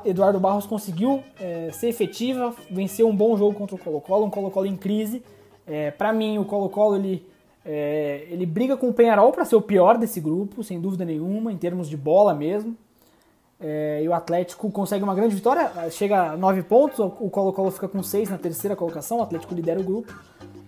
Eduardo 0.05 0.41
Barros 0.41 0.67
conseguiu 0.67 1.23
é, 1.41 1.71
ser 1.73 1.89
efetiva, 1.89 2.55
venceu 2.71 3.09
um 3.09 3.17
bom 3.17 3.37
jogo 3.37 3.55
contra 3.55 3.75
o 3.75 3.79
Colo-Colo, 3.79 4.27
um 4.27 4.31
Colo-Colo 4.31 4.67
em 4.67 4.77
crise. 4.77 5.23
É, 5.67 5.91
para 5.91 6.13
mim, 6.13 6.39
o 6.39 6.45
Colo-Colo 6.45 6.97
ele, 6.97 7.27
é, 7.65 8.27
ele 8.31 8.47
briga 8.47 8.77
com 8.77 8.89
o 8.89 8.93
Penharol 8.93 9.33
para 9.33 9.45
ser 9.45 9.57
o 9.57 9.63
pior 9.63 9.99
desse 9.99 10.21
grupo, 10.21 10.63
sem 10.63 10.81
dúvida 10.81 11.05
nenhuma, 11.05 11.53
em 11.53 11.57
termos 11.57 11.89
de 11.89 11.97
bola 11.97 12.35
mesmo. 12.35 12.77
É, 13.61 14.01
e 14.03 14.09
o 14.09 14.13
Atlético 14.13 14.71
consegue 14.73 15.05
uma 15.05 15.15
grande 15.15 15.37
vitória, 15.37 15.71
chega 15.91 16.33
a 16.33 16.37
9 16.37 16.65
pontos, 16.65 16.99
o 16.99 17.31
Colo-Colo 17.31 17.71
fica 17.71 17.87
com 17.87 18.03
6 18.03 18.31
na 18.31 18.39
terceira 18.39 18.75
colocação, 18.75 19.19
o 19.19 19.23
Atlético 19.23 19.55
lidera 19.55 19.79
o 19.79 19.85
grupo. 19.85 20.13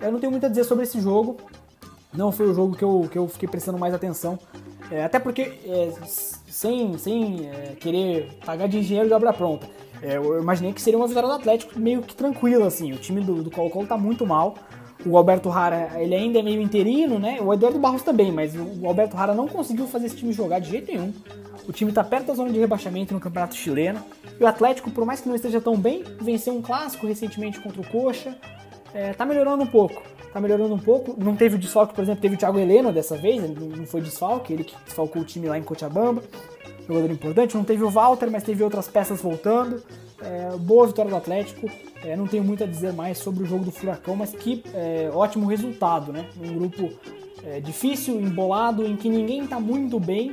Eu 0.01 0.13
não 0.13 0.21
tenho 0.21 0.31
muito 0.31 0.47
a 0.47 0.49
dizer 0.49 0.63
sobre 0.63 0.85
esse 0.85 1.01
jogo, 1.01 1.37
não 2.17 2.31
foi 2.31 2.49
o 2.49 2.55
jogo 2.55 2.77
que 2.77 2.85
eu, 2.85 3.09
que 3.11 3.19
eu 3.19 3.29
fiquei 3.29 3.49
prestando 3.49 3.79
mais 3.79 3.93
atenção. 3.93 4.39
É, 4.91 5.05
até 5.05 5.19
porque, 5.19 5.43
é, 5.67 5.93
sem, 6.47 6.97
sem 6.99 7.49
é, 7.49 7.75
querer 7.75 8.39
pagar 8.45 8.69
de 8.69 8.79
engenheiro 8.79 9.09
de 9.09 9.15
obra 9.15 9.33
pronta, 9.33 9.67
é, 10.03 10.17
eu 10.17 10.41
imaginei 10.41 10.73
que 10.73 10.81
seria 10.81 10.99
uma 10.99 11.09
vitória 11.09 11.29
do 11.29 11.35
Atlético 11.35 11.79
meio 11.79 12.03
que 12.03 12.15
tranquila, 12.15 12.67
assim. 12.67 12.93
O 12.93 12.97
time 12.97 13.21
do 13.21 13.51
Colo-Colo 13.51 13.87
tá 13.87 13.97
muito 13.97 14.27
mal. 14.27 14.55
O 15.05 15.19
Alberto 15.19 15.49
Rara, 15.49 16.01
ele 16.01 16.15
ainda 16.15 16.39
é 16.39 16.43
meio 16.43 16.63
interino, 16.63 17.19
né? 17.19 17.39
O 17.41 17.53
Eduardo 17.53 17.79
Barros 17.79 18.03
também, 18.03 18.31
mas 18.33 18.55
o 18.55 18.87
Alberto 18.87 19.17
Rara 19.17 19.35
não 19.35 19.49
conseguiu 19.49 19.87
fazer 19.87 20.07
esse 20.07 20.17
time 20.17 20.33
jogar 20.33 20.61
de 20.61 20.71
jeito 20.71 20.91
nenhum. 20.91 21.13
O 21.69 21.73
time 21.73 21.93
tá 21.93 22.05
perto 22.05 22.27
da 22.27 22.35
zona 22.35 22.51
de 22.51 22.59
rebaixamento 22.59 23.13
no 23.13 23.21
Campeonato 23.21 23.55
Chileno. 23.55 24.01
E 24.39 24.43
o 24.43 24.47
Atlético, 24.47 24.91
por 24.91 25.05
mais 25.05 25.21
que 25.21 25.29
não 25.29 25.35
esteja 25.35 25.61
tão 25.61 25.77
bem, 25.77 26.05
venceu 26.21 26.55
um 26.55 26.63
clássico 26.63 27.07
recentemente 27.07 27.61
contra 27.61 27.81
o 27.81 27.87
Coxa. 27.87 28.37
É, 28.95 29.13
tá 29.13 29.27
melhorando 29.27 29.63
um 29.63 29.67
pouco 29.67 30.14
tá 30.35 30.41
melhorando 30.41 30.75
um 30.75 30.79
pouco. 30.79 31.15
Não 31.17 31.37
teve 31.37 31.55
o 31.55 31.59
desfalque, 31.59 31.95
por 31.95 32.03
exemplo, 32.03 32.21
teve 32.21 32.35
o 32.35 32.39
Thiago 32.39 32.59
Heleno 32.59 32.93
dessa 32.93 33.17
vez, 33.17 33.41
não 33.57 33.87
foi 33.87 34.01
desfalque, 34.01 34.53
ele 34.53 34.65
que 34.65 34.75
desfalcou 34.85 35.23
o 35.23 35.25
time 35.25 35.47
lá 35.47 35.57
em 35.57 35.63
Cochabamba, 35.63 36.23
jogador 36.89 37.11
importante. 37.11 37.57
Não 37.57 37.63
teve 37.63 37.85
o 37.85 37.89
Walter, 37.89 38.29
mas 38.31 38.43
teve 38.43 38.65
outras 38.65 38.89
peças 38.89 39.23
voltando. 39.23 39.81
É, 40.21 40.57
boa 40.57 40.89
vitória 40.89 41.11
do 41.11 41.17
Atlético. 41.17 41.71
É, 42.05 42.17
não 42.17 42.27
tenho 42.27 42.43
muito 42.43 42.65
a 42.65 42.67
dizer 42.67 42.93
mais 42.93 43.19
sobre 43.19 43.45
o 43.45 43.47
jogo 43.47 43.65
do 43.65 43.71
Furacão, 43.71 44.17
mas 44.17 44.33
que 44.33 44.65
é, 44.75 45.09
ótimo 45.13 45.47
resultado, 45.47 46.13
né? 46.13 46.27
Um 46.43 46.55
grupo 46.55 46.91
é, 47.45 47.61
difícil, 47.61 48.21
embolado, 48.21 48.85
em 48.85 48.97
que 48.97 49.09
ninguém 49.09 49.45
está 49.45 49.61
muito 49.61 50.01
bem, 50.01 50.33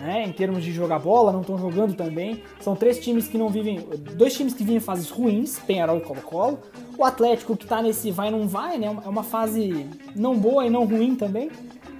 né, 0.00 0.24
em 0.24 0.32
termos 0.32 0.64
de 0.64 0.72
jogar 0.72 0.98
bola, 0.98 1.32
não 1.32 1.42
estão 1.42 1.58
jogando 1.58 1.94
tão 1.94 2.10
bem. 2.10 2.42
São 2.60 2.74
três 2.74 2.98
times 2.98 3.28
que 3.28 3.38
não 3.38 3.48
vivem, 3.48 3.86
dois 4.16 4.34
times 4.34 4.52
que 4.54 4.60
vivem 4.60 4.76
em 4.76 4.80
fases 4.80 5.10
ruins, 5.10 5.58
Penharol 5.60 5.98
e 5.98 6.00
Colo-Colo. 6.00 6.58
O 6.98 7.04
Atlético 7.04 7.56
que 7.56 7.64
está 7.64 7.80
nesse 7.80 8.10
vai 8.10 8.28
não 8.28 8.48
vai, 8.48 8.76
né, 8.76 8.86
é 8.86 9.08
uma 9.08 9.22
fase 9.22 9.88
não 10.16 10.36
boa 10.36 10.66
e 10.66 10.70
não 10.70 10.84
ruim 10.84 11.14
também. 11.14 11.48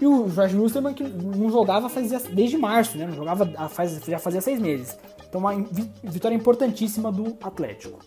E 0.00 0.06
o 0.06 0.28
Jorge 0.28 0.56
Lustermann 0.56 0.92
que 0.92 1.04
não 1.04 1.48
jogava 1.50 1.88
fazia, 1.88 2.18
desde 2.18 2.58
março, 2.58 2.98
né, 2.98 3.06
não 3.06 3.14
jogava 3.14 3.46
faz, 3.68 3.96
já 4.04 4.18
fazia 4.18 4.40
seis 4.40 4.60
meses. 4.60 4.98
Então 5.28 5.40
uma 5.40 5.54
vitória 6.02 6.34
importantíssima 6.34 7.12
do 7.12 7.36
Atlético. 7.40 8.00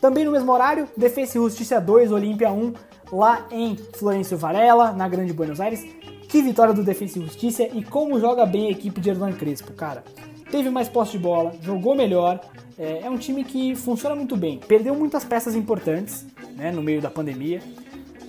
Também 0.00 0.24
no 0.24 0.32
mesmo 0.32 0.50
horário, 0.50 0.88
Defesa 0.96 1.36
e 1.36 1.42
Justiça 1.42 1.78
2, 1.78 2.10
Olímpia 2.10 2.50
1, 2.50 2.72
lá 3.12 3.46
em 3.50 3.76
Florencio 3.76 4.38
Varela, 4.38 4.92
na 4.92 5.06
Grande 5.08 5.34
Buenos 5.34 5.60
Aires. 5.60 5.84
Que 6.28 6.40
vitória 6.42 6.72
do 6.72 6.82
Defensa 6.82 7.18
e 7.18 7.22
Justiça 7.22 7.62
e 7.64 7.84
como 7.84 8.18
joga 8.18 8.44
bem 8.46 8.68
a 8.68 8.70
equipe 8.70 9.00
de 9.00 9.10
Hernan 9.10 9.32
Crespo, 9.32 9.72
cara. 9.74 10.04
Teve 10.50 10.70
mais 10.70 10.88
posse 10.88 11.12
de 11.12 11.18
bola, 11.18 11.54
jogou 11.60 11.94
melhor. 11.94 12.40
É, 12.78 13.00
é 13.02 13.10
um 13.10 13.16
time 13.16 13.42
que 13.42 13.74
funciona 13.74 14.14
muito 14.14 14.36
bem. 14.36 14.58
Perdeu 14.58 14.94
muitas 14.94 15.24
peças 15.24 15.54
importantes 15.54 16.26
né, 16.54 16.70
no 16.70 16.82
meio 16.82 17.00
da 17.00 17.10
pandemia, 17.10 17.62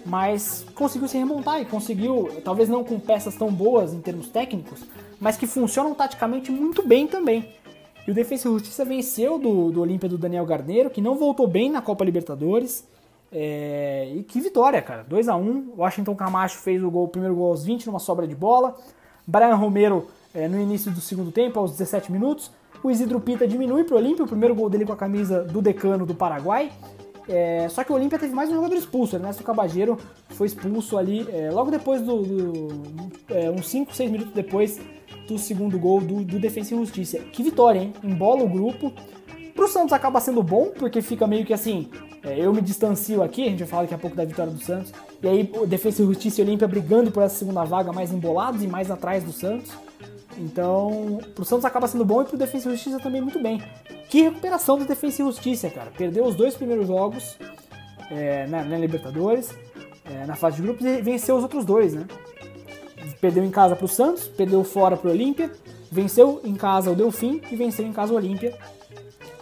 mas 0.06 0.66
conseguiu 0.74 1.08
se 1.08 1.18
remontar 1.18 1.62
e 1.62 1.66
conseguiu, 1.66 2.30
talvez 2.44 2.70
não 2.70 2.84
com 2.84 3.00
peças 3.00 3.36
tão 3.36 3.52
boas 3.52 3.94
em 3.94 4.02
termos 4.02 4.30
técnicos, 4.30 4.84
mas 5.20 5.38
que 5.38 5.46
funcionam 5.46 5.94
taticamente 5.94 6.52
muito 6.52 6.86
bem 6.86 7.08
também. 7.08 7.54
E 8.08 8.12
o 8.12 8.14
Defensa 8.14 8.48
e 8.48 8.52
Justiça 8.52 8.86
venceu 8.86 9.38
do, 9.38 9.70
do 9.70 9.82
Olímpia 9.82 10.08
do 10.08 10.18
Daniel 10.18 10.46
Garneiro, 10.46 10.90
que 10.90 11.02
não 11.02 11.18
voltou 11.18 11.46
bem 11.46 11.70
na 11.70 11.82
Copa 11.82 12.06
Libertadores. 12.06 12.88
É, 13.30 14.10
e 14.16 14.24
que 14.24 14.40
vitória, 14.40 14.82
cara. 14.82 15.04
2 15.04 15.28
a 15.28 15.36
1 15.36 15.74
Washington 15.78 16.16
Camacho 16.16 16.60
fez 16.60 16.82
o, 16.82 16.90
gol, 16.90 17.04
o 17.04 17.08
primeiro 17.10 17.36
gol 17.36 17.50
aos 17.50 17.66
20 17.66 17.86
numa 17.88 18.00
sobra 18.00 18.26
de 18.26 18.34
bola. 18.34 18.78
Brian 19.28 19.56
Romero 19.56 20.08
é, 20.38 20.48
no 20.48 20.62
início 20.62 20.92
do 20.92 21.02
segundo 21.02 21.32
tempo, 21.32 21.60
aos 21.60 21.72
17 21.72 22.12
minutos. 22.12 22.52
O 22.84 22.92
Isidro 22.92 23.20
Pita 23.20 23.48
diminui 23.48 23.84
para 23.84 23.96
o 23.96 23.98
Olímpia, 23.98 24.24
o 24.24 24.28
primeiro 24.28 24.54
gol 24.54 24.70
dele 24.70 24.86
com 24.86 24.94
a 24.94 24.96
camisa 24.96 25.44
do 25.44 25.64
decano 25.64 26.06
do 26.06 26.14
Paraguai. 26.14 26.72
É, 27.28 27.68
só 27.70 27.84
que 27.84 27.92
o 27.92 27.96
Olímpia 27.96 28.20
teve 28.20 28.34
mais 28.34 28.50
um 28.50 28.56
jogador 28.56 28.76
expulso, 28.76 29.18
Ernesto 29.18 29.44
Cabageiro 29.44 29.98
foi 30.30 30.48
expulso 30.48 30.98
ali 30.98 31.28
é, 31.30 31.50
logo 31.52 31.70
depois 31.72 32.02
do. 32.02 32.22
do 32.22 32.68
é, 33.30 33.50
uns 33.50 33.68
5, 33.68 33.94
6 33.94 34.12
minutos 34.12 34.34
depois 34.34 34.80
do 35.28 35.38
segundo 35.38 35.78
gol 35.78 36.00
do, 36.00 36.24
do 36.24 36.40
Defensa 36.40 36.74
e 36.74 36.78
Justiça. 36.78 37.18
Que 37.18 37.44
vitória, 37.44 37.80
hein? 37.80 37.94
Embola 38.04 38.44
o 38.44 38.48
grupo. 38.48 38.94
Pro 39.56 39.68
Santos 39.68 39.92
acaba 39.92 40.22
sendo 40.22 40.44
bom, 40.44 40.72
porque 40.78 41.02
fica 41.02 41.26
meio 41.26 41.44
que 41.44 41.52
assim, 41.52 41.90
é, 42.24 42.40
eu 42.40 42.54
me 42.54 42.62
distancio 42.62 43.24
aqui, 43.24 43.48
a 43.48 43.50
gente 43.50 43.60
vai 43.60 43.68
falar 43.68 43.82
daqui 43.82 43.96
a 43.96 43.98
pouco 43.98 44.16
da 44.16 44.24
vitória 44.24 44.54
do 44.54 44.64
Santos. 44.64 44.94
E 45.22 45.28
aí, 45.28 45.52
o 45.56 45.66
Defesa 45.66 46.04
e 46.04 46.06
Justiça 46.06 46.42
e 46.42 46.44
Olímpia 46.44 46.68
brigando 46.68 47.10
por 47.10 47.24
essa 47.24 47.36
segunda 47.36 47.64
vaga 47.64 47.92
mais 47.92 48.14
embolados 48.14 48.64
e 48.64 48.68
mais 48.68 48.92
atrás 48.92 49.24
do 49.24 49.32
Santos. 49.32 49.72
Então, 50.38 51.20
pro 51.34 51.44
Santos 51.44 51.66
acaba 51.66 51.88
sendo 51.88 52.06
bom 52.06 52.22
e 52.22 52.26
pro 52.26 52.38
Defesa 52.38 52.70
e 52.70 52.72
Justiça 52.74 53.00
também 53.00 53.22
muito 53.22 53.40
bem. 53.40 53.62
Que 54.10 54.22
recuperação 54.22 54.78
do 54.78 54.86
Defesa 54.86 55.22
e 55.22 55.26
Justiça, 55.26 55.70
cara. 55.70 55.92
Perdeu 55.98 56.26
os 56.26 56.36
dois 56.36 56.56
primeiros 56.56 56.88
jogos 56.88 57.38
é, 58.12 58.46
na, 58.48 58.64
na, 58.64 58.78
Libertadores, 58.78 59.54
é, 60.06 60.26
na 60.26 60.36
fase 60.36 60.58
de 60.58 60.62
grupos, 60.62 60.86
e 60.86 61.02
venceu 61.02 61.36
os 61.36 61.44
outros 61.44 61.66
dois, 61.66 61.94
né? 61.94 62.06
Perdeu 63.20 63.44
em 63.44 63.50
casa 63.50 63.76
pro 63.76 63.88
Santos, 63.88 64.28
perdeu 64.28 64.64
fora 64.64 64.96
pro 64.96 65.10
Olímpia, 65.10 65.52
venceu 65.92 66.42
em 66.44 66.56
casa 66.56 66.92
o 66.92 66.96
Delfim 66.96 67.42
e 67.52 67.56
venceu 67.56 67.86
em 67.86 67.92
casa 67.92 68.14
o 68.14 68.16
Olímpia. 68.16 68.56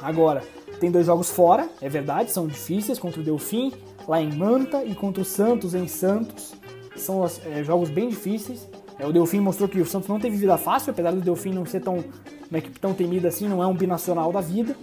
Agora, 0.01 0.43
tem 0.79 0.91
dois 0.91 1.05
jogos 1.05 1.29
fora, 1.29 1.69
é 1.81 1.89
verdade, 1.89 2.31
são 2.31 2.47
difíceis 2.47 2.99
contra 2.99 3.19
o 3.19 3.23
Delfim, 3.23 3.73
lá 4.07 4.21
em 4.21 4.31
Manta, 4.31 4.83
e 4.83 4.93
contra 4.95 5.21
o 5.21 5.25
Santos 5.25 5.73
em 5.73 5.87
Santos. 5.87 6.53
São 6.95 7.25
é, 7.45 7.63
jogos 7.63 7.89
bem 7.89 8.09
difíceis. 8.09 8.67
É, 8.97 9.05
o 9.05 9.11
Delfim 9.11 9.39
mostrou 9.39 9.67
que 9.67 9.79
o 9.79 9.85
Santos 9.85 10.07
não 10.07 10.19
teve 10.19 10.37
vida 10.37 10.57
fácil, 10.57 10.91
apesar 10.91 11.11
do 11.11 11.21
Delfim 11.21 11.51
não 11.51 11.65
ser 11.65 11.81
tão, 11.81 12.03
uma 12.49 12.57
equipe 12.57 12.79
tão 12.79 12.93
temida 12.93 13.27
assim, 13.27 13.47
não 13.47 13.61
é 13.61 13.67
um 13.67 13.73
binacional 13.73 14.31
da 14.31 14.41
vida. 14.41 14.75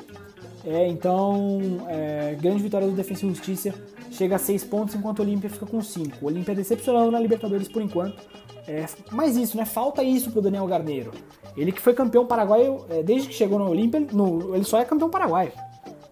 É, 0.64 0.86
então, 0.86 1.60
é, 1.88 2.36
grande 2.40 2.62
vitória 2.62 2.86
do 2.86 2.92
Defensa 2.92 3.26
e 3.26 3.28
Justiça, 3.28 3.74
chega 4.10 4.36
a 4.36 4.38
6 4.38 4.64
pontos, 4.64 4.94
enquanto 4.94 5.20
o 5.20 5.22
Olímpia 5.22 5.50
fica 5.50 5.66
com 5.66 5.80
5. 5.80 6.18
O 6.22 6.26
Olímpia 6.26 6.54
decepcionando 6.54 7.10
na 7.10 7.18
Libertadores 7.18 7.68
por 7.68 7.82
enquanto. 7.82 8.22
É, 8.66 8.86
mas 9.10 9.36
isso, 9.36 9.56
né? 9.56 9.64
Falta 9.64 10.04
isso 10.04 10.30
pro 10.30 10.40
Daniel 10.40 10.66
Garneiro. 10.66 11.10
Ele 11.56 11.72
que 11.72 11.80
foi 11.80 11.94
campeão 11.94 12.24
paraguaio 12.24 12.84
é, 12.88 13.02
desde 13.02 13.28
que 13.28 13.34
chegou 13.34 13.58
no 13.58 13.68
Olímpia, 13.68 14.06
ele 14.54 14.64
só 14.64 14.78
é 14.78 14.84
campeão 14.84 15.10
paraguaio. 15.10 15.52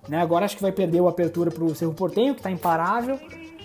Né? 0.09 0.19
Agora 0.21 0.45
acho 0.45 0.57
que 0.57 0.63
vai 0.63 0.73
perder 0.73 1.01
o 1.01 1.09
apertura 1.09 1.51
para 1.51 1.63
o 1.63 1.75
Cerro 1.75 1.95
Portenho, 1.95 2.35
que 2.35 2.41
está 2.41 2.51
imparável, 2.51 3.19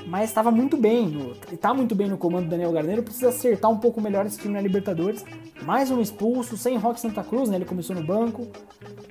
mas 0.08 0.30
estava 0.30 0.52
muito 0.52 0.78
bem, 0.78 1.34
está 1.52 1.74
muito 1.74 1.96
bem 1.96 2.08
no 2.08 2.18
comando 2.18 2.46
do 2.46 2.50
Daniel 2.50 2.72
Garneiro, 2.72 3.04
precisa 3.04 3.30
acertar 3.30 3.72
um 3.72 3.78
pouco 3.78 4.00
melhor 4.00 4.26
esse 4.26 4.38
time 4.38 4.54
na 4.54 4.62
Libertadores. 4.62 5.26
Mais 5.64 5.90
um 5.92 6.02
expulso, 6.02 6.58
sem 6.58 6.78
Rock 6.78 7.00
Santa 7.00 7.24
Cruz, 7.24 7.50
né? 7.50 7.56
ele 7.56 7.66
começou 7.66 7.96
no 7.96 8.04
banco. 8.04 8.48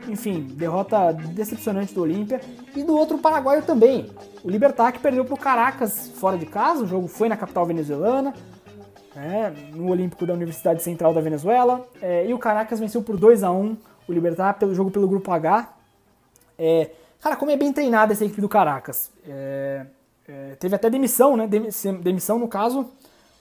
Enfim, 0.09 0.43
derrota 0.53 1.13
decepcionante 1.13 1.95
do 1.95 2.03
Olímpia. 2.03 2.41
E 2.77 2.83
do 2.83 2.97
outro 2.97 3.19
paraguaio 3.19 3.63
também. 3.63 4.11
O 4.43 4.51
Libertar 4.51 4.93
que 4.93 4.99
perdeu 4.99 5.25
para 5.25 5.35
o 5.35 5.39
Caracas 5.39 6.09
fora 6.17 6.37
de 6.39 6.47
casa, 6.47 6.85
o 6.85 6.87
jogo 6.87 7.09
foi 7.09 7.29
na 7.29 7.37
capital 7.37 7.67
venezuelana, 7.67 8.35
é, 9.17 9.51
no 9.75 9.91
Olímpico 9.91 10.27
da 10.27 10.35
Universidade 10.35 10.83
Central 10.83 11.13
da 11.13 11.21
Venezuela. 11.21 11.87
É, 12.01 12.27
e 12.27 12.35
o 12.35 12.39
Caracas 12.39 12.79
venceu 12.79 13.03
por 13.03 13.17
2 13.17 13.43
a 13.43 13.51
1 13.51 13.77
o 14.07 14.13
Libertar 14.13 14.55
pelo 14.55 14.75
jogo 14.75 14.91
pelo 14.91 15.09
grupo 15.09 15.33
H. 15.33 15.75
É, 16.59 16.91
Cara, 17.25 17.37
como 17.37 17.51
é 17.51 17.57
bem 17.57 17.73
treinada 17.73 18.13
essa 18.13 18.23
equipe 18.23 18.43
do 18.43 18.51
Caracas. 18.51 19.11
É, 19.27 19.87
é, 20.27 20.57
teve 20.59 20.75
até 20.75 20.89
demissão, 20.89 21.37
né? 21.37 21.47
Demissão, 21.47 22.39
no 22.39 22.49
caso, 22.49 22.87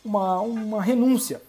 uma, 0.04 0.42
uma 0.42 0.82
renúncia. 0.82 1.42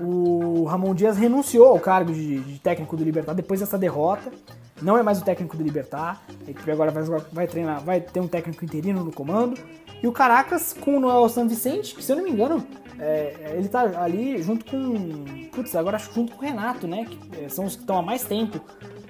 O 0.00 0.64
Ramon 0.64 0.94
Dias 0.94 1.16
renunciou 1.16 1.66
ao 1.68 1.78
cargo 1.78 2.12
de, 2.12 2.40
de, 2.40 2.58
técnico 2.58 2.96
do 2.96 3.04
Libertar 3.04 3.34
depois 3.34 3.60
dessa 3.60 3.78
derrota. 3.78 4.32
Não 4.82 4.98
é 4.98 5.02
mais 5.02 5.20
o 5.20 5.24
técnico 5.24 5.56
do 5.56 5.62
Libertar. 5.62 6.22
A 6.46 6.50
equipe 6.50 6.70
agora 6.70 6.90
vai, 6.90 7.02
vai 7.32 7.46
treinar, 7.46 7.80
vai 7.80 8.00
ter 8.00 8.20
um 8.20 8.28
técnico 8.28 8.64
interino 8.64 9.04
no 9.04 9.12
comando. 9.12 9.58
E 10.02 10.06
o 10.06 10.12
Caracas 10.12 10.72
com 10.72 10.96
o 10.96 11.00
Noel 11.00 11.28
San 11.28 11.46
Vicente, 11.46 11.94
que 11.94 12.02
se 12.02 12.10
eu 12.10 12.16
não 12.16 12.24
me 12.24 12.30
engano, 12.30 12.66
é, 12.98 13.54
ele 13.56 13.68
tá 13.68 13.82
ali 14.02 14.42
junto 14.42 14.64
com. 14.64 15.24
Putz, 15.52 15.74
agora 15.76 15.96
acho 15.96 16.08
que 16.08 16.14
junto 16.16 16.32
com 16.32 16.44
o 16.44 16.48
Renato, 16.48 16.86
né? 16.86 17.04
Que 17.04 17.44
é, 17.44 17.48
são 17.48 17.64
os 17.64 17.76
que 17.76 17.82
estão 17.82 17.98
há 17.98 18.02
mais 18.02 18.24
tempo 18.24 18.60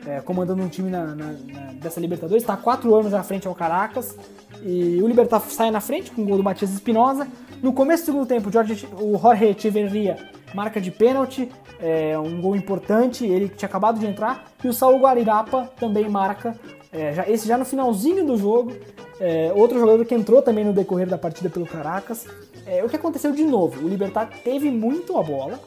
é, 0.06 0.20
comandando 0.20 0.62
um 0.62 0.68
time 0.68 0.90
na, 0.90 1.06
na, 1.06 1.32
na, 1.32 1.72
dessa 1.74 2.00
Libertadores, 2.00 2.42
está 2.42 2.56
quatro 2.56 2.94
anos 2.94 3.14
à 3.14 3.22
frente 3.22 3.48
ao 3.48 3.54
Caracas. 3.54 4.16
E 4.62 5.00
o 5.02 5.08
Libertar 5.08 5.40
sai 5.40 5.70
na 5.70 5.80
frente 5.80 6.10
com 6.10 6.22
o 6.22 6.24
gol 6.24 6.36
do 6.36 6.42
Matias 6.42 6.72
Espinosa. 6.72 7.26
No 7.62 7.72
começo 7.72 8.04
do 8.04 8.06
segundo 8.06 8.26
tempo, 8.26 8.48
o 8.48 8.52
Jorge, 8.52 8.88
o 9.00 9.18
Jorge 9.18 9.46
Echeverria 9.46 10.16
marca 10.54 10.80
de 10.80 10.90
pênalti, 10.90 11.50
é, 11.80 12.18
um 12.18 12.40
gol 12.40 12.54
importante, 12.54 13.26
ele 13.26 13.48
tinha 13.48 13.68
acabado 13.68 13.98
de 13.98 14.06
entrar. 14.06 14.44
E 14.62 14.68
o 14.68 14.72
Saul 14.72 14.98
Guarirapa 14.98 15.70
também 15.78 16.08
marca, 16.08 16.58
é, 16.92 17.12
já, 17.12 17.28
esse 17.28 17.46
já 17.46 17.58
no 17.58 17.64
finalzinho 17.64 18.24
do 18.24 18.36
jogo. 18.36 18.72
É, 19.20 19.52
outro 19.54 19.78
jogador 19.78 20.04
que 20.04 20.14
entrou 20.14 20.42
também 20.42 20.64
no 20.64 20.72
decorrer 20.72 21.08
da 21.08 21.18
partida 21.18 21.48
pelo 21.48 21.66
Caracas. 21.66 22.26
É, 22.66 22.84
o 22.84 22.88
que 22.88 22.96
aconteceu 22.96 23.32
de 23.32 23.44
novo? 23.44 23.84
O 23.84 23.88
Libertar 23.88 24.28
teve 24.44 24.70
muito 24.70 25.16
a 25.16 25.22
bola, 25.22 25.60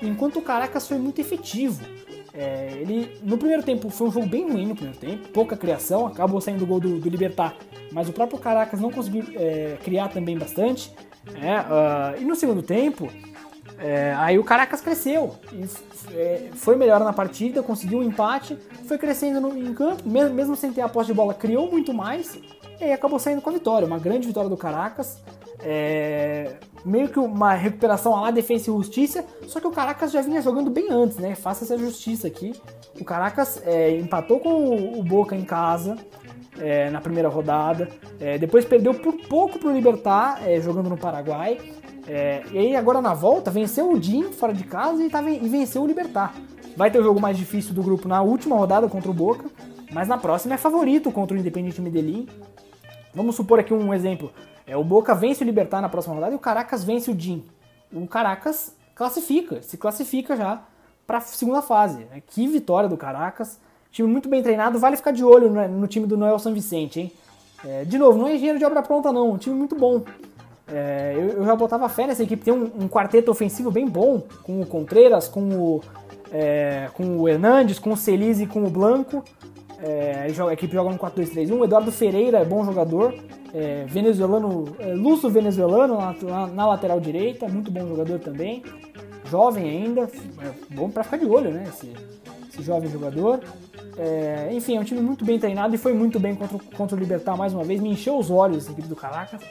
enquanto 0.00 0.38
o 0.38 0.42
Caracas 0.42 0.86
foi 0.86 0.98
muito 0.98 1.20
efetivo. 1.20 1.82
É, 2.34 2.72
ele 2.80 3.18
no 3.22 3.36
primeiro 3.36 3.62
tempo 3.62 3.90
foi 3.90 4.08
um 4.08 4.10
jogo 4.10 4.26
bem 4.26 4.50
ruim 4.50 4.66
no 4.66 4.74
primeiro 4.74 4.98
tempo, 4.98 5.28
pouca 5.28 5.54
criação, 5.54 6.06
acabou 6.06 6.40
saindo 6.40 6.64
o 6.64 6.66
gol 6.66 6.80
do, 6.80 6.98
do 6.98 7.08
Libertar, 7.10 7.54
mas 7.92 8.08
o 8.08 8.12
próprio 8.12 8.38
Caracas 8.38 8.80
não 8.80 8.90
conseguiu 8.90 9.24
é, 9.34 9.76
criar 9.84 10.08
também 10.08 10.38
bastante. 10.38 10.92
Uh, 11.28 12.20
e 12.20 12.24
no 12.24 12.34
segundo 12.34 12.62
tempo, 12.62 13.08
é, 13.82 14.14
aí 14.16 14.38
o 14.38 14.44
Caracas 14.44 14.80
cresceu, 14.80 15.34
é, 16.14 16.50
foi 16.54 16.76
melhor 16.76 17.00
na 17.00 17.12
partida, 17.12 17.62
conseguiu 17.62 17.98
um 17.98 18.02
empate, 18.02 18.56
foi 18.86 18.96
crescendo 18.96 19.40
no, 19.40 19.58
em 19.58 19.74
campo, 19.74 20.08
mesmo, 20.08 20.34
mesmo 20.34 20.54
sem 20.54 20.72
ter 20.72 20.82
a 20.82 20.88
posse 20.88 21.08
de 21.08 21.14
bola, 21.14 21.34
criou 21.34 21.68
muito 21.68 21.92
mais 21.92 22.38
e 22.80 22.92
acabou 22.92 23.18
saindo 23.18 23.42
com 23.42 23.50
a 23.50 23.52
vitória, 23.52 23.86
uma 23.86 23.98
grande 23.98 24.26
vitória 24.26 24.48
do 24.48 24.56
Caracas. 24.56 25.18
É, 25.64 26.56
meio 26.84 27.08
que 27.08 27.18
uma 27.18 27.54
recuperação 27.54 28.12
lá 28.20 28.30
defesa 28.30 28.62
e 28.62 28.74
justiça, 28.74 29.24
só 29.46 29.60
que 29.60 29.66
o 29.66 29.70
Caracas 29.70 30.10
já 30.10 30.20
vinha 30.20 30.42
jogando 30.42 30.70
bem 30.70 30.88
antes, 30.90 31.18
né? 31.18 31.36
Faça 31.36 31.64
essa 31.64 31.78
justiça 31.78 32.26
aqui. 32.26 32.52
O 33.00 33.04
Caracas 33.04 33.62
é, 33.64 33.96
empatou 33.96 34.40
com 34.40 34.98
o 34.98 35.02
Boca 35.04 35.36
em 35.36 35.44
casa 35.44 35.96
é, 36.58 36.90
na 36.90 37.00
primeira 37.00 37.28
rodada, 37.28 37.88
é, 38.20 38.38
depois 38.38 38.64
perdeu 38.64 38.94
por 38.94 39.14
pouco 39.28 39.58
pro 39.58 39.72
Libertar, 39.72 40.42
é, 40.44 40.60
jogando 40.60 40.88
no 40.88 40.96
Paraguai. 40.96 41.58
É, 42.06 42.42
e 42.50 42.58
aí 42.58 42.76
agora 42.76 43.00
na 43.00 43.14
volta 43.14 43.50
venceu 43.50 43.90
o 43.90 44.02
Jim 44.02 44.32
fora 44.32 44.52
de 44.52 44.64
casa 44.64 45.04
e, 45.04 45.08
tá, 45.08 45.22
e 45.22 45.48
venceu 45.48 45.82
o 45.82 45.86
Libertar. 45.86 46.34
Vai 46.76 46.90
ter 46.90 46.98
o 46.98 47.02
jogo 47.02 47.20
mais 47.20 47.36
difícil 47.36 47.74
do 47.74 47.82
grupo 47.82 48.08
na 48.08 48.22
última 48.22 48.56
rodada 48.56 48.88
contra 48.88 49.10
o 49.10 49.14
Boca, 49.14 49.44
mas 49.92 50.08
na 50.08 50.18
próxima 50.18 50.54
é 50.54 50.58
favorito 50.58 51.10
contra 51.12 51.36
o 51.36 51.40
Independiente 51.40 51.80
Medellín. 51.80 52.28
Vamos 53.14 53.36
supor 53.36 53.60
aqui 53.60 53.74
um 53.74 53.92
exemplo. 53.92 54.32
É, 54.66 54.76
o 54.76 54.82
Boca 54.82 55.14
vence 55.14 55.44
o 55.44 55.46
Libertar 55.46 55.80
na 55.80 55.88
próxima 55.88 56.14
rodada 56.14 56.32
e 56.32 56.36
o 56.36 56.40
Caracas 56.40 56.82
vence 56.82 57.10
o 57.10 57.18
Jim. 57.18 57.44
O 57.92 58.06
Caracas 58.06 58.74
classifica, 58.94 59.62
se 59.62 59.76
classifica 59.76 60.36
já 60.36 60.62
para 61.06 61.18
a 61.18 61.20
segunda 61.20 61.60
fase. 61.60 62.06
É, 62.12 62.20
que 62.20 62.46
vitória 62.48 62.88
do 62.88 62.96
Caracas. 62.96 63.60
Time 63.90 64.08
muito 64.08 64.28
bem 64.28 64.42
treinado, 64.42 64.78
vale 64.78 64.96
ficar 64.96 65.10
de 65.10 65.22
olho 65.22 65.50
no, 65.50 65.68
no 65.68 65.86
time 65.86 66.06
do 66.06 66.16
Noel 66.16 66.38
San 66.38 66.54
Vicente, 66.54 66.98
hein? 66.98 67.12
É, 67.64 67.84
de 67.84 67.98
novo, 67.98 68.18
não 68.18 68.26
é 68.26 68.34
engenheiro 68.34 68.58
de 68.58 68.64
obra 68.64 68.82
pronta 68.82 69.12
não, 69.12 69.32
um 69.32 69.36
time 69.36 69.54
muito 69.54 69.76
bom. 69.76 70.02
É, 70.72 71.12
eu, 71.14 71.28
eu, 71.32 71.44
já 71.44 71.54
botava 71.54 71.86
fé 71.90 72.06
nessa 72.06 72.22
equipe, 72.22 72.42
tem 72.42 72.54
um, 72.54 72.70
um, 72.80 72.88
quarteto 72.88 73.30
ofensivo 73.30 73.70
bem 73.70 73.86
bom, 73.86 74.22
com 74.42 74.62
o 74.62 74.66
Contreras, 74.66 75.28
com 75.28 75.42
o, 75.42 75.80
é, 76.32 76.88
com 76.94 77.18
o 77.18 77.28
Hernandes, 77.28 77.78
com 77.78 77.92
o 77.92 77.96
Celize 77.96 78.44
e 78.44 78.46
com 78.46 78.64
o 78.64 78.70
Blanco. 78.70 79.22
É, 79.82 80.26
a 80.48 80.52
equipe 80.52 80.72
joga 80.72 80.90
no 80.90 80.98
4-2-3-1. 80.98 81.58
O 81.58 81.64
Eduardo 81.64 81.92
Ferreira 81.92 82.38
é 82.38 82.44
bom 82.44 82.64
jogador, 82.64 83.14
é, 83.52 83.84
venezuelano, 83.86 84.64
é, 84.78 84.94
luso 84.94 85.28
venezuelano 85.28 85.98
na, 86.22 86.46
na, 86.46 86.66
lateral 86.66 86.98
direita, 86.98 87.46
muito 87.48 87.70
bom 87.70 87.86
jogador 87.86 88.18
também. 88.20 88.62
Jovem 89.28 89.68
ainda, 89.68 90.02
é 90.02 90.74
bom 90.74 90.88
para 90.88 91.04
ficar 91.04 91.18
de 91.18 91.26
olho, 91.26 91.50
né? 91.50 91.64
Esse, 91.68 91.92
esse 92.48 92.62
jovem 92.62 92.88
jogador. 92.90 93.40
É, 93.98 94.48
enfim, 94.52 94.76
é 94.76 94.80
um 94.80 94.84
time 94.84 95.02
muito 95.02 95.22
bem 95.22 95.38
treinado 95.38 95.74
e 95.74 95.78
foi 95.78 95.92
muito 95.92 96.18
bem 96.18 96.34
contra, 96.34 96.58
contra 96.74 96.96
o 96.96 96.98
Libertar 96.98 97.36
mais 97.36 97.52
uma 97.52 97.62
vez. 97.62 97.78
Me 97.80 97.90
encheu 97.90 98.16
os 98.16 98.30
olhos 98.30 98.68
a 98.68 98.72
equipe 98.72 98.88
do 98.88 98.96
Caracas. 98.96 99.42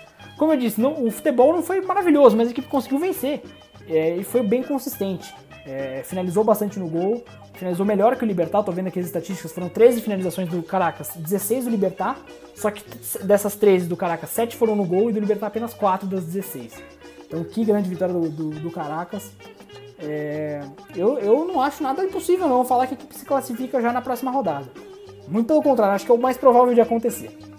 Como 0.41 0.53
eu 0.53 0.57
disse, 0.57 0.81
não, 0.81 1.05
o 1.05 1.11
futebol 1.11 1.53
não 1.53 1.61
foi 1.61 1.81
maravilhoso, 1.81 2.35
mas 2.35 2.47
a 2.47 2.51
equipe 2.51 2.67
conseguiu 2.67 2.97
vencer 2.97 3.43
é, 3.87 4.15
e 4.15 4.23
foi 4.23 4.41
bem 4.41 4.63
consistente. 4.63 5.31
É, 5.67 6.01
finalizou 6.03 6.43
bastante 6.43 6.79
no 6.79 6.89
gol, 6.89 7.23
finalizou 7.53 7.85
melhor 7.85 8.15
que 8.15 8.23
o 8.23 8.27
Libertar. 8.27 8.63
Tô 8.63 8.71
vendo 8.71 8.87
aqui 8.87 8.99
as 8.99 9.05
estatísticas: 9.05 9.51
foram 9.51 9.69
13 9.69 10.01
finalizações 10.01 10.49
do 10.49 10.63
Caracas, 10.63 11.11
16 11.15 11.65
do 11.65 11.69
Libertar. 11.69 12.17
Só 12.55 12.71
que 12.71 12.83
dessas 13.23 13.55
13 13.55 13.85
do 13.85 13.95
Caracas, 13.95 14.31
7 14.31 14.57
foram 14.57 14.75
no 14.75 14.83
gol 14.83 15.11
e 15.11 15.13
do 15.13 15.19
Libertar 15.19 15.45
apenas 15.45 15.75
4 15.75 16.07
das 16.07 16.25
16. 16.25 16.73
Então, 17.27 17.43
que 17.43 17.63
grande 17.63 17.87
vitória 17.87 18.11
do, 18.11 18.27
do, 18.27 18.49
do 18.49 18.71
Caracas. 18.71 19.31
É, 19.99 20.63
eu, 20.95 21.19
eu 21.19 21.45
não 21.45 21.61
acho 21.61 21.83
nada 21.83 22.03
impossível 22.03 22.49
não 22.49 22.65
falar 22.65 22.87
que 22.87 22.95
a 22.95 22.97
equipe 22.97 23.15
se 23.15 23.25
classifica 23.25 23.79
já 23.79 23.93
na 23.93 24.01
próxima 24.01 24.31
rodada. 24.31 24.65
Muito 25.27 25.45
pelo 25.45 25.61
contrário, 25.61 25.93
acho 25.93 26.03
que 26.03 26.11
é 26.11 26.15
o 26.15 26.17
mais 26.17 26.35
provável 26.35 26.73
de 26.73 26.81
acontecer. 26.81 27.50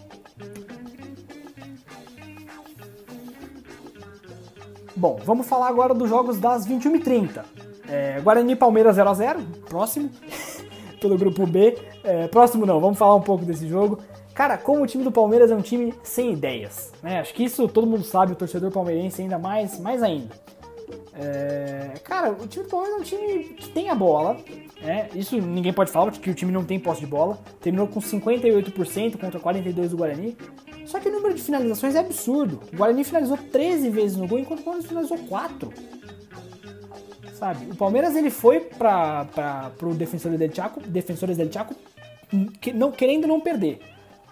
Bom, 4.94 5.18
vamos 5.24 5.46
falar 5.46 5.68
agora 5.68 5.94
dos 5.94 6.08
jogos 6.08 6.38
das 6.38 6.66
21h30. 6.66 7.44
É, 7.88 8.20
Guarani 8.20 8.54
Palmeiras 8.54 8.96
0x0, 8.96 9.44
próximo, 9.68 10.10
pelo 11.00 11.16
grupo 11.16 11.46
B. 11.46 11.78
É, 12.04 12.28
próximo 12.28 12.66
não, 12.66 12.80
vamos 12.80 12.98
falar 12.98 13.14
um 13.14 13.22
pouco 13.22 13.44
desse 13.44 13.66
jogo. 13.66 13.98
Cara, 14.34 14.56
como 14.56 14.82
o 14.82 14.86
time 14.86 15.04
do 15.04 15.12
Palmeiras 15.12 15.50
é 15.50 15.54
um 15.54 15.60
time 15.60 15.94
sem 16.02 16.32
ideias, 16.32 16.92
né? 17.02 17.20
Acho 17.20 17.34
que 17.34 17.44
isso 17.44 17.68
todo 17.68 17.86
mundo 17.86 18.04
sabe, 18.04 18.32
o 18.32 18.36
torcedor 18.36 18.70
palmeirense 18.70 19.20
ainda 19.20 19.38
mais, 19.38 19.78
mais 19.78 20.02
ainda. 20.02 20.34
É, 21.14 21.94
cara, 22.02 22.32
o 22.32 22.46
time 22.46 22.64
do 22.64 22.70
Palmeiras 22.70 22.98
é 22.98 23.00
um 23.00 23.04
time 23.04 23.44
que 23.54 23.68
tem 23.70 23.90
a 23.90 23.94
bola, 23.94 24.36
né? 24.82 25.08
Isso 25.14 25.40
ninguém 25.40 25.72
pode 25.72 25.90
falar, 25.90 26.10
porque 26.10 26.30
o 26.30 26.34
time 26.34 26.52
não 26.52 26.64
tem 26.64 26.78
posse 26.78 27.00
de 27.00 27.06
bola. 27.06 27.38
Terminou 27.60 27.86
com 27.86 28.00
58% 28.00 29.18
contra 29.18 29.38
42% 29.38 29.88
do 29.88 29.96
Guarani. 29.96 30.36
Só 30.86 30.98
que 30.98 31.08
o 31.08 31.12
número 31.12 31.34
de 31.34 31.42
finalizações 31.42 31.94
é 31.94 32.00
absurdo. 32.00 32.60
O 32.72 32.76
Guarani 32.76 33.04
finalizou 33.04 33.36
13 33.36 33.88
vezes 33.90 34.16
no 34.16 34.26
gol, 34.26 34.38
enquanto 34.38 34.60
o 34.60 34.64
Palmeiras 34.64 34.88
finalizou 34.88 35.18
4. 35.18 35.72
Sabe? 37.34 37.70
O 37.70 37.76
Palmeiras 37.76 38.16
ele 38.16 38.30
foi 38.30 38.60
para 38.60 39.72
o 39.82 39.94
Defensores 39.94 40.38
del 40.38 40.52
Chaco, 40.52 40.80
Defensores 40.80 41.36
del 41.36 41.50
Chaco 41.50 41.74
que, 42.60 42.72
não, 42.72 42.90
querendo 42.90 43.26
não 43.26 43.40
perder. 43.40 43.80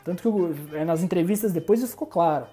Tanto 0.04 0.22
que 0.22 0.76
é, 0.76 0.84
nas 0.84 1.02
entrevistas 1.02 1.52
depois 1.52 1.80
isso 1.80 1.92
ficou 1.92 2.08
claro. 2.08 2.46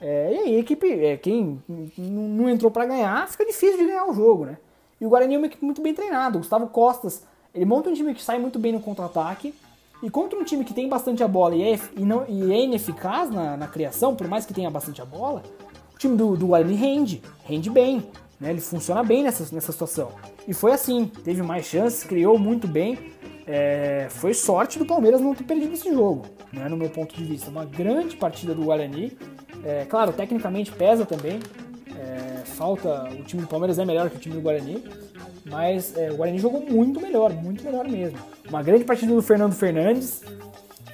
É, 0.00 0.32
e 0.32 0.38
aí, 0.38 0.56
a 0.56 0.58
equipe, 0.58 0.86
é, 0.86 1.16
quem 1.16 1.62
não 1.96 2.48
entrou 2.48 2.70
para 2.70 2.84
ganhar, 2.84 3.28
fica 3.28 3.46
difícil 3.46 3.78
de 3.78 3.86
ganhar 3.86 4.06
o 4.06 4.12
jogo, 4.12 4.44
né? 4.44 4.58
E 5.00 5.06
o 5.06 5.08
Guarani 5.08 5.34
é 5.34 5.38
uma 5.38 5.46
equipe 5.46 5.64
muito 5.64 5.80
bem 5.80 5.94
treinada. 5.94 6.36
O 6.36 6.40
Gustavo 6.40 6.66
Costas, 6.68 7.24
ele 7.54 7.64
monta 7.64 7.90
um 7.90 7.94
time 7.94 8.14
que 8.14 8.22
sai 8.22 8.38
muito 8.38 8.58
bem 8.58 8.72
no 8.72 8.80
contra-ataque. 8.80 9.54
E 10.02 10.10
contra 10.10 10.36
um 10.36 10.42
time 10.42 10.64
que 10.64 10.74
tem 10.74 10.88
bastante 10.88 11.22
a 11.22 11.28
bola 11.28 11.54
e 11.54 11.62
é, 11.62 11.78
e 11.96 12.04
não, 12.04 12.24
e 12.28 12.52
é 12.52 12.64
ineficaz 12.64 13.30
na, 13.30 13.56
na, 13.56 13.68
criação, 13.68 14.16
por 14.16 14.26
mais 14.26 14.44
que 14.44 14.52
tenha 14.52 14.68
bastante 14.68 15.00
a 15.00 15.04
bola, 15.04 15.44
o 15.94 15.98
time 15.98 16.16
do, 16.16 16.36
do 16.36 16.48
Guarani 16.48 16.74
rende, 16.74 17.22
rende 17.44 17.70
bem. 17.70 18.04
Né? 18.40 18.50
Ele 18.50 18.60
funciona 18.60 19.04
bem 19.04 19.22
nessa, 19.22 19.54
nessa 19.54 19.70
situação. 19.70 20.10
E 20.48 20.52
foi 20.52 20.72
assim, 20.72 21.06
teve 21.06 21.40
mais 21.42 21.66
chances, 21.66 22.02
criou 22.02 22.36
muito 22.36 22.66
bem. 22.66 23.12
É, 23.46 24.08
foi 24.10 24.34
sorte 24.34 24.76
do 24.76 24.84
Palmeiras 24.84 25.20
não 25.20 25.34
ter 25.34 25.44
perdido 25.44 25.74
esse 25.74 25.92
jogo, 25.92 26.26
né, 26.52 26.68
no 26.68 26.76
meu 26.76 26.90
ponto 26.90 27.14
de 27.14 27.22
vista. 27.22 27.48
Uma 27.48 27.64
grande 27.64 28.16
partida 28.16 28.54
do 28.54 28.64
Guarani. 28.64 29.16
É, 29.64 29.84
claro, 29.84 30.12
tecnicamente 30.12 30.72
pesa 30.72 31.06
também. 31.06 31.38
É, 31.96 32.44
falta. 32.44 33.08
O 33.12 33.22
time 33.22 33.42
do 33.42 33.48
Palmeiras 33.48 33.78
é 33.78 33.84
melhor 33.84 34.10
que 34.10 34.16
o 34.16 34.18
time 34.18 34.34
do 34.34 34.40
Guarani. 34.40 34.82
Mas 35.44 35.96
é, 35.96 36.10
o 36.10 36.16
Guarani 36.16 36.38
jogou 36.38 36.60
muito 36.60 37.00
melhor, 37.00 37.32
muito 37.32 37.64
melhor 37.64 37.88
mesmo. 37.88 38.18
Uma 38.48 38.62
grande 38.62 38.84
partida 38.84 39.12
do 39.12 39.22
Fernando 39.22 39.54
Fernandes, 39.54 40.22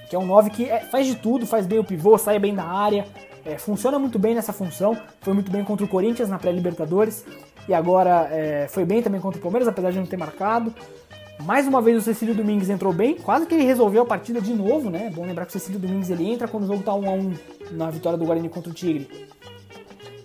que 0.08 0.16
é 0.16 0.18
um 0.18 0.26
9 0.26 0.50
que 0.50 0.64
é, 0.64 0.80
faz 0.80 1.06
de 1.06 1.16
tudo, 1.16 1.46
faz 1.46 1.66
bem 1.66 1.78
o 1.78 1.84
pivô, 1.84 2.16
sai 2.16 2.38
bem 2.38 2.54
da 2.54 2.64
área, 2.64 3.04
é, 3.44 3.58
funciona 3.58 3.98
muito 3.98 4.18
bem 4.18 4.34
nessa 4.34 4.52
função. 4.52 4.96
Foi 5.20 5.32
muito 5.32 5.50
bem 5.50 5.64
contra 5.64 5.84
o 5.84 5.88
Corinthians 5.88 6.28
na 6.28 6.38
pré-Libertadores. 6.38 7.24
E 7.68 7.74
agora 7.74 8.28
é, 8.30 8.66
foi 8.68 8.84
bem 8.84 9.02
também 9.02 9.20
contra 9.20 9.38
o 9.38 9.42
Palmeiras, 9.42 9.68
apesar 9.68 9.90
de 9.90 9.98
não 9.98 10.06
ter 10.06 10.16
marcado. 10.16 10.72
Mais 11.40 11.66
uma 11.68 11.80
vez 11.80 11.96
o 11.96 12.00
Cecílio 12.00 12.34
Domingues 12.34 12.68
entrou 12.68 12.92
bem, 12.92 13.14
quase 13.14 13.46
que 13.46 13.54
ele 13.54 13.64
resolveu 13.64 14.02
a 14.02 14.06
partida 14.06 14.40
de 14.40 14.52
novo, 14.52 14.90
né? 14.90 15.10
Bom 15.14 15.24
lembrar 15.24 15.46
que 15.46 15.50
o 15.50 15.52
Cecílio 15.52 15.78
Domingues 15.78 16.10
ele 16.10 16.28
entra 16.28 16.48
quando 16.48 16.64
o 16.64 16.66
jogo 16.66 16.82
tá 16.82 16.92
1 16.92 17.08
a 17.08 17.12
1 17.12 17.34
na 17.72 17.90
vitória 17.90 18.18
do 18.18 18.24
Guarani 18.24 18.48
contra 18.48 18.70
o 18.70 18.74
Tigre. 18.74 19.28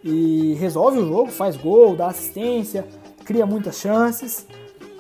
E 0.04 0.56
resolve 0.56 0.98
o 0.98 1.08
jogo, 1.08 1.32
faz 1.32 1.56
gol, 1.56 1.96
dá 1.96 2.08
assistência, 2.08 2.86
cria 3.24 3.46
muitas 3.46 3.78
chances. 3.78 4.46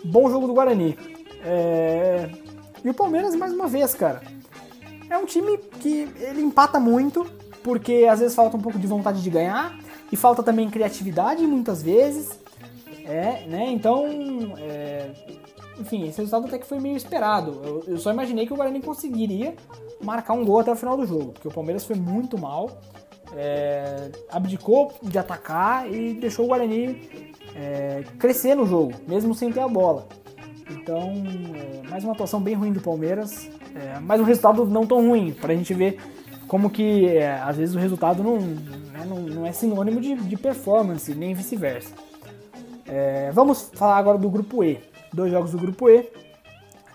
Bom 0.03 0.29
jogo 0.29 0.47
do 0.47 0.53
Guarani. 0.53 0.97
É... 1.45 2.29
E 2.83 2.89
o 2.89 2.93
Palmeiras, 2.93 3.35
mais 3.35 3.53
uma 3.53 3.67
vez, 3.67 3.93
cara. 3.93 4.21
É 5.09 5.17
um 5.17 5.25
time 5.25 5.57
que 5.79 6.09
ele 6.19 6.41
empata 6.41 6.79
muito, 6.79 7.25
porque 7.63 8.07
às 8.09 8.19
vezes 8.19 8.35
falta 8.35 8.57
um 8.57 8.61
pouco 8.61 8.79
de 8.79 8.87
vontade 8.87 9.21
de 9.21 9.29
ganhar, 9.29 9.77
e 10.11 10.15
falta 10.15 10.43
também 10.43 10.69
criatividade 10.69 11.45
muitas 11.45 11.81
vezes. 11.81 12.39
É, 13.05 13.45
né? 13.47 13.69
Então, 13.71 14.05
é... 14.57 15.11
enfim, 15.79 16.07
esse 16.07 16.17
resultado 16.17 16.47
até 16.47 16.57
que 16.57 16.65
foi 16.65 16.79
meio 16.79 16.95
esperado. 16.95 17.61
Eu, 17.63 17.83
eu, 17.87 17.97
só 17.97 18.11
imaginei 18.11 18.45
que 18.45 18.53
o 18.53 18.55
Guarani 18.55 18.81
conseguiria 18.81 19.55
marcar 20.01 20.33
um 20.33 20.45
gol 20.45 20.59
até 20.59 20.71
o 20.71 20.75
final 20.75 20.97
do 20.97 21.05
jogo, 21.05 21.33
porque 21.33 21.47
o 21.47 21.51
Palmeiras 21.51 21.85
foi 21.85 21.95
muito 21.95 22.37
mal, 22.37 22.69
é... 23.35 24.11
abdicou 24.29 24.93
de 25.01 25.17
atacar 25.17 25.91
e 25.91 26.13
deixou 26.13 26.45
o 26.45 26.47
Guarani 26.47 27.32
é, 27.55 28.03
crescer 28.17 28.55
no 28.55 28.65
jogo, 28.65 28.93
mesmo 29.07 29.33
sem 29.33 29.51
ter 29.51 29.61
a 29.61 29.67
bola. 29.67 30.07
Então, 30.69 31.11
é, 31.55 31.87
mais 31.87 32.03
uma 32.03 32.13
atuação 32.13 32.41
bem 32.41 32.55
ruim 32.55 32.71
do 32.71 32.81
Palmeiras, 32.81 33.49
é, 33.75 33.99
mas 33.99 34.19
um 34.19 34.23
resultado 34.23 34.65
não 34.65 34.85
tão 34.85 35.07
ruim, 35.07 35.33
para 35.33 35.53
a 35.53 35.55
gente 35.55 35.73
ver 35.73 35.99
como 36.47 36.69
que 36.69 37.07
é, 37.07 37.39
às 37.41 37.57
vezes 37.57 37.75
o 37.75 37.79
resultado 37.79 38.23
não, 38.23 38.37
né, 38.39 39.05
não, 39.07 39.21
não, 39.21 39.45
é 39.45 39.51
sinônimo 39.51 39.99
de, 39.99 40.15
de 40.15 40.37
performance, 40.37 41.13
nem 41.13 41.33
vice-versa. 41.33 41.93
É, 42.85 43.31
vamos 43.31 43.71
falar 43.73 43.97
agora 43.97 44.17
do 44.17 44.29
grupo 44.29 44.63
E. 44.63 44.79
Dois 45.11 45.31
jogos 45.31 45.51
do 45.51 45.57
grupo 45.57 45.89
E. 45.89 46.09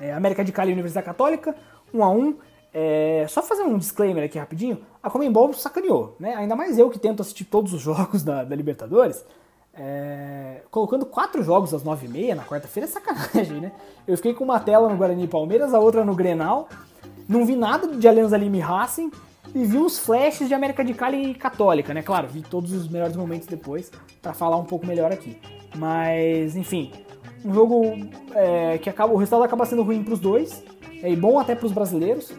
É, 0.01 0.13
América 0.13 0.45
de 0.45 0.53
Cali 0.53 0.71
e 0.71 0.75
Universidade 0.75 1.07
Católica, 1.07 1.57
1 1.93 2.05
a 2.05 2.11
1 2.11 2.37
É, 2.73 3.27
só 3.29 3.43
fazer 3.43 3.63
um 3.63 3.79
disclaimer 3.79 4.23
aqui 4.23 4.39
rapidinho, 4.39 4.79
a 5.03 5.11
Comembol 5.11 5.53
sacaneou, 5.55 6.15
né? 6.21 6.35
Ainda 6.35 6.55
mais 6.55 6.79
eu 6.79 6.91
que 6.91 6.99
tento 6.99 7.23
assistir 7.23 7.45
todos 7.45 7.73
os 7.73 7.81
jogos 7.83 8.23
da, 8.23 8.45
da 8.45 8.55
Libertadores, 8.55 9.25
é, 9.79 10.63
colocando 10.71 11.07
quatro 11.07 11.43
jogos 11.43 11.73
às 11.73 11.85
nove 11.85 12.07
e 12.07 12.09
meia 12.09 12.35
na 12.35 12.45
quarta-feira 12.45 12.89
é 12.89 12.91
sacanagem, 12.91 13.61
né? 13.61 13.73
Eu 14.07 14.17
fiquei 14.17 14.35
com 14.35 14.45
uma 14.45 14.59
tela 14.59 14.89
no 14.89 14.97
Guarani 14.97 15.29
Palmeiras, 15.29 15.73
a 15.73 15.79
outra 15.79 16.05
no 16.05 16.15
Grenal, 16.15 16.69
não 17.29 17.45
vi 17.45 17.55
nada 17.55 17.87
de 17.89 18.09
Alianza 18.09 18.37
Lima 18.37 18.57
e 18.57 18.61
Racing 18.61 19.11
e 19.55 19.65
vi 19.65 19.79
uns 19.79 19.99
flashes 19.99 20.49
de 20.49 20.55
América 20.55 20.85
de 20.85 20.95
Cali 20.95 21.31
e 21.31 21.35
Católica, 21.35 21.95
né? 21.95 22.03
Claro, 22.03 22.29
vi 22.29 22.43
todos 22.43 22.73
os 22.73 22.89
melhores 22.89 23.17
momentos 23.17 23.47
depois 23.47 23.91
para 24.21 24.33
falar 24.33 24.57
um 24.57 24.65
pouco 24.65 24.87
melhor 24.87 25.13
aqui. 25.13 25.39
Mas, 25.77 26.57
enfim, 26.57 26.91
um 27.45 27.53
jogo 27.53 27.83
é, 28.35 28.79
que 28.79 28.91
acaba, 28.91 29.13
o 29.13 29.17
resultado 29.17 29.43
acaba 29.45 29.65
sendo 29.65 29.83
ruim 29.83 30.03
para 30.03 30.15
os 30.15 30.21
dois, 30.21 30.63
é, 31.03 31.11
e 31.11 31.17
bom 31.17 31.39
até 31.39 31.55
para 31.55 31.67
os 31.67 31.73
brasileiros. 31.73 32.33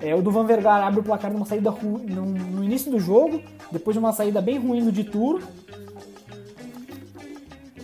É, 0.00 0.14
o 0.14 0.22
Duvan 0.22 0.46
Vergara 0.46 0.86
abre 0.86 1.00
o 1.00 1.02
placar 1.02 1.30
numa 1.30 1.44
saída 1.44 1.70
no, 1.70 2.24
no, 2.24 2.64
início 2.64 2.90
do 2.90 2.98
jogo, 2.98 3.42
depois 3.70 3.94
de 3.94 3.98
uma 3.98 4.12
saída 4.12 4.40
bem 4.40 4.58
ruim 4.58 4.82
do 4.82 4.90
Dituro. 4.90 5.42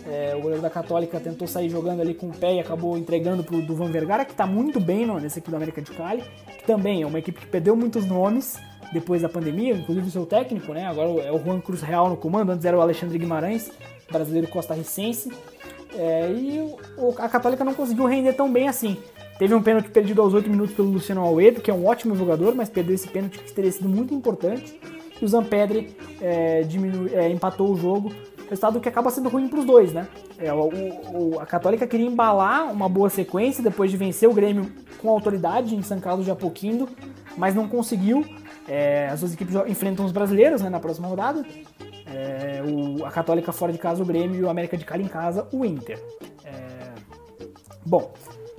É, 0.09 0.35
o 0.35 0.41
goleiro 0.41 0.61
da 0.61 0.69
Católica 0.69 1.19
tentou 1.19 1.47
sair 1.47 1.69
jogando 1.69 2.01
ali 2.01 2.13
com 2.13 2.27
o 2.27 2.33
pé 2.33 2.55
e 2.55 2.59
acabou 2.59 2.97
entregando 2.97 3.43
para 3.43 3.55
o 3.55 3.61
Duvan 3.61 3.91
Vergara, 3.91 4.23
que 4.23 4.31
está 4.31 4.47
muito 4.47 4.79
bem 4.79 5.05
no, 5.05 5.19
nessa 5.19 5.39
equipe 5.39 5.51
do 5.51 5.57
América 5.57 5.81
de 5.81 5.91
Cali, 5.91 6.23
que 6.57 6.65
também 6.65 7.01
é 7.01 7.05
uma 7.05 7.19
equipe 7.19 7.41
que 7.41 7.47
perdeu 7.47 7.75
muitos 7.75 8.05
nomes 8.05 8.57
depois 8.93 9.21
da 9.21 9.27
pandemia, 9.27 9.73
inclusive 9.73 10.07
o 10.07 10.11
seu 10.11 10.25
técnico, 10.25 10.73
né? 10.73 10.85
Agora 10.85 11.09
é 11.21 11.31
o 11.31 11.43
Juan 11.43 11.59
Cruz 11.59 11.81
Real 11.81 12.09
no 12.09 12.15
comando, 12.15 12.51
antes 12.51 12.65
era 12.65 12.77
o 12.77 12.81
Alexandre 12.81 13.17
Guimarães, 13.17 13.69
brasileiro 14.09 14.47
costarricense. 14.47 15.29
É, 15.93 16.31
e 16.31 16.59
o, 16.97 17.13
a 17.17 17.27
Católica 17.27 17.65
não 17.65 17.73
conseguiu 17.73 18.05
render 18.05 18.33
tão 18.33 18.51
bem 18.51 18.69
assim. 18.69 18.97
Teve 19.37 19.53
um 19.53 19.61
pênalti 19.61 19.89
perdido 19.89 20.21
aos 20.21 20.33
8 20.33 20.49
minutos 20.49 20.73
pelo 20.73 20.89
Luciano 20.89 21.21
Almeida, 21.21 21.59
que 21.59 21.69
é 21.69 21.73
um 21.73 21.85
ótimo 21.85 22.15
jogador, 22.15 22.55
mas 22.55 22.69
perdeu 22.69 22.95
esse 22.95 23.07
pênalti 23.07 23.37
que 23.39 23.51
teria 23.51 23.71
sido 23.71 23.87
muito 23.87 24.13
importante. 24.13 24.79
E 25.21 25.23
o 25.23 25.27
Zampedri 25.27 25.95
é, 26.21 26.65
é, 27.13 27.29
empatou 27.29 27.71
o 27.71 27.77
jogo. 27.77 28.11
Resultado 28.49 28.79
que 28.79 28.87
acaba 28.87 29.09
sendo 29.09 29.29
ruim 29.29 29.47
para 29.47 29.59
os 29.59 29.65
dois, 29.65 29.91
né? 29.93 30.07
É, 30.37 30.53
o, 30.53 30.69
o, 30.69 31.39
a 31.39 31.45
Católica 31.45 31.85
queria 31.85 32.05
embalar 32.05 32.71
uma 32.71 32.87
boa 32.87 33.09
sequência 33.09 33.61
depois 33.61 33.91
de 33.91 33.97
vencer 33.97 34.29
o 34.29 34.33
Grêmio 34.33 34.71
com 35.01 35.09
autoridade 35.09 35.75
em 35.75 35.81
São 35.81 35.99
Carlos 35.99 36.25
de 36.25 36.31
Apoquindo, 36.31 36.87
mas 37.35 37.53
não 37.53 37.67
conseguiu. 37.67 38.25
É, 38.67 39.07
as 39.07 39.19
duas 39.19 39.33
equipes 39.33 39.55
enfrentam 39.67 40.05
os 40.05 40.11
brasileiros 40.11 40.61
né, 40.61 40.69
na 40.69 40.79
próxima 40.79 41.07
rodada. 41.07 41.45
É, 42.05 42.63
o, 42.63 43.05
a 43.05 43.11
Católica 43.11 43.51
fora 43.51 43.73
de 43.73 43.77
casa, 43.77 44.01
o 44.01 44.05
Grêmio, 44.05 44.39
e 44.39 44.43
o 44.43 44.49
América 44.49 44.77
de 44.77 44.85
Cali 44.85 45.03
em 45.03 45.07
casa, 45.07 45.47
o 45.51 45.65
Inter. 45.65 46.01
É, 46.45 46.93
bom, 47.85 48.11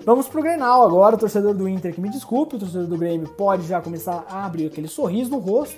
Vamos 0.05 0.27
pro 0.27 0.41
Grenal 0.41 0.87
agora, 0.87 1.17
o 1.17 1.19
torcedor 1.19 1.53
do 1.53 1.69
Inter 1.69 1.93
que 1.93 2.01
me 2.01 2.09
desculpe, 2.09 2.57
o 2.57 2.59
torcedor 2.59 2.87
do 2.87 2.97
Grêmio 2.97 3.29
pode 3.29 3.67
já 3.67 3.79
começar 3.79 4.25
a 4.27 4.47
abrir 4.47 4.67
aquele 4.67 4.89
sorriso 4.89 5.31
no 5.31 5.39
rosto. 5.39 5.77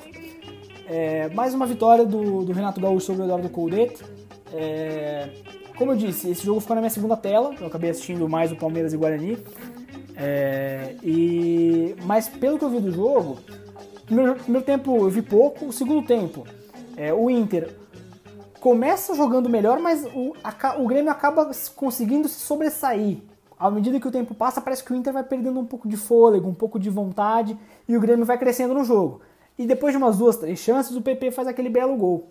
É, 0.93 1.29
mais 1.29 1.55
uma 1.55 1.67
vitória 1.67 2.05
do, 2.05 2.45
do, 2.45 2.53
Renato 2.53 2.81
Gaúcho 2.81 3.07
sobre 3.07 3.23
o 3.23 3.25
Eduardo 3.25 3.49
Coudet. 3.49 4.03
É, 4.53 5.31
como 5.79 5.93
eu 5.93 5.97
disse, 5.97 6.29
esse 6.29 6.45
jogo 6.45 6.59
ficou 6.59 6.75
na 6.75 6.83
minha 6.83 6.91
segunda 6.91 7.17
tela, 7.17 7.55
eu 7.61 7.69
acabei 7.69 7.91
assistindo 7.91 8.29
mais 8.29 8.51
o 8.51 8.57
Palmeiras 8.57 8.93
e 8.93 8.97
Guarani. 8.97 9.39
É, 10.17 10.97
e, 11.01 11.95
mas 12.03 12.29
pelo 12.29 12.59
que 12.59 12.65
eu 12.65 12.71
vi 12.71 12.81
do 12.81 12.91
jogo, 12.91 13.39
primeiro, 14.05 14.35
primeiro 14.35 14.67
tempo 14.67 14.97
eu 14.97 15.09
vi 15.09 15.23
pouco, 15.23 15.67
o 15.67 15.73
segundo 15.73 16.05
tempo, 16.05 16.45
é, 16.97 17.15
o 17.15 17.31
Inter 17.31 17.73
começa 18.59 19.15
jogando 19.15 19.49
melhor, 19.49 19.79
mas 19.79 20.05
o, 20.13 20.35
a, 20.43 20.77
o 20.77 20.89
Grêmio 20.89 21.13
acaba 21.13 21.53
conseguindo 21.77 22.29
se 22.29 22.41
sobressair 22.41 23.19
à 23.61 23.71
medida 23.71 24.01
que 24.01 24.09
o 24.09 24.11
tempo 24.11 24.35
passa, 24.35 24.59
parece 24.59 24.83
que 24.83 24.91
o 24.91 24.97
Inter 24.97 25.13
vai 25.13 25.23
perdendo 25.23 25.61
um 25.61 25.67
pouco 25.67 25.87
de 25.87 25.97
fôlego, 25.97 26.49
um 26.49 26.55
pouco 26.55 26.81
de 26.81 26.89
vontade 26.89 27.57
e 27.87 27.95
o 27.95 28.01
Grêmio 28.01 28.25
vai 28.25 28.39
crescendo 28.39 28.73
no 28.73 28.83
jogo. 28.83 29.21
E 29.61 29.67
depois 29.67 29.93
de 29.93 29.99
umas 29.99 30.17
duas, 30.17 30.39
três 30.39 30.59
chances, 30.59 30.97
o 30.97 31.03
PP 31.03 31.33
faz 31.33 31.47
aquele 31.47 31.69
belo 31.69 31.95
gol. 31.95 32.31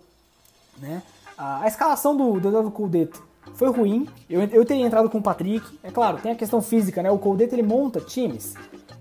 Né? 0.78 1.00
A, 1.38 1.62
a 1.62 1.68
escalação 1.68 2.16
do 2.16 2.38
Eduardo 2.38 2.72
Coudet 2.72 3.12
foi 3.54 3.70
ruim. 3.70 4.08
Eu, 4.28 4.40
eu 4.42 4.64
teria 4.64 4.84
entrado 4.84 5.08
com 5.08 5.18
o 5.18 5.22
Patrick. 5.22 5.64
É 5.80 5.92
claro, 5.92 6.18
tem 6.18 6.32
a 6.32 6.34
questão 6.34 6.60
física, 6.60 7.00
né? 7.04 7.08
O 7.08 7.18
Coudet 7.18 7.54
ele 7.54 7.62
monta 7.62 8.00
times 8.00 8.54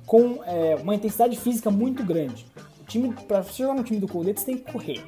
com 0.05 0.43
é, 0.45 0.75
uma 0.75 0.93
intensidade 0.93 1.36
física 1.39 1.71
muito 1.71 2.03
grande. 2.03 2.45
O 2.80 2.84
time, 2.84 3.11
para 3.27 3.41
você 3.41 3.63
jogar 3.63 3.73
no 3.73 3.84
time 3.84 3.99
do 3.99 4.07
Coudet, 4.07 4.39
você 4.39 4.45
tem 4.45 4.57
que 4.57 4.71
correr. 4.71 5.03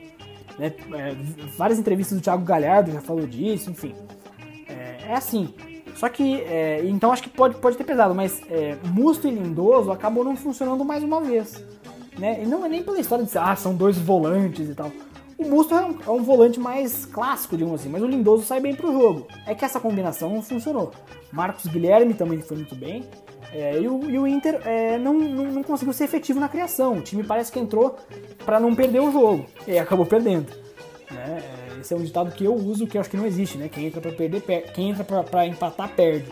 Né? 0.58 0.74
É, 0.96 1.16
várias 1.56 1.78
entrevistas 1.78 2.18
do 2.18 2.24
Thiago 2.24 2.44
Galhardo 2.44 2.92
já 2.92 3.02
falou 3.02 3.28
disso, 3.28 3.70
enfim. 3.70 3.94
É, 4.68 5.10
é 5.10 5.14
assim. 5.14 5.54
Só 5.96 6.10
que, 6.10 6.42
é, 6.42 6.84
então 6.86 7.12
acho 7.12 7.22
que 7.22 7.30
pode, 7.30 7.54
pode 7.58 7.78
ter 7.78 7.84
pesado, 7.84 8.16
mas 8.16 8.42
é, 8.50 8.76
Musto 8.84 9.28
e 9.28 9.32
Lindoso 9.32 9.92
acabou 9.92 10.24
não 10.24 10.36
funcionando 10.36 10.84
mais 10.84 11.04
uma 11.04 11.22
vez. 11.22 11.64
Né? 12.18 12.44
E 12.44 12.46
não 12.46 12.66
é 12.66 12.70
nem 12.70 12.84
pela 12.84 13.00
história 13.00 13.26
de 13.26 13.38
ah, 13.38 13.56
são 13.56 13.74
dois 13.74 13.98
volantes 13.98 14.70
e 14.70 14.76
tal. 14.76 14.92
O 15.38 15.50
Musto 15.50 15.74
é 15.74 15.84
um, 15.84 15.98
é 16.06 16.10
um, 16.12 16.24
volante 16.24 16.60
mais 16.60 17.06
clássico, 17.06 17.58
digamos 17.58 17.82
assim, 17.82 17.90
mas 17.90 18.04
o 18.04 18.08
Lindoso 18.08 18.46
sai 18.46 18.60
bem 18.60 18.76
pro 18.76 18.92
jogo. 18.92 19.28
É 19.48 19.56
que 19.56 19.66
essa 19.66 19.80
combinação 19.80 20.30
não 20.30 20.42
funcionou. 20.42 20.92
Marcos 21.32 21.66
Guilherme 21.66 22.14
também 22.14 22.40
foi 22.42 22.58
muito 22.58 22.76
bem. 22.76 23.04
É, 23.52 23.80
e, 23.80 23.88
o, 23.88 24.10
e, 24.10 24.20
o, 24.20 24.28
Inter 24.28 24.62
é, 24.66 24.98
não, 24.98 25.14
não, 25.14 25.46
não, 25.46 25.64
conseguiu 25.64 25.94
ser 25.94 26.04
efetivo 26.04 26.40
na 26.40 26.48
criação. 26.48 26.98
O 26.98 27.02
time 27.02 27.24
parece 27.24 27.52
que 27.52 27.60
entrou 27.60 27.98
para 28.46 28.60
não 28.60 28.76
perder 28.76 29.02
o 29.02 29.12
jogo. 29.12 29.46
E 29.68 29.80
acabou 29.80 30.06
perdendo. 30.06 30.48
Né? 31.10 31.42
Esse 31.82 31.94
é 31.94 31.98
um 31.98 32.04
ditado 32.04 32.32
que 32.32 32.46
eu 32.46 32.54
uso 32.54 32.86
que 32.86 32.98
eu 32.98 33.02
acho 33.02 33.10
que 33.10 33.18
não 33.18 33.26
existe, 33.26 33.58
né? 33.58 33.68
Quem 33.68 33.88
entra 33.88 34.00
para 34.00 34.12
perder, 34.12 34.42
per... 34.42 34.72
quem 34.72 34.92
entra 34.92 35.04
para 35.04 35.48
empatar 35.48 35.90
perde. 35.96 36.32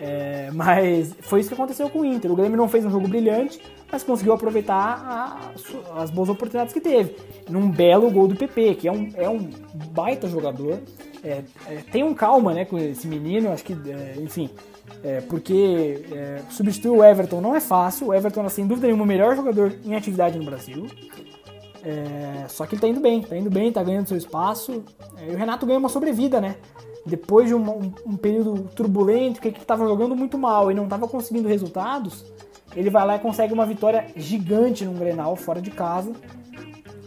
É, 0.00 0.50
mas 0.52 1.14
foi 1.20 1.40
isso 1.40 1.48
que 1.48 1.54
aconteceu 1.54 1.88
com 1.88 2.00
o 2.00 2.04
Inter. 2.04 2.30
O 2.30 2.34
Grêmio 2.34 2.56
não 2.56 2.68
fez 2.68 2.84
um 2.84 2.90
jogo 2.90 3.06
brilhante, 3.06 3.60
mas 3.92 4.02
conseguiu 4.02 4.32
aproveitar 4.32 4.74
a, 5.06 6.00
as 6.00 6.10
boas 6.10 6.30
oportunidades 6.30 6.72
que 6.72 6.80
teve. 6.80 7.14
Num 7.50 7.70
belo 7.70 8.10
gol 8.10 8.26
do 8.26 8.34
PP, 8.34 8.76
que 8.76 8.88
é 8.88 8.92
um, 8.92 9.10
é 9.14 9.28
um 9.28 9.50
baita 9.92 10.26
jogador. 10.26 10.80
É, 11.22 11.42
é, 11.68 11.76
tem 11.92 12.02
um 12.02 12.14
calma 12.14 12.54
né, 12.54 12.64
com 12.64 12.78
esse 12.78 13.06
menino, 13.06 13.52
acho 13.52 13.62
que, 13.62 13.74
é, 13.74 14.14
enfim, 14.18 14.48
é, 15.04 15.20
porque 15.20 16.06
é, 16.10 16.40
substituir 16.48 16.90
o 16.90 17.04
Everton 17.04 17.42
não 17.42 17.54
é 17.54 17.60
fácil. 17.60 18.08
O 18.08 18.14
Everton, 18.14 18.48
sem 18.48 18.66
dúvida 18.66 18.86
nenhuma, 18.86 19.04
o 19.04 19.06
melhor 19.06 19.36
jogador 19.36 19.74
em 19.84 19.94
atividade 19.94 20.38
no 20.38 20.44
Brasil. 20.46 20.86
É, 21.84 22.46
só 22.48 22.64
que 22.64 22.74
ele 22.74 22.80
tá 22.80 22.88
indo 22.88 23.00
bem, 23.00 23.20
tá 23.20 23.36
indo 23.36 23.50
bem, 23.50 23.70
tá 23.70 23.82
ganhando 23.82 24.08
seu 24.08 24.16
espaço. 24.16 24.82
É, 25.18 25.30
e 25.30 25.34
o 25.34 25.36
Renato 25.36 25.66
ganha 25.66 25.78
uma 25.78 25.90
sobrevida, 25.90 26.40
né? 26.40 26.56
Depois 27.04 27.46
de 27.46 27.54
um, 27.54 27.68
um, 27.68 27.92
um 28.06 28.16
período 28.16 28.70
turbulento, 28.74 29.38
que 29.38 29.48
ele 29.48 29.58
tava 29.58 29.86
jogando 29.86 30.16
muito 30.16 30.38
mal 30.38 30.70
e 30.70 30.74
não 30.74 30.88
tava 30.88 31.06
conseguindo 31.06 31.48
resultados, 31.48 32.24
ele 32.74 32.90
vai 32.90 33.06
lá 33.06 33.16
e 33.16 33.18
consegue 33.18 33.52
uma 33.52 33.66
vitória 33.66 34.06
gigante 34.16 34.84
num 34.84 34.94
Grenal 34.94 35.36
fora 35.36 35.60
de 35.60 35.70
casa. 35.70 36.12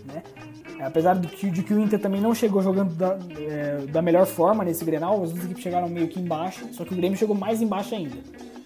Né? 0.05 0.23
Apesar 0.79 1.15
de 1.15 1.27
que, 1.27 1.49
de 1.49 1.63
que 1.63 1.73
o 1.73 1.79
Inter 1.79 1.99
também 1.99 2.21
não 2.21 2.33
chegou 2.33 2.61
jogando 2.61 2.93
da, 2.93 3.17
é, 3.39 3.85
da 3.87 4.01
melhor 4.01 4.25
forma 4.25 4.63
nesse 4.63 4.85
Grenal, 4.85 5.23
as 5.23 5.31
duas 5.31 5.45
equipes 5.45 5.63
chegaram 5.63 5.89
meio 5.89 6.07
que 6.07 6.19
embaixo, 6.19 6.67
só 6.73 6.83
que 6.85 6.93
o 6.93 6.97
Grêmio 6.97 7.17
chegou 7.17 7.35
mais 7.35 7.61
embaixo 7.61 7.95
ainda. 7.95 8.17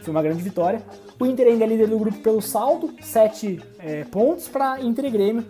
Foi 0.01 0.11
uma 0.11 0.21
grande 0.21 0.41
vitória. 0.41 0.81
O 1.19 1.25
Inter 1.25 1.47
ainda 1.47 1.65
é 1.65 1.67
líder 1.67 1.87
do 1.87 1.99
grupo 1.99 2.17
pelo 2.19 2.41
saldo, 2.41 2.93
7 3.01 3.61
é, 3.79 4.03
pontos 4.05 4.47
para 4.47 4.81
Inter 4.81 5.05
e 5.05 5.09
Grêmio 5.09 5.45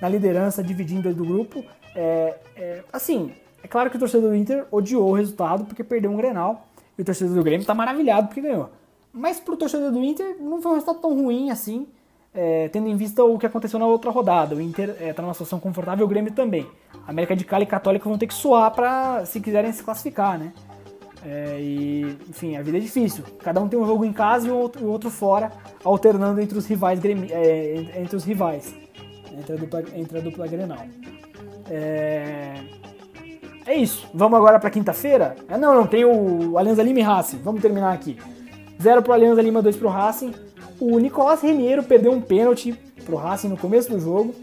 na 0.00 0.08
liderança, 0.08 0.62
dividindo 0.62 1.12
do 1.14 1.24
grupo. 1.24 1.64
É, 1.94 2.36
é, 2.56 2.84
assim, 2.92 3.32
é 3.62 3.68
claro 3.68 3.88
que 3.88 3.96
o 3.96 3.98
torcedor 3.98 4.30
do 4.30 4.36
Inter 4.36 4.66
odiou 4.70 5.08
o 5.08 5.14
resultado 5.14 5.64
porque 5.64 5.82
perdeu 5.82 6.10
um 6.10 6.16
Grenal. 6.16 6.66
E 6.98 7.02
o 7.02 7.04
torcedor 7.04 7.34
do 7.34 7.42
Grêmio 7.42 7.62
está 7.62 7.74
maravilhado 7.74 8.28
porque 8.28 8.42
ganhou. 8.42 8.70
Mas 9.14 9.38
para 9.38 9.54
o 9.54 9.56
torcedor 9.56 9.92
do 9.92 10.02
Inter 10.02 10.36
não 10.40 10.60
foi 10.60 10.72
um 10.72 10.74
resultado 10.74 11.00
tão 11.00 11.14
ruim 11.14 11.50
assim, 11.50 11.86
é, 12.34 12.68
tendo 12.68 12.88
em 12.88 12.96
vista 12.96 13.22
o 13.22 13.38
que 13.38 13.46
aconteceu 13.46 13.78
na 13.78 13.86
outra 13.86 14.10
rodada. 14.10 14.56
O 14.56 14.60
Inter 14.60 14.90
está 14.90 15.04
é, 15.04 15.22
numa 15.22 15.32
situação 15.32 15.60
confortável, 15.60 16.04
o 16.04 16.08
Grêmio 16.08 16.32
também. 16.32 16.66
A 17.06 17.10
América 17.10 17.36
de 17.36 17.44
Cali 17.44 17.62
e 17.62 17.66
Católica 17.66 18.08
vão 18.08 18.18
ter 18.18 18.26
que 18.26 18.34
suar 18.34 18.70
para 18.72 19.24
se 19.24 19.40
quiserem 19.40 19.72
se 19.72 19.84
classificar, 19.84 20.38
né? 20.38 20.52
É, 21.24 21.58
e, 21.60 22.18
enfim, 22.28 22.56
a 22.56 22.62
vida 22.62 22.76
é 22.76 22.80
difícil. 22.80 23.24
Cada 23.38 23.60
um 23.60 23.68
tem 23.68 23.78
um 23.78 23.86
jogo 23.86 24.04
em 24.04 24.12
casa 24.12 24.48
e 24.48 24.50
o 24.50 24.56
outro, 24.56 24.86
outro 24.86 25.10
fora, 25.10 25.52
alternando 25.82 26.40
entre 26.40 26.58
os 26.58 26.66
rivais, 26.66 27.00
é, 27.04 28.00
entre 28.00 28.16
os 28.16 28.24
rivais 28.24 28.84
entre 29.38 29.54
a 29.54 29.56
dupla, 29.56 29.84
entre 29.94 30.18
a 30.18 30.20
dupla 30.20 30.46
Grenal. 30.46 30.86
É... 31.70 32.54
é 33.66 33.74
isso. 33.74 34.08
Vamos 34.14 34.38
agora 34.38 34.58
para 34.58 34.70
quinta-feira? 34.70 35.36
É, 35.48 35.58
não, 35.58 35.74
não, 35.74 35.86
tem 35.86 36.04
o 36.04 36.56
Alianza 36.58 36.82
Lima 36.82 37.00
e 37.00 37.02
Racing. 37.02 37.38
Vamos 37.38 37.60
terminar 37.60 37.92
aqui. 37.92 38.18
0 38.80 39.02
pro 39.02 39.12
Alianza 39.12 39.42
Lima, 39.42 39.62
2 39.62 39.76
pro 39.76 39.88
Racing. 39.88 40.32
O 40.80 40.98
Nicolás 40.98 41.40
Reniero 41.40 41.82
perdeu 41.82 42.12
um 42.12 42.20
pênalti 42.20 42.72
pro 43.04 43.16
Racing 43.16 43.48
no 43.48 43.56
começo 43.56 43.90
do 43.90 44.00
jogo. 44.00 44.34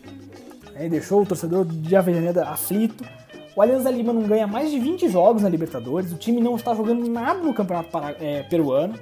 É, 0.76 0.88
deixou 0.88 1.22
o 1.22 1.26
torcedor 1.26 1.66
de 1.66 1.96
Avenida 1.96 2.48
aflito. 2.48 3.04
O 3.56 3.62
Alianza 3.62 3.92
Lima 3.92 4.14
não 4.14 4.24
ganha 4.24 4.48
mais 4.48 4.72
de 4.72 4.80
20 4.80 5.10
jogos 5.10 5.44
na 5.44 5.50
Libertadores. 5.50 6.12
O 6.12 6.18
time 6.18 6.40
não 6.40 6.56
está 6.56 6.74
jogando 6.74 7.08
nada 7.10 7.40
no 7.40 7.54
Campeonato 7.54 7.90
é, 8.20 8.44
Peruano. 8.44 8.96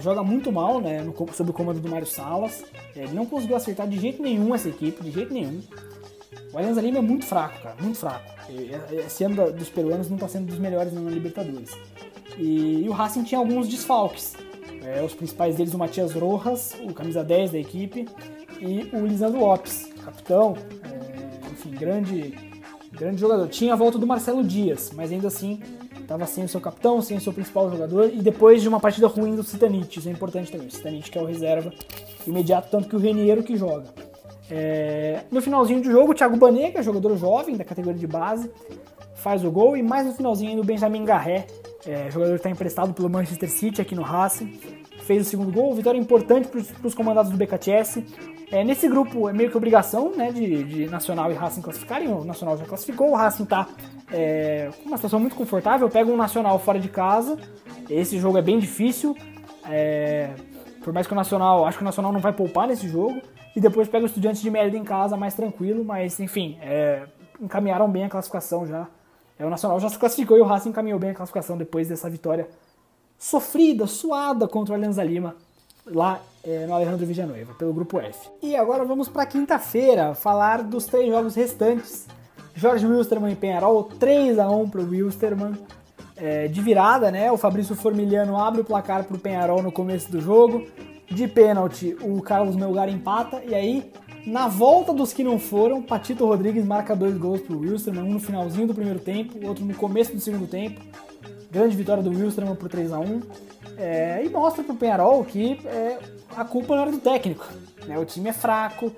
Joga 0.00 0.24
muito 0.24 0.50
mal, 0.50 0.80
né, 0.80 1.06
sob 1.32 1.50
o 1.50 1.52
comando 1.52 1.78
do 1.78 1.88
Mário 1.88 2.06
Salas. 2.06 2.64
Ele 2.96 3.12
não 3.12 3.26
conseguiu 3.26 3.54
acertar 3.54 3.86
de 3.86 3.96
jeito 3.98 4.20
nenhum 4.20 4.52
essa 4.52 4.68
equipe, 4.68 5.02
de 5.04 5.10
jeito 5.10 5.32
nenhum. 5.32 5.60
O 6.52 6.58
Alianza 6.58 6.80
Lima 6.80 6.98
é 6.98 7.02
muito 7.02 7.24
fraco, 7.24 7.62
cara, 7.62 7.76
muito 7.80 7.98
fraco. 7.98 8.24
Esse 9.06 9.24
ano 9.24 9.52
dos 9.52 9.68
peruanos 9.68 10.08
não 10.08 10.16
está 10.16 10.28
sendo 10.28 10.46
dos 10.46 10.58
melhores 10.58 10.92
na 10.92 11.00
Libertadores. 11.10 11.76
E, 12.38 12.86
o 12.88 12.92
Racing 12.92 13.22
tinha 13.22 13.38
alguns 13.38 13.68
desfalques. 13.68 14.34
É, 14.84 15.02
os 15.02 15.14
principais 15.14 15.56
deles, 15.56 15.72
o 15.72 15.78
Matias 15.78 16.12
Rojas, 16.12 16.76
o 16.82 16.92
camisa 16.92 17.24
10 17.24 17.52
da 17.52 17.58
equipe, 17.58 18.06
e 18.60 18.90
o 18.92 19.06
Lisandro 19.06 19.40
Lopes, 19.40 19.90
capitão, 20.04 20.54
é, 20.84 21.50
enfim, 21.50 21.70
grande, 21.70 22.34
grande 22.92 23.18
jogador. 23.18 23.48
Tinha 23.48 23.72
a 23.72 23.76
volta 23.76 23.98
do 23.98 24.06
Marcelo 24.06 24.44
Dias, 24.44 24.90
mas 24.94 25.10
ainda 25.10 25.28
assim 25.28 25.60
estava 25.98 26.26
sem 26.26 26.44
o 26.44 26.48
seu 26.48 26.60
capitão, 26.60 27.00
sem 27.00 27.16
o 27.16 27.20
seu 27.20 27.32
principal 27.32 27.70
jogador, 27.70 28.10
e 28.12 28.20
depois 28.20 28.60
de 28.60 28.68
uma 28.68 28.78
partida 28.78 29.06
ruim 29.06 29.34
do 29.34 29.42
Citanite, 29.42 29.98
isso 29.98 30.08
é 30.08 30.12
importante 30.12 30.52
também, 30.52 30.66
o 30.66 30.70
Citanite 30.70 31.10
que 31.10 31.18
é 31.18 31.22
o 31.22 31.24
reserva 31.24 31.72
imediato, 32.26 32.68
tanto 32.70 32.88
que 32.88 32.96
o 32.96 32.98
Reniero 32.98 33.42
que 33.42 33.56
joga. 33.56 33.86
É, 34.50 35.22
no 35.30 35.40
finalzinho 35.40 35.80
do 35.80 35.90
jogo, 35.90 36.12
o 36.12 36.14
Thiago 36.14 36.36
Banega, 36.36 36.82
jogador 36.82 37.16
jovem 37.16 37.56
da 37.56 37.64
categoria 37.64 37.98
de 37.98 38.06
base, 38.06 38.50
faz 39.14 39.42
o 39.42 39.50
gol, 39.50 39.76
e 39.78 39.82
mais 39.82 40.06
no 40.06 40.12
finalzinho 40.12 40.50
ainda 40.50 40.62
o 40.62 40.64
Benjamin 40.64 41.04
Garré, 41.06 41.46
é, 41.86 42.10
jogador 42.10 42.32
que 42.32 42.36
está 42.36 42.50
emprestado 42.50 42.92
pelo 42.92 43.10
Manchester 43.10 43.50
City 43.50 43.80
aqui 43.80 43.94
no 43.94 44.02
Racing, 44.02 44.58
fez 45.02 45.26
o 45.26 45.30
segundo 45.30 45.52
gol, 45.52 45.74
vitória 45.74 45.98
importante 45.98 46.48
para 46.48 46.86
os 46.86 46.94
comandados 46.94 47.30
do 47.30 47.36
BKTS. 47.36 48.04
É, 48.50 48.62
nesse 48.62 48.88
grupo 48.88 49.28
é 49.28 49.32
meio 49.32 49.50
que 49.50 49.56
obrigação 49.56 50.12
né, 50.14 50.30
de, 50.30 50.64
de 50.64 50.86
Nacional 50.86 51.30
e 51.30 51.34
Racing 51.34 51.62
classificarem, 51.62 52.08
o 52.08 52.24
Nacional 52.24 52.56
já 52.56 52.64
classificou, 52.64 53.10
o 53.10 53.14
Racing 53.14 53.44
está 53.44 53.68
é, 54.12 54.70
uma 54.84 54.96
situação 54.96 55.18
muito 55.18 55.34
confortável, 55.34 55.88
pega 55.88 56.10
um 56.10 56.16
Nacional 56.16 56.58
fora 56.58 56.78
de 56.78 56.88
casa, 56.88 57.38
esse 57.90 58.18
jogo 58.18 58.38
é 58.38 58.42
bem 58.42 58.58
difícil, 58.58 59.16
é, 59.68 60.30
por 60.82 60.92
mais 60.92 61.06
que 61.06 61.12
o 61.12 61.16
Nacional, 61.16 61.66
acho 61.66 61.78
que 61.78 61.84
o 61.84 61.86
Nacional 61.86 62.12
não 62.12 62.20
vai 62.20 62.32
poupar 62.32 62.68
nesse 62.68 62.88
jogo, 62.88 63.20
e 63.56 63.60
depois 63.60 63.88
pega 63.88 64.04
o 64.04 64.06
Estudiantes 64.06 64.42
de 64.42 64.50
Mérida 64.50 64.76
em 64.76 64.84
casa, 64.84 65.16
mais 65.16 65.34
tranquilo, 65.34 65.84
mas 65.84 66.18
enfim, 66.20 66.58
é, 66.60 67.04
encaminharam 67.40 67.90
bem 67.90 68.04
a 68.04 68.08
classificação 68.08 68.66
já. 68.66 68.88
É, 69.38 69.44
o 69.44 69.50
Nacional 69.50 69.80
já 69.80 69.88
se 69.88 69.98
classificou 69.98 70.38
e 70.38 70.40
o 70.40 70.44
Racing 70.44 70.70
encaminhou 70.70 70.98
bem 70.98 71.10
a 71.10 71.14
classificação 71.14 71.56
depois 71.56 71.88
dessa 71.88 72.08
vitória 72.08 72.48
sofrida, 73.18 73.86
suada 73.86 74.46
contra 74.46 74.72
o 74.72 74.76
Alianza 74.76 75.02
Lima, 75.02 75.36
lá 75.86 76.20
é, 76.42 76.66
no 76.66 76.74
Alejandro 76.74 77.06
Villanueva, 77.06 77.54
pelo 77.54 77.72
grupo 77.72 77.98
F. 77.98 78.28
E 78.42 78.54
agora 78.54 78.84
vamos 78.84 79.08
para 79.08 79.26
quinta-feira, 79.26 80.14
falar 80.14 80.62
dos 80.62 80.86
três 80.86 81.08
jogos 81.08 81.34
restantes. 81.34 82.06
Jorge 82.54 82.86
Wilstermann 82.86 83.32
em 83.32 83.36
Penharol, 83.36 83.84
3 83.84 84.38
a 84.38 84.48
1 84.48 84.70
para 84.70 84.80
o 84.80 84.88
Wilstermann. 84.88 85.54
É, 86.16 86.46
de 86.46 86.60
virada, 86.60 87.10
né? 87.10 87.32
O 87.32 87.36
Fabrício 87.36 87.74
Formiliano 87.74 88.38
abre 88.38 88.60
o 88.60 88.64
placar 88.64 89.02
para 89.02 89.16
o 89.16 89.18
Penharol 89.18 89.60
no 89.60 89.72
começo 89.72 90.10
do 90.12 90.20
jogo. 90.20 90.64
De 91.10 91.26
pênalti, 91.26 91.96
o 92.00 92.22
Carlos 92.22 92.54
Melgar 92.54 92.88
empata. 92.88 93.42
E 93.44 93.52
aí, 93.52 93.92
na 94.26 94.48
volta 94.48 94.92
dos 94.92 95.12
que 95.12 95.22
não 95.22 95.38
foram, 95.38 95.82
Patito 95.82 96.24
Rodrigues 96.24 96.64
marca 96.64 96.96
dois 96.96 97.16
gols 97.16 97.42
para 97.42 97.54
o 97.54 97.60
Wilstermann, 97.60 98.04
um 98.04 98.14
no 98.14 98.20
finalzinho 98.20 98.66
do 98.66 98.74
primeiro 98.74 98.98
tempo, 98.98 99.46
outro 99.46 99.64
no 99.64 99.74
começo 99.74 100.12
do 100.12 100.20
segundo 100.20 100.46
tempo. 100.46 100.80
Grande 101.50 101.76
vitória 101.76 102.02
do 102.02 102.10
Wilstermann 102.10 102.56
por 102.56 102.68
3 102.68 102.92
a 102.92 102.98
1 102.98 103.22
é, 103.76 104.24
E 104.24 104.28
mostra 104.28 104.64
pro 104.64 104.74
Penharol 104.74 105.24
que 105.24 105.60
é, 105.66 105.98
a 106.36 106.44
culpa 106.44 106.74
não 106.74 106.82
era 106.82 106.90
do 106.90 106.98
técnico. 106.98 107.46
Né? 107.86 107.98
O 107.98 108.04
time 108.04 108.30
é 108.30 108.32
fraco, 108.32 108.90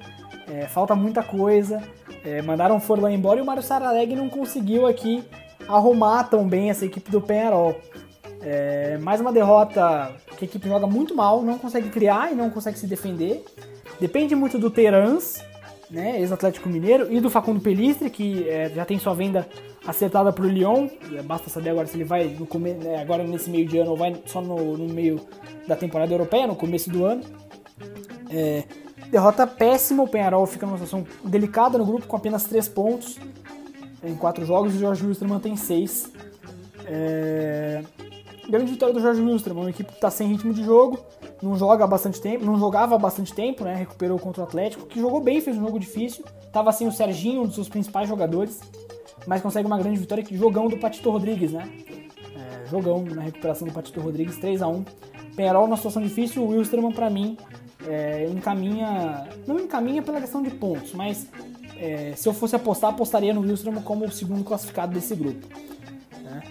é, 0.48 0.66
falta 0.66 0.94
muita 0.94 1.22
coisa. 1.22 1.82
É, 2.24 2.40
mandaram 2.42 2.76
o 2.76 2.80
Forlan 2.80 3.12
embora 3.12 3.38
e 3.38 3.42
o 3.42 3.46
Mário 3.46 3.62
Saraleg 3.62 4.14
não 4.14 4.28
conseguiu 4.28 4.86
aqui 4.86 5.22
arrumar 5.68 6.24
tão 6.24 6.46
bem 6.46 6.70
essa 6.70 6.84
equipe 6.84 7.10
do 7.10 7.20
Penharol. 7.20 7.76
É, 8.40 8.96
mais 8.98 9.20
uma 9.20 9.32
derrota 9.32 10.12
que 10.36 10.44
a 10.44 10.48
equipe 10.48 10.68
joga 10.68 10.86
muito 10.86 11.14
mal, 11.14 11.42
não 11.42 11.58
consegue 11.58 11.88
criar 11.88 12.32
e 12.32 12.34
não 12.34 12.48
consegue 12.48 12.78
se 12.78 12.86
defender. 12.86 13.44
Depende 14.00 14.34
muito 14.34 14.58
do 14.58 14.70
Terans, 14.70 15.42
né, 15.90 16.20
ex-Atlético 16.20 16.68
Mineiro, 16.68 17.12
e 17.12 17.20
do 17.20 17.30
Facundo 17.30 17.60
Pelistre, 17.60 18.10
que 18.10 18.48
é, 18.48 18.68
já 18.70 18.84
tem 18.84 18.98
sua 18.98 19.14
venda 19.14 19.48
acertada 19.86 20.32
para 20.32 20.44
o 20.44 20.48
Lyon. 20.48 20.88
Basta 21.24 21.48
saber 21.48 21.70
agora 21.70 21.86
se 21.86 21.96
ele 21.96 22.04
vai 22.04 22.24
no 22.26 22.46
come, 22.46 22.72
né, 22.72 23.00
agora 23.00 23.24
nesse 23.24 23.48
meio 23.48 23.66
de 23.66 23.78
ano 23.78 23.92
ou 23.92 23.96
vai 23.96 24.14
só 24.26 24.40
no, 24.40 24.76
no, 24.76 24.92
meio 24.92 25.20
da 25.66 25.76
temporada 25.76 26.12
europeia, 26.12 26.46
no 26.46 26.56
começo 26.56 26.90
do 26.90 27.04
ano. 27.04 27.22
É, 28.30 28.64
derrota 29.10 29.46
péssima, 29.46 30.02
o 30.02 30.08
Penharol 30.08 30.46
fica 30.46 30.66
numa 30.66 30.76
situação 30.76 31.06
delicada 31.24 31.78
no 31.78 31.86
grupo 31.86 32.06
com 32.06 32.16
apenas 32.16 32.44
3 32.44 32.68
pontos 32.68 33.18
em 34.02 34.14
4 34.14 34.44
jogos 34.44 34.74
e 34.74 34.76
o 34.76 34.80
Jorge 34.80 35.06
Wilstermann 35.06 35.40
tem 35.40 35.56
6. 35.56 36.12
É, 36.86 37.82
grande 38.48 38.72
vitória 38.72 38.94
do 38.94 39.00
Jorge 39.00 39.20
Wilstermann, 39.20 39.64
uma 39.64 39.70
equipe 39.70 39.90
que 39.90 39.96
está 39.96 40.10
sem 40.10 40.28
ritmo 40.28 40.52
de 40.52 40.64
jogo, 40.64 40.98
não 41.42 41.56
joga 41.56 41.84
há 41.84 41.86
bastante 41.86 42.20
tempo, 42.20 42.44
não 42.44 42.58
jogava 42.58 42.94
há 42.94 42.98
bastante 42.98 43.34
tempo, 43.34 43.64
né? 43.64 43.74
Recuperou 43.74 44.18
contra 44.18 44.42
o 44.42 44.44
Atlético, 44.44 44.86
que 44.86 45.00
jogou 45.00 45.20
bem, 45.20 45.40
fez 45.40 45.56
um 45.56 45.64
jogo 45.64 45.78
difícil. 45.78 46.24
Tava 46.52 46.72
sem 46.72 46.86
o 46.86 46.92
Serginho, 46.92 47.42
um 47.42 47.46
dos 47.46 47.54
seus 47.54 47.68
principais 47.68 48.08
jogadores, 48.08 48.60
mas 49.26 49.42
consegue 49.42 49.66
uma 49.66 49.78
grande 49.78 49.98
vitória, 49.98 50.24
que 50.24 50.36
jogão 50.36 50.68
do 50.68 50.78
Patito 50.78 51.10
Rodrigues, 51.10 51.52
né? 51.52 51.68
É, 52.34 52.68
jogão 52.68 53.04
na 53.04 53.22
recuperação 53.22 53.68
do 53.68 53.74
Patito 53.74 54.00
Rodrigues, 54.00 54.36
3 54.38 54.62
a 54.62 54.68
1 54.68 54.84
Penharol 55.36 55.68
na 55.68 55.76
situação 55.76 56.02
difícil, 56.02 56.42
o 56.42 56.48
Wilstermann 56.48 56.92
para 56.92 57.10
mim 57.10 57.36
é, 57.86 58.26
encaminha, 58.26 59.28
não 59.46 59.60
encaminha 59.60 60.02
pela 60.02 60.18
questão 60.18 60.42
de 60.42 60.50
pontos, 60.50 60.94
mas 60.94 61.28
é, 61.76 62.14
se 62.16 62.26
eu 62.26 62.32
fosse 62.32 62.56
apostar, 62.56 62.90
apostaria 62.90 63.34
no 63.34 63.42
Wilstermann 63.42 63.82
como 63.82 64.06
o 64.06 64.10
segundo 64.10 64.42
classificado 64.42 64.94
desse 64.94 65.14
grupo. 65.14 65.46
Né? 66.22 66.42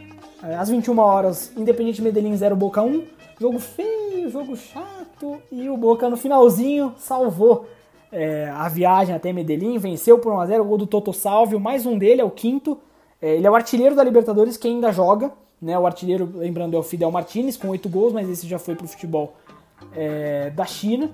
Às 0.59 0.69
21 0.69 0.99
horas, 0.99 1.51
Independente 1.57 1.99
Medellín 2.01 2.37
0 2.37 2.55
Boca 2.55 2.83
1, 2.83 3.03
jogo 3.41 3.57
feio, 3.57 4.04
jogo 4.29 4.55
chato, 4.55 5.41
e 5.51 5.69
o 5.69 5.77
Boca 5.77 6.09
no 6.09 6.17
finalzinho 6.17 6.93
salvou 6.97 7.67
é, 8.11 8.49
a 8.49 8.67
viagem 8.67 9.13
até 9.13 9.33
Medellín, 9.33 9.77
venceu 9.77 10.19
por 10.19 10.31
1x0 10.33 10.61
o 10.61 10.65
gol 10.65 10.77
do 10.77 10.87
Toto 10.87 11.11
Salvio, 11.11 11.59
mais 11.59 11.85
um 11.85 11.97
dele, 11.97 12.21
é 12.21 12.23
o 12.23 12.31
quinto. 12.31 12.77
É, 13.21 13.35
ele 13.35 13.47
é 13.47 13.51
o 13.51 13.55
artilheiro 13.55 13.95
da 13.95 14.03
Libertadores 14.03 14.57
que 14.57 14.67
ainda 14.67 14.91
joga, 14.91 15.31
né? 15.61 15.77
O 15.77 15.85
artilheiro, 15.85 16.29
lembrando, 16.35 16.75
é 16.75 16.79
o 16.79 16.83
Fidel 16.83 17.11
Martinez, 17.11 17.57
com 17.57 17.69
8 17.69 17.89
gols, 17.89 18.13
mas 18.13 18.29
esse 18.29 18.47
já 18.47 18.59
foi 18.59 18.75
pro 18.75 18.87
futebol 18.87 19.33
é, 19.95 20.49
da 20.51 20.65
China. 20.65 21.09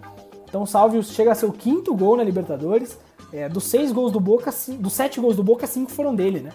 Então 0.48 0.64
o 0.64 0.68
Salvio 0.68 1.02
chega 1.02 1.32
a 1.32 1.36
ser 1.36 1.46
o 1.46 1.54
quinto 1.54 1.96
gol 1.96 2.18
na 2.18 2.24
Libertadores. 2.24 3.00
É, 3.34 3.48
dos 3.48 3.64
seis 3.64 3.94
gols 3.94 4.12
do 4.12 4.20
Boca, 4.20 4.54
dos 4.78 4.92
sete 4.92 5.22
gols 5.22 5.38
do 5.38 5.44
Boca, 5.44 5.66
cinco 5.66 5.90
foram 5.90 6.14
dele, 6.14 6.42
né? 6.42 6.52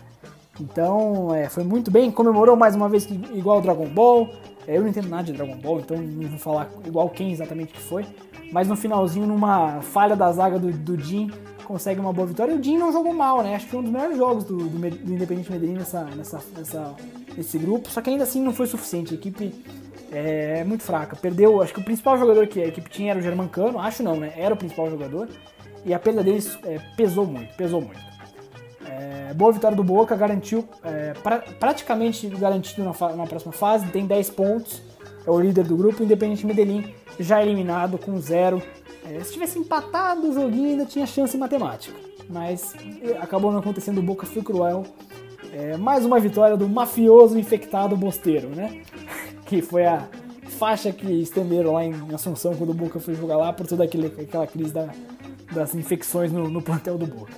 Então 0.61 1.35
é, 1.35 1.49
foi 1.49 1.65
muito 1.65 1.91
bem, 1.91 2.11
comemorou 2.11 2.55
mais 2.55 2.75
uma 2.75 2.89
vez 2.89 3.09
igual 3.33 3.59
o 3.59 3.61
Dragon 3.63 3.89
Ball. 3.89 4.29
É, 4.67 4.77
eu 4.77 4.83
não 4.83 4.89
entendo 4.89 5.09
nada 5.09 5.25
de 5.25 5.33
Dragon 5.33 5.57
Ball, 5.57 5.81
então 5.81 5.97
não 5.97 6.29
vou 6.29 6.39
falar 6.39 6.71
igual 6.85 7.09
quem 7.09 7.33
exatamente 7.33 7.73
que 7.73 7.81
foi. 7.81 8.05
Mas 8.53 8.69
no 8.69 8.77
finalzinho, 8.77 9.27
numa 9.27 9.81
falha 9.81 10.17
da 10.17 10.31
zaga 10.33 10.59
do, 10.59 10.71
do 10.71 10.99
Jin, 10.99 11.31
consegue 11.65 12.01
uma 12.01 12.13
boa 12.13 12.27
vitória. 12.27 12.53
E 12.53 12.59
o 12.59 12.63
Jin 12.63 12.79
não 12.79 12.93
jogou 12.93 13.13
mal, 13.13 13.43
né? 13.43 13.55
Acho 13.57 13.65
que 13.67 13.71
foi 13.73 13.81
um 13.81 13.83
dos 13.83 13.93
melhores 13.93 14.17
jogos 14.17 14.45
do, 14.45 14.57
do, 14.57 14.69
do 14.69 15.13
Independente 15.13 15.51
Medellín 15.51 15.75
nessa, 15.75 16.05
nessa, 16.05 16.41
nessa, 16.57 16.95
nesse 17.37 17.59
grupo. 17.59 17.91
Só 17.91 18.01
que 18.01 18.11
ainda 18.11 18.25
assim 18.25 18.41
não 18.43 18.53
foi 18.53 18.67
suficiente. 18.67 19.15
A 19.15 19.17
equipe 19.17 19.53
é 20.13 20.65
muito 20.65 20.83
fraca. 20.83 21.17
Perdeu, 21.17 21.61
acho 21.61 21.75
que 21.75 21.81
o 21.81 21.85
principal 21.85 22.17
jogador 22.19 22.47
que 22.47 22.61
a 22.63 22.67
equipe 22.67 22.89
tinha 22.89 23.11
era 23.11 23.19
o 23.19 23.23
Germancano. 23.23 23.79
Acho 23.79 24.03
não, 24.03 24.17
né? 24.17 24.33
Era 24.37 24.55
o 24.55 24.57
principal 24.57 24.89
jogador. 24.89 25.29
E 25.85 25.95
a 25.95 25.99
perda 25.99 26.23
deles 26.23 26.59
é, 26.65 26.81
pesou 26.97 27.27
muito, 27.27 27.55
pesou 27.57 27.81
muito. 27.81 28.16
É, 28.89 29.35
boa 29.35 29.53
vitória 29.53 29.77
do 29.77 29.83
Boca, 29.83 30.15
garantiu, 30.15 30.67
é, 30.85 31.13
pra, 31.15 31.39
praticamente 31.39 32.27
garantido 32.29 32.85
na, 32.85 33.17
na, 33.17 33.27
próxima 33.27 33.53
fase, 33.53 33.87
tem 33.89 34.07
10 34.07 34.31
pontos, 34.31 34.81
é 35.27 35.31
o 35.31 35.41
líder 35.41 35.65
do 35.65 35.77
grupo, 35.77 36.03
Independente 36.03 36.47
Medellín 36.47 36.95
já 37.19 37.43
eliminado 37.43 37.99
com 37.99 38.19
zero. 38.21 38.63
É, 39.05 39.21
se 39.21 39.33
tivesse 39.33 39.59
empatado 39.59 40.29
o 40.29 40.33
joguinho 40.33 40.71
ainda 40.71 40.85
tinha 40.85 41.07
chance 41.07 41.37
em 41.37 41.41
matemática, 41.41 41.97
mas 42.29 42.75
acabou 43.21 43.51
não 43.51 43.59
acontecendo, 43.59 43.99
o 43.99 44.03
Boca 44.03 44.25
foi 44.25 44.43
cruel. 44.43 44.85
É, 45.53 45.77
mais 45.77 46.05
uma 46.05 46.21
vitória 46.21 46.57
do 46.57 46.69
mafioso 46.69 47.39
infectado 47.39 47.97
Bosteiro, 47.97 48.49
né? 48.49 48.83
que 49.47 49.63
foi 49.63 49.87
a 49.87 50.07
faixa 50.59 50.93
que 50.93 51.07
estenderam 51.07 51.73
lá 51.73 51.85
em 51.85 51.95
Assunção 52.15 52.55
quando 52.55 52.71
o 52.71 52.75
Boca 52.75 52.99
foi 53.01 53.15
jogar 53.15 53.37
lá 53.37 53.53
por 53.53 53.67
toda 53.67 53.85
aquele, 53.85 54.07
aquela 54.07 54.47
crise 54.47 54.73
da, 54.73 54.89
das 55.53 55.75
infecções 55.75 56.33
no, 56.33 56.49
no 56.49 56.63
plantel 56.63 56.99
do 56.99 57.07
Boca. 57.07 57.33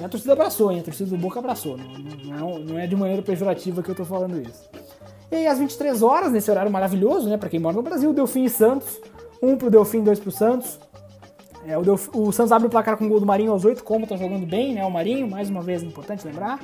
É, 0.00 0.04
a 0.04 0.08
torcida 0.08 0.32
abraçou, 0.32 0.72
hein? 0.72 0.80
A 0.80 0.82
torcida 0.82 1.10
do 1.10 1.16
Boca 1.16 1.38
abraçou. 1.38 1.76
Não, 2.24 2.58
não, 2.58 2.78
é 2.78 2.86
de 2.86 2.96
maneira 2.96 3.22
pejorativa 3.22 3.82
que 3.82 3.90
eu 3.90 3.94
tô 3.94 4.04
falando 4.04 4.40
isso. 4.40 4.68
E 5.30 5.36
aí, 5.36 5.46
às 5.46 5.58
23 5.58 6.02
horas, 6.02 6.32
nesse 6.32 6.50
horário 6.50 6.70
maravilhoso, 6.70 7.28
né? 7.28 7.36
Pra 7.36 7.48
quem 7.48 7.60
mora 7.60 7.76
no 7.76 7.82
Brasil, 7.82 8.12
Delfim 8.12 8.44
e 8.44 8.50
Santos. 8.50 9.00
Um 9.42 9.56
pro 9.56 9.70
Delfim, 9.70 10.02
dois 10.02 10.18
pro 10.18 10.30
Santos. 10.30 10.78
É, 11.66 11.78
o, 11.78 11.82
Delfim, 11.82 12.10
o, 12.14 12.32
Santos 12.32 12.52
abre 12.52 12.66
o 12.66 12.70
placar 12.70 12.96
com 12.96 13.06
o 13.06 13.08
gol 13.08 13.20
do 13.20 13.26
Marinho 13.26 13.52
aos 13.52 13.64
8, 13.64 13.82
como 13.82 14.06
tá 14.06 14.16
jogando 14.16 14.46
bem, 14.46 14.74
né? 14.74 14.84
O 14.84 14.90
Marinho, 14.90 15.28
mais 15.28 15.48
uma 15.48 15.62
vez, 15.62 15.82
importante 15.82 16.26
lembrar. 16.26 16.60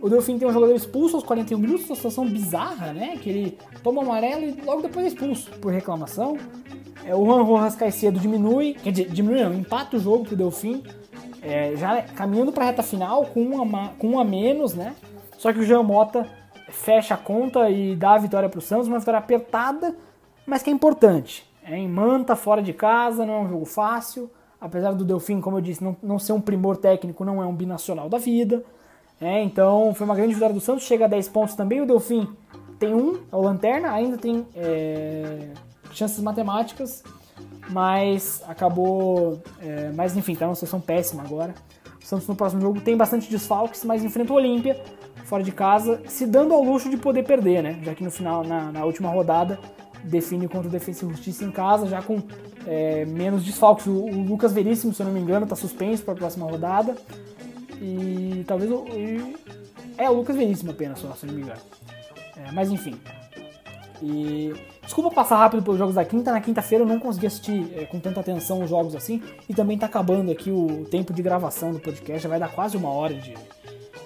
O 0.00 0.08
Delfim 0.08 0.38
tem 0.38 0.46
um 0.46 0.52
jogador 0.52 0.74
expulso 0.74 1.16
aos 1.16 1.24
41 1.24 1.58
minutos, 1.58 1.86
uma 1.86 1.96
situação 1.96 2.26
bizarra, 2.26 2.92
né? 2.92 3.16
Que 3.16 3.30
ele 3.30 3.58
toma 3.82 4.02
amarelo 4.02 4.44
e 4.44 4.60
logo 4.64 4.82
depois 4.82 5.06
é 5.06 5.08
expulso 5.08 5.50
por 5.60 5.72
reclamação. 5.72 6.36
É, 7.04 7.14
o 7.14 7.24
Juan 7.24 7.42
Rojas 7.42 7.76
Caicedo 7.76 8.18
diminui, 8.18 8.74
quer 8.74 8.90
dizer, 8.90 9.08
diminui 9.10 9.42
não, 9.42 9.54
empata 9.54 9.96
o 9.96 10.00
jogo 10.00 10.24
pro 10.24 10.36
Delfim, 10.36 10.82
é, 11.42 11.76
já 11.76 12.02
caminhando 12.02 12.52
pra 12.52 12.64
reta 12.64 12.82
final 12.82 13.26
com 13.26 13.40
um, 13.40 13.76
a, 13.76 13.88
com 13.98 14.08
um 14.10 14.18
a 14.18 14.24
menos, 14.24 14.74
né? 14.74 14.94
Só 15.38 15.52
que 15.52 15.58
o 15.58 15.64
Jean 15.64 15.82
Mota 15.82 16.26
fecha 16.68 17.14
a 17.14 17.16
conta 17.16 17.68
e 17.70 17.94
dá 17.94 18.14
a 18.14 18.18
vitória 18.18 18.48
pro 18.48 18.60
Santos, 18.60 18.88
uma 18.88 18.98
vitória 18.98 19.18
apertada, 19.18 19.94
mas 20.46 20.62
que 20.62 20.70
é 20.70 20.72
importante. 20.72 21.48
É 21.66 21.76
em 21.76 21.88
Manta, 21.88 22.36
fora 22.36 22.62
de 22.62 22.72
casa, 22.72 23.24
não 23.24 23.34
é 23.34 23.38
um 23.40 23.48
jogo 23.48 23.64
fácil. 23.64 24.30
Apesar 24.60 24.92
do 24.92 25.04
Delfim, 25.04 25.40
como 25.40 25.58
eu 25.58 25.60
disse, 25.60 25.82
não, 25.84 25.96
não 26.02 26.18
ser 26.18 26.32
um 26.32 26.40
primor 26.40 26.76
técnico, 26.76 27.24
não 27.24 27.42
é 27.42 27.46
um 27.46 27.54
binacional 27.54 28.08
da 28.08 28.18
vida. 28.18 28.64
É, 29.20 29.42
então 29.42 29.94
foi 29.94 30.04
uma 30.04 30.14
grande 30.14 30.34
vitória 30.34 30.54
do 30.54 30.60
Santos, 30.60 30.84
chega 30.84 31.04
a 31.04 31.08
10 31.08 31.28
pontos 31.28 31.54
também. 31.54 31.80
O 31.80 31.86
Delfim 31.86 32.28
tem 32.78 32.94
um, 32.94 33.20
é 33.30 33.36
o 33.36 33.40
Lanterna, 33.40 33.90
ainda 33.90 34.16
tem 34.16 34.46
é, 34.54 35.50
chances 35.92 36.20
matemáticas. 36.20 37.02
Mas 37.70 38.42
acabou. 38.46 39.42
É, 39.60 39.90
mas 39.94 40.16
enfim, 40.16 40.34
tá 40.34 40.46
numa 40.46 40.54
situação 40.54 40.80
péssima 40.80 41.22
agora. 41.22 41.54
O 42.02 42.06
Santos 42.06 42.26
no 42.28 42.36
próximo 42.36 42.60
jogo 42.60 42.80
tem 42.80 42.96
bastante 42.96 43.30
desfalques, 43.30 43.84
mas 43.84 44.04
enfrenta 44.04 44.32
o 44.32 44.36
Olímpia 44.36 44.78
fora 45.24 45.42
de 45.42 45.52
casa, 45.52 46.02
se 46.06 46.26
dando 46.26 46.52
ao 46.52 46.62
luxo 46.62 46.90
de 46.90 46.96
poder 46.96 47.24
perder, 47.24 47.62
né? 47.62 47.80
Já 47.82 47.94
que 47.94 48.04
no 48.04 48.10
final, 48.10 48.44
na, 48.44 48.70
na 48.70 48.84
última 48.84 49.08
rodada, 49.08 49.58
define 50.04 50.46
contra 50.46 50.68
o 50.68 50.70
Defensa 50.70 51.04
e 51.04 51.08
Justiça 51.08 51.44
em 51.44 51.50
casa, 51.50 51.86
já 51.86 52.02
com 52.02 52.22
é, 52.66 53.04
menos 53.06 53.42
desfalques. 53.44 53.86
O, 53.86 53.92
o, 53.92 54.22
Lucas 54.22 54.52
Veríssimo, 54.52 54.92
se 54.92 55.00
eu 55.00 55.06
não 55.06 55.12
me 55.12 55.20
engano, 55.20 55.44
está 55.44 55.56
suspenso 55.56 56.04
para 56.04 56.14
a 56.14 56.16
próxima 56.16 56.46
rodada. 56.46 56.94
E 57.80 58.44
talvez 58.46 58.70
o. 58.70 58.84
E, 58.88 59.36
é 59.96 60.08
o 60.10 60.14
Lucas 60.14 60.36
Veríssimo 60.36 60.72
apenas, 60.72 60.98
só, 60.98 61.12
se 61.14 61.24
eu 61.24 61.28
não 61.28 61.36
me 61.36 61.42
engano. 61.42 61.60
É, 62.36 62.52
mas 62.52 62.70
enfim. 62.70 62.98
E 64.02 64.52
desculpa 64.84 65.10
passar 65.10 65.36
rápido 65.36 65.62
pelos 65.62 65.78
jogos 65.78 65.94
da 65.94 66.04
quinta. 66.04 66.32
Na 66.32 66.40
quinta-feira 66.40 66.84
eu 66.84 66.88
não 66.88 66.98
consegui 66.98 67.26
assistir 67.26 67.66
é, 67.76 67.84
com 67.84 67.98
tanta 67.98 68.20
atenção 68.20 68.62
os 68.62 68.70
jogos 68.70 68.94
assim. 68.94 69.22
E 69.48 69.54
também 69.54 69.74
está 69.74 69.86
acabando 69.86 70.30
aqui 70.30 70.50
o 70.50 70.86
tempo 70.90 71.12
de 71.12 71.22
gravação 71.22 71.72
do 71.72 71.80
podcast. 71.80 72.22
Já 72.22 72.28
vai 72.28 72.38
dar 72.38 72.52
quase 72.52 72.76
uma 72.76 72.90
hora 72.90 73.14
de, 73.14 73.34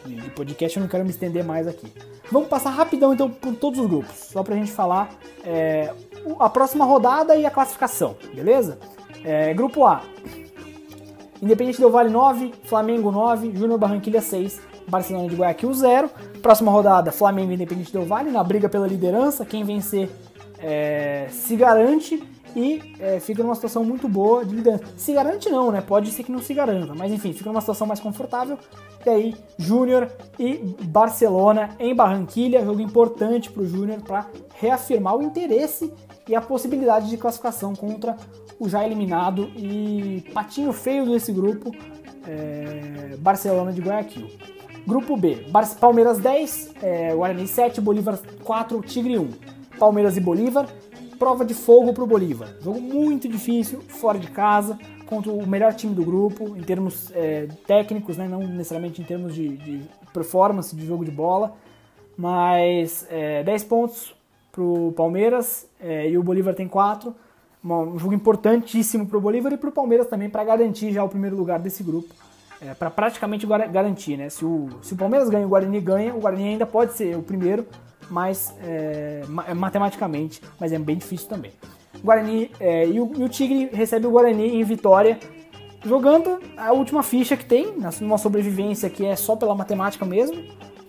de 0.07 0.31
podcast. 0.31 0.77
Eu 0.77 0.83
não 0.83 0.89
quero 0.89 1.05
me 1.05 1.11
estender 1.11 1.45
mais 1.45 1.67
aqui. 1.67 1.93
Vamos 2.31 2.49
passar 2.49 2.71
rapidão 2.71 3.13
então 3.13 3.31
por 3.31 3.55
todos 3.55 3.81
os 3.81 3.87
grupos, 3.87 4.15
só 4.15 4.43
pra 4.43 4.55
gente 4.55 4.71
falar 4.71 5.09
é, 5.45 5.95
a 6.39 6.51
próxima 6.51 6.85
rodada 6.85 7.35
e 7.37 7.47
a 7.47 7.51
classificação, 7.51 8.17
beleza? 8.35 8.79
É, 9.25 9.55
grupo 9.55 9.85
A. 9.87 10.03
Independente 11.41 11.79
Del 11.79 11.91
Vale 11.91 12.11
9, 12.11 12.53
Flamengo 12.65 13.11
9, 13.11 13.53
Júnior 13.55 13.79
Barranquilha 13.79 14.21
6, 14.21 14.61
Barcelona 14.89 15.29
de 15.29 15.37
Guayaquil 15.37 15.73
0. 15.73 16.11
Próxima 16.43 16.71
rodada, 16.71 17.13
Flamengo 17.13 17.53
Independente 17.53 17.93
Del 17.93 18.05
Vale 18.05 18.31
na 18.31 18.43
briga 18.43 18.69
pela 18.69 18.87
liderança. 18.87 19.47
Quem 19.47 19.65
vencer 19.65 20.11
é, 20.59 21.29
se 21.31 21.57
garante 21.57 22.23
e 22.57 22.95
é, 22.99 23.21
fica 23.21 23.43
numa 23.43 23.55
situação 23.55 23.85
muito 23.85 24.09
boa 24.09 24.45
de 24.45 24.55
liderança. 24.55 24.85
Se 24.97 25.13
garante 25.13 25.49
não, 25.49 25.71
né? 25.71 25.81
Pode 25.81 26.11
ser 26.11 26.25
que 26.25 26.33
não 26.33 26.41
se 26.41 26.55
garanta, 26.55 26.95
mas 26.95 27.13
enfim, 27.13 27.33
fica 27.33 27.51
numa 27.51 27.61
situação 27.61 27.87
mais 27.87 28.01
confortável. 28.01 28.59
E 29.05 29.11
aí, 29.11 29.37
Júnior 29.57 30.11
e 30.39 30.57
Barcelona 30.85 31.71
em 31.79 31.95
Barranquilha, 31.95 32.65
jogo 32.65 32.81
importante 32.81 33.51
para 33.51 33.63
o 33.63 33.67
Júnior 33.67 34.01
para 34.03 34.27
reafirmar 34.55 35.17
o 35.17 35.23
interesse 35.23 35.93
e 36.27 36.35
a 36.35 36.41
possibilidade 36.41 37.09
de 37.09 37.17
classificação 37.17 37.75
contra 37.75 38.17
o 38.59 38.69
já 38.69 38.85
eliminado 38.85 39.51
e 39.57 40.25
patinho 40.35 40.73
feio 40.73 41.07
desse 41.07 41.33
grupo, 41.33 41.71
é, 42.27 43.17
Barcelona 43.19 43.73
de 43.73 43.81
Guayaquil. 43.81 44.29
Grupo 44.87 45.17
B, 45.17 45.47
Palmeiras 45.79 46.19
10, 46.19 46.71
é, 46.83 47.15
Guarani 47.15 47.47
7, 47.47 47.81
Bolívar 47.81 48.19
4, 48.43 48.81
Tigre 48.81 49.19
1. 49.19 49.58
Palmeiras 49.79 50.17
e 50.17 50.21
Bolívar, 50.21 50.69
prova 51.19 51.45
de 51.45 51.55
fogo 51.55 51.93
para 51.93 52.05
o 52.05 52.07
Bolívar. 52.07 52.49
Jogo 52.61 52.81
muito 52.81 53.29
difícil, 53.29 53.81
fora 53.81 54.19
de 54.19 54.29
casa, 54.29 54.79
contra 55.07 55.33
o 55.33 55.47
melhor 55.47 55.75
time 55.75 55.95
do 55.95 56.05
grupo, 56.05 56.57
em 56.57 56.63
termos 56.63 57.11
é, 57.15 57.49
técnicos, 57.67 58.17
né? 58.17 58.29
não 58.29 58.41
necessariamente 58.41 59.01
em 59.01 59.05
termos 59.05 59.35
de, 59.35 59.57
de, 59.57 59.83
performance 60.13 60.75
de 60.75 60.87
jogo 60.87 61.05
de 61.05 61.11
bola. 61.11 61.55
Mas 62.17 63.07
é, 63.11 63.43
10 63.45 63.65
pontos 63.65 64.15
para 64.51 64.63
o 64.63 64.93
Palmeiras 64.93 65.69
é, 65.81 66.09
e 66.09 66.19
o 66.19 66.23
Bolívar 66.23 66.55
tem 66.55 66.69
4. 66.69 67.15
Um 67.65 67.99
jogo 67.99 68.15
importantíssimo 68.15 69.07
para 69.07 69.19
o 69.19 69.21
Bolívar 69.21 69.53
e 69.53 69.57
para 69.57 69.69
o 69.69 69.73
Palmeiras 69.73 70.07
também 70.07 70.31
para 70.31 70.45
garantir 70.45 70.93
já 70.93 71.05
o 71.05 71.09
primeiro 71.09 71.37
lugar 71.37 71.59
desse 71.59 71.83
grupo. 71.83 72.15
É, 72.61 72.75
para 72.75 72.91
praticamente 72.91 73.47
garantir, 73.47 74.17
né? 74.17 74.29
Se 74.29 74.45
o, 74.45 74.69
se 74.83 74.93
o 74.93 74.97
Palmeiras 74.97 75.29
ganha 75.29 75.43
e 75.43 75.47
o 75.47 75.49
Guarani 75.49 75.81
ganha, 75.81 76.15
o 76.15 76.21
Guarani 76.21 76.49
ainda 76.49 76.67
pode 76.67 76.93
ser 76.95 77.17
o 77.17 77.23
primeiro, 77.23 77.65
mas 78.11 78.55
é, 78.63 79.23
é, 79.47 79.55
matematicamente, 79.55 80.41
mas 80.59 80.73
é 80.73 80.79
bem 80.79 80.97
difícil 80.97 81.29
também. 81.29 81.53
Guarani 82.03 82.51
é, 82.61 82.87
e, 82.87 83.01
o, 83.01 83.13
e, 83.17 83.25
o, 83.25 83.29
Tigre 83.29 83.69
recebe 83.73 84.07
o 84.07 84.11
Guarani 84.11 84.61
em 84.61 84.65
vitória, 84.65 85.19
jogando 85.85 86.41
a 86.57 86.73
última 86.73 87.03
ficha 87.03 87.37
que 87.37 87.45
tem, 87.45 87.75
numa 88.01 88.19
sobrevivência 88.19 88.89
que 88.89 89.05
é 89.05 89.17
só 89.17 89.37
pela 89.37 89.55
matemática 89.55 90.05
mesmo, 90.05 90.43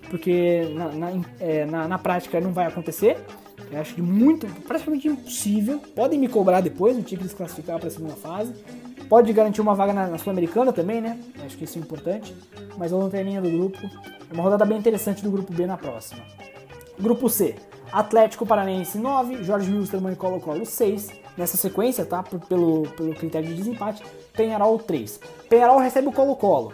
porque 0.10 0.72
na, 0.76 0.90
na, 0.90 1.22
é, 1.40 1.66
na, 1.66 1.88
na 1.88 1.98
prática 1.98 2.40
não 2.40 2.52
vai 2.52 2.66
acontecer. 2.68 3.18
Eu 3.72 3.80
acho 3.80 3.94
que 3.94 4.02
muito, 4.02 4.48
praticamente 4.64 5.08
impossível. 5.08 5.80
Podem 5.96 6.18
me 6.18 6.28
cobrar 6.28 6.62
depois, 6.62 6.98
o 6.98 7.04
Tigre 7.04 7.28
se 7.28 7.36
classificar 7.36 7.78
para 7.78 7.88
a 7.88 7.92
segunda 7.92 8.16
fase. 8.16 8.54
Pode 9.08 9.32
garantir 9.34 9.62
uma 9.62 9.76
vaga 9.76 9.94
na, 9.94 10.08
na 10.08 10.18
Sul-Americana 10.18 10.74
também, 10.74 11.02
né? 11.02 11.20
Acho 11.46 11.58
que 11.58 11.66
isso 11.66 11.78
é 11.78 11.82
importante. 11.82 12.36
Mas 12.78 12.92
a 12.92 12.98
lanterninha 12.98 13.42
do 13.42 13.50
grupo. 13.50 13.78
É 14.30 14.34
uma 14.34 14.44
rodada 14.44 14.66
bem 14.66 14.78
interessante 14.78 15.24
do 15.24 15.32
grupo 15.32 15.52
B 15.54 15.66
na 15.66 15.78
próxima. 15.78 16.22
Grupo 17.00 17.30
C, 17.30 17.56
Atlético 17.91 18.45
Paranaense 18.45 18.97
9, 18.97 19.43
Jorge 19.43 19.72
Wilstermann 19.72 20.14
e 20.14 20.16
Colo-Colo 20.16 20.66
6. 20.66 21.10
Nessa 21.38 21.56
sequência, 21.56 22.06
tá? 22.06 22.22
Pelo, 22.22 22.84
pelo 22.97 23.16
critério 23.16 23.47
de 23.47 23.56
desempate, 23.56 24.04
Penharol 24.34 24.78
3. 24.78 25.20
Penharol 25.47 25.80
recebe 25.80 26.10
o 26.10 26.12
Colo-Colo. 26.12 26.74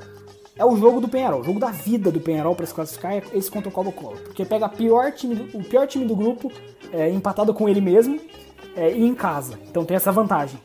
É 0.58 0.66
o 0.66 0.76
jogo 0.78 1.00
do 1.00 1.08
Penharol, 1.08 1.42
o 1.42 1.44
jogo 1.44 1.60
da 1.60 1.70
vida 1.70 2.10
do 2.10 2.20
Penharol 2.20 2.56
para 2.56 2.66
se 2.66 2.74
classificar 2.74 3.14
é 3.14 3.22
esse 3.34 3.52
contra 3.52 3.70
o 3.70 3.72
Colo-Colo. 3.72 4.18
Porque 4.24 4.44
pega 4.44 4.68
pior 4.68 5.12
time, 5.12 5.50
o 5.54 5.64
pior 5.64 5.86
time 5.86 6.06
do 6.06 6.16
grupo, 6.16 6.52
é, 6.92 7.10
empatado 7.10 7.54
com 7.54 7.70
ele 7.70 7.82
mesmo, 7.82 8.20
é, 8.76 8.92
e 8.92 9.06
em 9.06 9.14
casa. 9.14 9.60
Então 9.70 9.86
tem 9.86 9.96
essa 9.96 10.12
vantagem. 10.12 10.60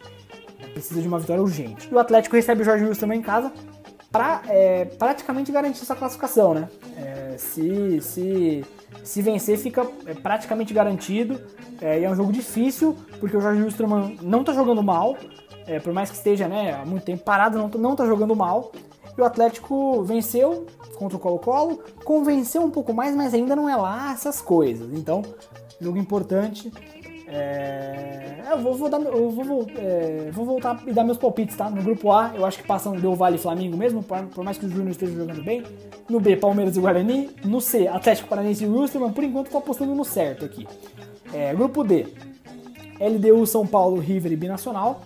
Precisa 0.73 1.03
de 1.03 1.09
uma 1.09 1.19
vitória 1.19 1.43
urgente. 1.43 1.89
E 1.91 1.95
o 1.95 1.99
Atlético 1.99 2.37
recebe 2.37 2.63
o 2.63 2.65
Jorge 2.65 2.85
Wilstermann 2.85 3.19
em 3.19 3.23
casa 3.23 3.53
para 4.11 4.43
é, 4.49 4.85
praticamente 4.85 5.53
garantir 5.53 5.83
essa 5.83 5.95
classificação, 5.95 6.55
né? 6.55 6.69
É, 6.97 7.37
se, 7.39 8.01
se 8.01 8.65
se 9.03 9.23
vencer, 9.23 9.59
fica 9.59 9.87
é, 10.07 10.15
praticamente 10.15 10.75
garantido. 10.75 11.41
É, 11.81 12.01
e 12.01 12.05
é 12.05 12.11
um 12.11 12.15
jogo 12.15 12.33
difícil, 12.33 12.97
porque 13.19 13.37
o 13.37 13.41
Jorge 13.41 13.63
Wilstermann 13.63 14.19
não 14.23 14.41
está 14.41 14.53
jogando 14.53 14.83
mal, 14.83 15.17
é, 15.67 15.81
por 15.81 15.93
mais 15.93 16.11
que 16.11 16.17
esteja 16.17 16.47
né, 16.47 16.75
há 16.75 16.85
muito 16.85 17.05
tempo 17.05 17.23
parado, 17.25 17.59
não, 17.59 17.69
não 17.69 17.97
tá 17.97 18.07
jogando 18.07 18.35
mal. 18.37 18.73
E 19.17 19.21
o 19.21 19.25
Atlético 19.25 20.03
venceu 20.03 20.67
contra 20.97 21.17
o 21.17 21.21
Colo-Colo, 21.21 21.83
convenceu 22.05 22.63
um 22.63 22.71
pouco 22.71 22.93
mais, 22.93 23.15
mas 23.17 23.33
ainda 23.33 23.57
não 23.57 23.69
é 23.69 23.77
lá 23.77 24.13
essas 24.13 24.41
coisas. 24.41 24.93
Então, 24.93 25.23
jogo 25.81 25.99
importante. 25.99 26.71
É... 27.31 28.41
Eu, 28.51 28.59
vou, 28.59 28.75
vou, 28.75 28.89
dar, 28.89 29.01
eu 29.01 29.31
vou, 29.31 29.67
é, 29.79 30.31
vou, 30.33 30.45
voltar 30.45 30.83
e 30.85 30.93
dar 30.93 31.05
meus 31.05 31.17
palpites, 31.17 31.57
tá? 31.57 31.71
No 31.71 31.81
grupo 31.83 32.11
A, 32.11 32.33
eu 32.35 32.45
acho 32.45 32.59
que 32.59 32.67
passam 32.67 32.97
Del 32.97 33.15
Vale 33.15 33.37
e 33.37 33.39
Flamengo 33.39 33.77
mesmo, 33.77 34.03
por, 34.03 34.21
por 34.27 34.45
mais 34.45 34.59
que 34.59 34.67
o 34.67 34.69
Júnior 34.69 34.91
esteja 34.91 35.13
jogando 35.13 35.43
bem. 35.45 35.63
No 36.09 36.19
B, 36.19 36.37
Palmeiras 36.37 36.77
e 36.77 36.81
Guarani. 36.81 37.31
No 37.45 37.61
C, 37.61 37.87
Atlético 37.87 38.29
Paranaense 38.29 38.65
e 38.65 38.69
Wilstermann. 38.69 39.13
Por 39.13 39.23
enquanto, 39.23 39.51
tô 39.51 39.59
apostando 39.59 39.95
no 39.95 40.05
certo 40.05 40.45
aqui. 40.45 40.67
É, 41.33 41.55
grupo 41.55 41.85
D, 41.85 42.09
LDU, 42.99 43.47
São 43.47 43.65
Paulo, 43.65 44.01
River 44.01 44.33
e 44.33 44.37
Binacional. 44.37 45.03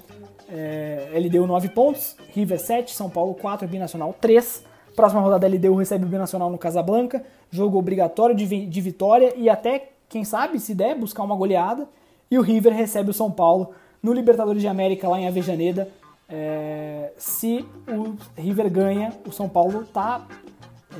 É, 0.49 1.11
LDU 1.14 1.47
9 1.47 1.68
pontos, 1.68 2.16
River 2.33 2.59
7, 2.59 2.95
São 2.95 3.11
Paulo 3.11 3.35
4, 3.35 3.68
Binacional 3.68 4.14
3. 4.18 4.64
Próxima 4.97 5.20
rodada, 5.20 5.47
LDU 5.47 5.75
recebe 5.75 6.05
o 6.05 6.09
Binacional 6.09 6.51
no 6.51 6.57
Casablanca. 6.57 7.22
Jogo 7.51 7.79
obrigatório 7.79 8.35
de, 8.35 8.66
de 8.66 8.81
vitória 8.81 9.35
e 9.37 9.51
até, 9.51 9.91
quem 10.09 10.25
sabe, 10.25 10.59
se 10.59 10.75
der, 10.75 10.97
buscar 10.97 11.22
uma 11.25 11.37
goleada. 11.37 11.87
E 12.35 12.39
o 12.39 12.43
River 12.43 12.74
recebe 12.74 13.11
o 13.11 13.14
São 13.14 13.30
Paulo 13.30 13.70
no 14.03 14.12
Libertadores 14.12 14.61
de 14.61 14.66
América, 14.66 15.09
lá 15.09 15.20
em 15.20 15.28
Avejaneda. 15.28 15.89
É, 16.28 17.12
se 17.16 17.64
o 17.87 18.16
River 18.37 18.68
ganha, 18.72 19.12
o 19.24 19.30
São 19.30 19.49
Paulo 19.49 19.85
tá, 19.85 20.26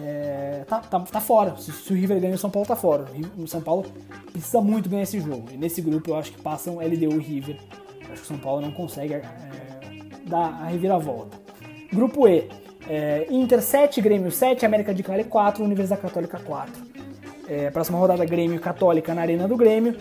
é, 0.01 0.63
tá, 0.69 0.79
tá, 0.79 1.01
tá, 1.01 1.21
fora. 1.21 1.57
Se, 1.57 1.73
se, 1.73 1.93
o 1.93 1.97
River 1.97 2.21
ganha, 2.21 2.37
o 2.37 2.39
São 2.39 2.51
Paulo 2.51 2.69
tá 2.69 2.77
fora. 2.77 3.07
O 3.37 3.49
São 3.49 3.61
Paulo 3.61 3.85
precisa 4.31 4.61
muito 4.61 4.89
ganhar 4.89 5.03
esse 5.03 5.19
jogo. 5.19 5.49
E 5.53 5.57
nesse 5.57 5.83
grupo 5.83 6.09
eu 6.09 6.15
acho 6.15 6.31
que 6.31 6.41
passam 6.41 6.77
LDU 6.77 7.19
e 7.21 7.25
River. 7.25 7.59
Eu 8.07 8.13
acho 8.13 8.23
que 8.23 8.27
o 8.27 8.27
São 8.27 8.39
Paulo 8.39 8.61
não 8.61 8.71
consegue 8.71 9.15
é, 9.15 9.25
dar 10.29 10.63
a 10.63 10.67
reviravolta. 10.67 11.37
Grupo 11.93 12.29
E. 12.29 12.49
É, 12.89 13.27
Inter 13.29 13.61
7, 13.61 14.01
Grêmio 14.01 14.31
7, 14.31 14.65
América 14.65 14.95
de 14.95 15.03
Cali 15.03 15.25
4, 15.25 15.65
Universidade 15.65 16.01
Católica 16.01 16.39
4. 16.39 16.94
É, 17.49 17.71
próxima 17.71 17.99
rodada 17.99 18.25
Grêmio 18.25 18.59
Católica 18.61 19.15
na 19.15 19.23
Arena 19.23 19.47
do 19.47 19.57
Grêmio 19.57 19.97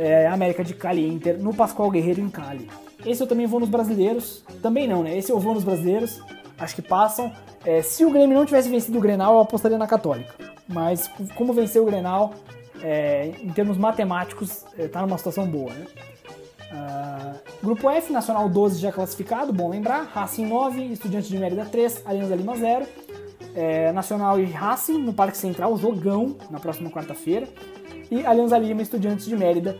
é, 0.00 0.26
América 0.26 0.64
de 0.64 0.74
Cali 0.74 1.06
Inter 1.06 1.38
no 1.38 1.54
Pascoal 1.54 1.90
Guerreiro 1.90 2.20
em 2.20 2.30
Cali. 2.30 2.70
Esse 3.04 3.22
eu 3.22 3.26
também 3.26 3.46
vou 3.46 3.60
nos 3.60 3.68
brasileiros. 3.68 4.42
Também 4.62 4.88
não, 4.88 5.02
né? 5.02 5.16
Esse 5.16 5.30
eu 5.30 5.38
vou 5.38 5.54
nos 5.54 5.64
brasileiros. 5.64 6.22
Acho 6.58 6.74
que 6.74 6.82
passam. 6.82 7.32
É, 7.64 7.82
se 7.82 8.04
o 8.04 8.10
Grêmio 8.10 8.36
não 8.36 8.46
tivesse 8.46 8.68
vencido 8.68 8.96
o 8.98 9.00
Grenal, 9.00 9.34
eu 9.34 9.40
apostaria 9.40 9.78
na 9.78 9.86
Católica. 9.86 10.34
Mas 10.66 11.10
como 11.34 11.52
venceu 11.52 11.82
o 11.82 11.86
Grenal, 11.86 12.32
é, 12.82 13.32
em 13.42 13.50
termos 13.50 13.76
matemáticos, 13.76 14.64
está 14.78 15.00
é, 15.00 15.02
numa 15.02 15.18
situação 15.18 15.46
boa, 15.46 15.72
né? 15.72 15.86
Uh, 16.70 17.36
grupo 17.64 17.90
F, 17.90 18.12
Nacional 18.12 18.48
12 18.48 18.78
já 18.78 18.92
classificado, 18.92 19.52
bom 19.52 19.68
lembrar. 19.68 20.04
Racing 20.04 20.46
9, 20.46 20.84
Estudiantes 20.84 21.28
de 21.28 21.36
Mérida 21.36 21.64
3, 21.64 22.02
Alianza 22.06 22.36
Lima 22.36 22.56
0. 22.56 22.86
É, 23.54 23.90
Nacional 23.92 24.38
e 24.38 24.44
Racing 24.44 24.98
no 24.98 25.12
Parque 25.12 25.36
Central, 25.36 25.76
jogão 25.76 26.36
na 26.50 26.60
próxima 26.60 26.90
quarta-feira 26.90 27.48
e 28.10 28.24
Alianza 28.26 28.58
Lima 28.58 28.82
Estudiantes 28.82 29.26
de 29.26 29.36
Mérida 29.36 29.78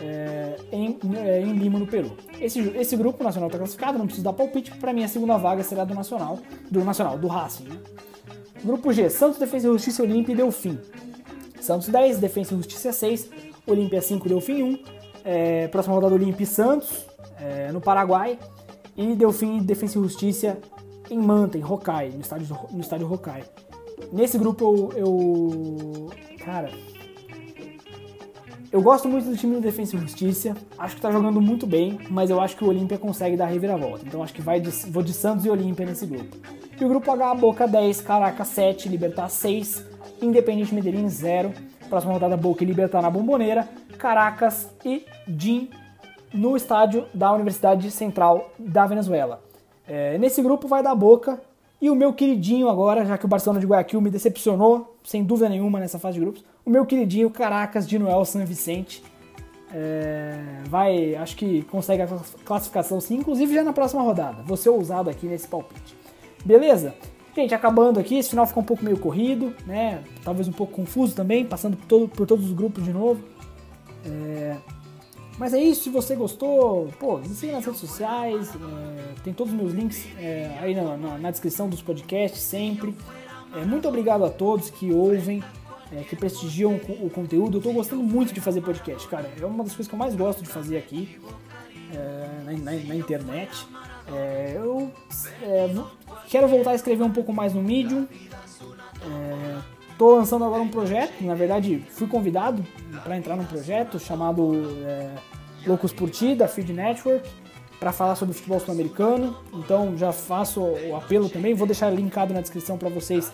é, 0.00 0.56
em, 0.72 0.98
é, 1.16 1.40
em, 1.40 1.52
Lima, 1.52 1.78
no 1.78 1.86
Peru. 1.86 2.16
Esse, 2.40 2.60
esse 2.76 2.96
grupo 2.96 3.22
nacional 3.22 3.48
está 3.48 3.58
classificado, 3.58 3.98
não 3.98 4.06
preciso 4.06 4.24
dar 4.24 4.32
palpite, 4.32 4.72
para 4.72 4.92
mim 4.92 5.04
a 5.04 5.08
segunda 5.08 5.36
vaga 5.36 5.62
será 5.62 5.84
do 5.84 5.94
Nacional, 5.94 6.38
do 6.70 6.84
Nacional, 6.84 7.18
do 7.18 7.28
Racing. 7.28 7.64
Né? 7.64 7.76
Grupo 8.64 8.92
G, 8.92 9.10
Santos, 9.10 9.38
Defesa 9.38 9.68
e 9.68 9.70
Justiça, 9.70 10.02
Olímpia 10.02 10.32
e 10.32 10.36
Delfim. 10.36 10.78
Santos 11.60 11.88
10, 11.88 12.18
Defesa 12.18 12.54
e 12.54 12.56
Justiça 12.56 12.92
6, 12.92 13.30
Olímpia 13.66 14.00
5, 14.00 14.28
Delfim 14.28 14.62
1. 14.62 14.78
É, 15.24 15.68
próxima 15.68 15.94
rodada 15.94 16.14
Olímpia 16.14 16.42
e 16.42 16.46
Santos, 16.46 17.06
é, 17.40 17.70
no 17.70 17.80
Paraguai, 17.80 18.38
e 18.96 19.14
Delfim 19.14 19.58
Defensa 19.58 19.98
e 19.98 20.02
Justiça 20.02 20.58
em 21.12 21.18
Manta, 21.18 21.58
em 21.58 21.64
Hokai, 21.64 22.10
no 22.10 22.20
estádio, 22.20 22.58
no 22.70 22.80
estádio 22.80 23.12
Hokai. 23.12 23.44
Nesse 24.12 24.38
grupo 24.38 24.64
eu, 24.64 24.92
eu. 24.96 26.10
Cara. 26.44 26.70
Eu 28.70 28.80
gosto 28.80 29.06
muito 29.06 29.28
do 29.28 29.36
time 29.36 29.54
do 29.54 29.60
Defensa 29.60 29.94
e 29.94 29.98
Justiça. 29.98 30.56
Acho 30.78 30.96
que 30.96 31.02
tá 31.02 31.10
jogando 31.10 31.42
muito 31.42 31.66
bem, 31.66 31.98
mas 32.08 32.30
eu 32.30 32.40
acho 32.40 32.56
que 32.56 32.64
o 32.64 32.68
Olímpia 32.68 32.96
consegue 32.96 33.36
dar 33.36 33.44
a 33.44 33.48
reviravolta. 33.48 34.02
Então 34.06 34.22
acho 34.22 34.32
que 34.32 34.40
vai 34.40 34.60
de, 34.60 34.70
vou 34.90 35.02
de 35.02 35.12
Santos 35.12 35.44
e 35.44 35.50
Olímpia 35.50 35.84
nesse 35.84 36.06
grupo. 36.06 36.38
E 36.80 36.84
o 36.84 36.88
grupo 36.88 37.10
H, 37.10 37.34
Boca 37.34 37.68
10, 37.68 38.00
Caracas 38.00 38.48
7, 38.48 38.88
Libertar 38.88 39.28
6, 39.28 39.84
Independente 40.22 40.74
Medellín 40.74 41.06
0. 41.06 41.52
Próxima 41.90 42.14
rodada, 42.14 42.34
Boca 42.34 42.64
e 42.64 42.66
Libertar 42.66 43.02
na 43.02 43.10
Bomboneira, 43.10 43.68
Caracas 43.98 44.70
e 44.82 45.04
DIN 45.28 45.68
no 46.32 46.56
estádio 46.56 47.06
da 47.12 47.30
Universidade 47.30 47.90
Central 47.90 48.50
da 48.58 48.86
Venezuela. 48.86 49.42
É, 49.86 50.16
nesse 50.18 50.40
grupo 50.42 50.68
vai 50.68 50.82
dar 50.82 50.94
Boca 50.94 51.40
e 51.80 51.90
o 51.90 51.96
meu 51.96 52.12
queridinho 52.12 52.68
agora, 52.68 53.04
já 53.04 53.18
que 53.18 53.24
o 53.24 53.28
Barcelona 53.28 53.58
de 53.58 53.66
Guayaquil 53.66 54.00
me 54.00 54.10
decepcionou, 54.10 54.96
sem 55.02 55.24
dúvida 55.24 55.48
nenhuma, 55.48 55.80
nessa 55.80 55.98
fase 55.98 56.14
de 56.14 56.20
grupos, 56.20 56.44
o 56.64 56.70
meu 56.70 56.86
queridinho 56.86 57.28
Caracas 57.28 57.88
de 57.88 57.98
Noel 57.98 58.24
San 58.24 58.44
Vicente. 58.44 59.02
É, 59.74 60.38
vai, 60.68 61.16
acho 61.16 61.34
que 61.34 61.62
consegue 61.62 62.02
a 62.02 62.08
classificação 62.44 63.00
sim, 63.00 63.16
inclusive 63.16 63.54
já 63.54 63.64
na 63.64 63.72
próxima 63.72 64.02
rodada. 64.02 64.42
Vou 64.44 64.56
ser 64.56 64.68
ousado 64.68 65.10
aqui 65.10 65.26
nesse 65.26 65.48
palpite. 65.48 65.96
Beleza? 66.44 66.94
Gente, 67.34 67.54
acabando 67.54 67.98
aqui, 67.98 68.18
esse 68.18 68.28
final 68.28 68.46
ficou 68.46 68.62
um 68.62 68.66
pouco 68.66 68.84
meio 68.84 68.98
corrido, 68.98 69.54
né? 69.66 70.02
Talvez 70.22 70.46
um 70.46 70.52
pouco 70.52 70.74
confuso 70.74 71.14
também, 71.14 71.46
passando 71.46 71.76
por, 71.76 71.86
todo, 71.86 72.08
por 72.08 72.26
todos 72.26 72.44
os 72.44 72.52
grupos 72.52 72.84
de 72.84 72.92
novo. 72.92 73.22
É, 74.04 74.56
mas 75.38 75.54
é 75.54 75.60
isso, 75.60 75.84
se 75.84 75.90
você 75.90 76.14
gostou, 76.14 76.88
pô, 76.98 77.18
me 77.18 77.28
siga 77.28 77.52
nas 77.52 77.64
redes 77.64 77.80
sociais, 77.80 78.50
é, 78.54 79.14
tem 79.24 79.32
todos 79.32 79.52
os 79.52 79.58
meus 79.58 79.72
links 79.72 80.06
é, 80.18 80.56
aí 80.60 80.74
na, 80.74 80.96
na, 80.96 81.18
na, 81.18 81.30
descrição 81.30 81.68
dos 81.68 81.82
podcasts 81.82 82.40
sempre. 82.42 82.94
É, 83.54 83.64
muito 83.64 83.88
obrigado 83.88 84.24
a 84.24 84.30
todos 84.30 84.70
que 84.70 84.92
ouvem, 84.92 85.42
é, 85.90 86.02
que 86.02 86.16
prestigiam 86.16 86.72
o, 86.74 87.06
o 87.06 87.10
conteúdo. 87.10 87.58
Eu 87.58 87.62
tô 87.62 87.72
gostando 87.72 88.02
muito 88.02 88.32
de 88.32 88.40
fazer 88.40 88.60
podcast, 88.60 89.08
cara. 89.08 89.30
É 89.40 89.44
uma 89.44 89.64
das 89.64 89.72
coisas 89.72 89.88
que 89.88 89.94
eu 89.94 89.98
mais 89.98 90.14
gosto 90.14 90.42
de 90.42 90.48
fazer 90.48 90.76
aqui 90.76 91.18
é, 91.94 92.52
na, 92.52 92.72
na, 92.72 92.94
internet. 92.94 93.66
É, 94.12 94.54
eu 94.56 94.92
quero 96.28 96.46
voltar 96.48 96.72
a 96.72 96.74
escrever 96.74 97.04
um 97.04 97.12
pouco 97.12 97.32
mais 97.32 97.54
no 97.54 97.62
Medium. 97.62 98.06
Estou 99.92 100.16
lançando 100.16 100.44
agora 100.44 100.60
um 100.60 100.68
projeto, 100.68 101.22
na 101.22 101.34
verdade 101.34 101.84
fui 101.90 102.08
convidado 102.08 102.64
para 103.04 103.16
entrar 103.16 103.36
num 103.36 103.44
projeto 103.44 104.00
chamado 104.00 104.52
é, 104.84 105.10
Loucos 105.66 105.92
por 105.92 106.10
Ti, 106.10 106.34
da 106.34 106.48
Feed 106.48 106.72
Network, 106.72 107.28
para 107.78 107.92
falar 107.92 108.16
sobre 108.16 108.34
futebol 108.34 108.58
sul-americano. 108.58 109.36
Então 109.52 109.96
já 109.96 110.10
faço 110.10 110.60
o 110.60 110.96
apelo 110.96 111.28
também, 111.28 111.54
vou 111.54 111.66
deixar 111.66 111.90
linkado 111.90 112.34
na 112.34 112.40
descrição 112.40 112.76
para 112.76 112.88
vocês 112.88 113.32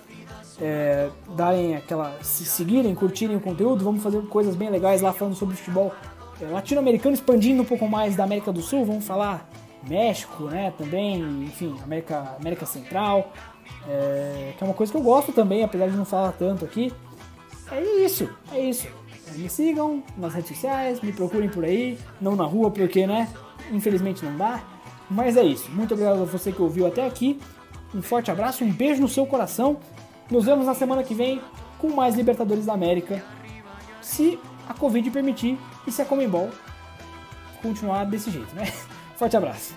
é, 0.61 1.09
darem 1.37 1.77
aquela. 1.77 2.19
se 2.23 2.45
seguirem, 2.45 2.95
curtirem 2.95 3.37
o 3.37 3.41
conteúdo. 3.41 3.85
Vamos 3.85 4.03
fazer 4.03 4.21
coisas 4.27 4.57
bem 4.57 4.71
legais 4.71 5.01
lá 5.01 5.13
falando 5.13 5.35
sobre 5.35 5.57
futebol 5.57 5.93
é, 6.41 6.47
latino-americano, 6.47 7.15
expandindo 7.15 7.63
um 7.63 7.65
pouco 7.65 7.87
mais 7.89 8.17
da 8.17 8.25
América 8.25 8.53
do 8.53 8.61
Sul. 8.61 8.85
Vamos 8.85 9.05
falar 9.05 9.49
México, 9.89 10.45
né? 10.45 10.73
Também, 10.77 11.45
enfim, 11.45 11.75
América, 11.83 12.37
América 12.39 12.67
Central. 12.67 13.33
É, 13.87 14.53
que 14.57 14.63
é 14.63 14.67
uma 14.67 14.75
coisa 14.75 14.93
que 14.93 14.99
eu 14.99 15.03
gosto 15.03 15.33
também, 15.33 15.63
apesar 15.63 15.89
de 15.89 15.97
não 15.97 16.05
falar 16.05 16.33
tanto 16.33 16.65
aqui. 16.65 16.93
É 17.71 17.83
isso, 18.05 18.29
é 18.53 18.61
isso. 18.61 18.87
Me 19.37 19.49
sigam 19.49 20.03
nas 20.17 20.35
redes 20.35 20.51
sociais, 20.51 21.01
me 21.01 21.13
procurem 21.13 21.49
por 21.49 21.65
aí, 21.65 21.99
não 22.21 22.35
na 22.35 22.45
rua, 22.45 22.71
porque, 22.71 23.07
né? 23.07 23.29
Infelizmente 23.71 24.25
não 24.25 24.37
dá. 24.37 24.63
Mas 25.11 25.37
é 25.37 25.43
isso. 25.43 25.71
Muito 25.71 25.95
obrigado 25.95 26.23
a 26.23 26.25
você 26.25 26.53
que 26.53 26.61
ouviu 26.61 26.87
até 26.87 27.07
aqui. 27.07 27.41
Um 27.95 28.03
forte 28.03 28.31
abraço, 28.31 28.65
um 28.65 28.73
beijo 28.73 29.01
no 29.01 29.09
seu 29.09 29.27
coração. 29.27 29.79
Nos 30.31 30.45
vemos 30.45 30.67
na 30.67 30.75
semana 30.75 31.03
que 31.03 31.15
vem 31.15 31.41
com 31.79 31.89
mais 31.89 32.15
Libertadores 32.15 32.67
da 32.67 32.75
América. 32.75 33.23
Se 34.03 34.39
a 34.69 34.75
Covid 34.75 35.11
permitir 35.11 35.59
e 35.87 35.93
se 35.93 36.03
a 36.03 36.05
Comembol 36.05 36.51
continuar 37.63 38.05
desse 38.05 38.31
jeito, 38.31 38.55
né? 38.55 38.71
Forte 39.17 39.37
abraço. 39.37 39.73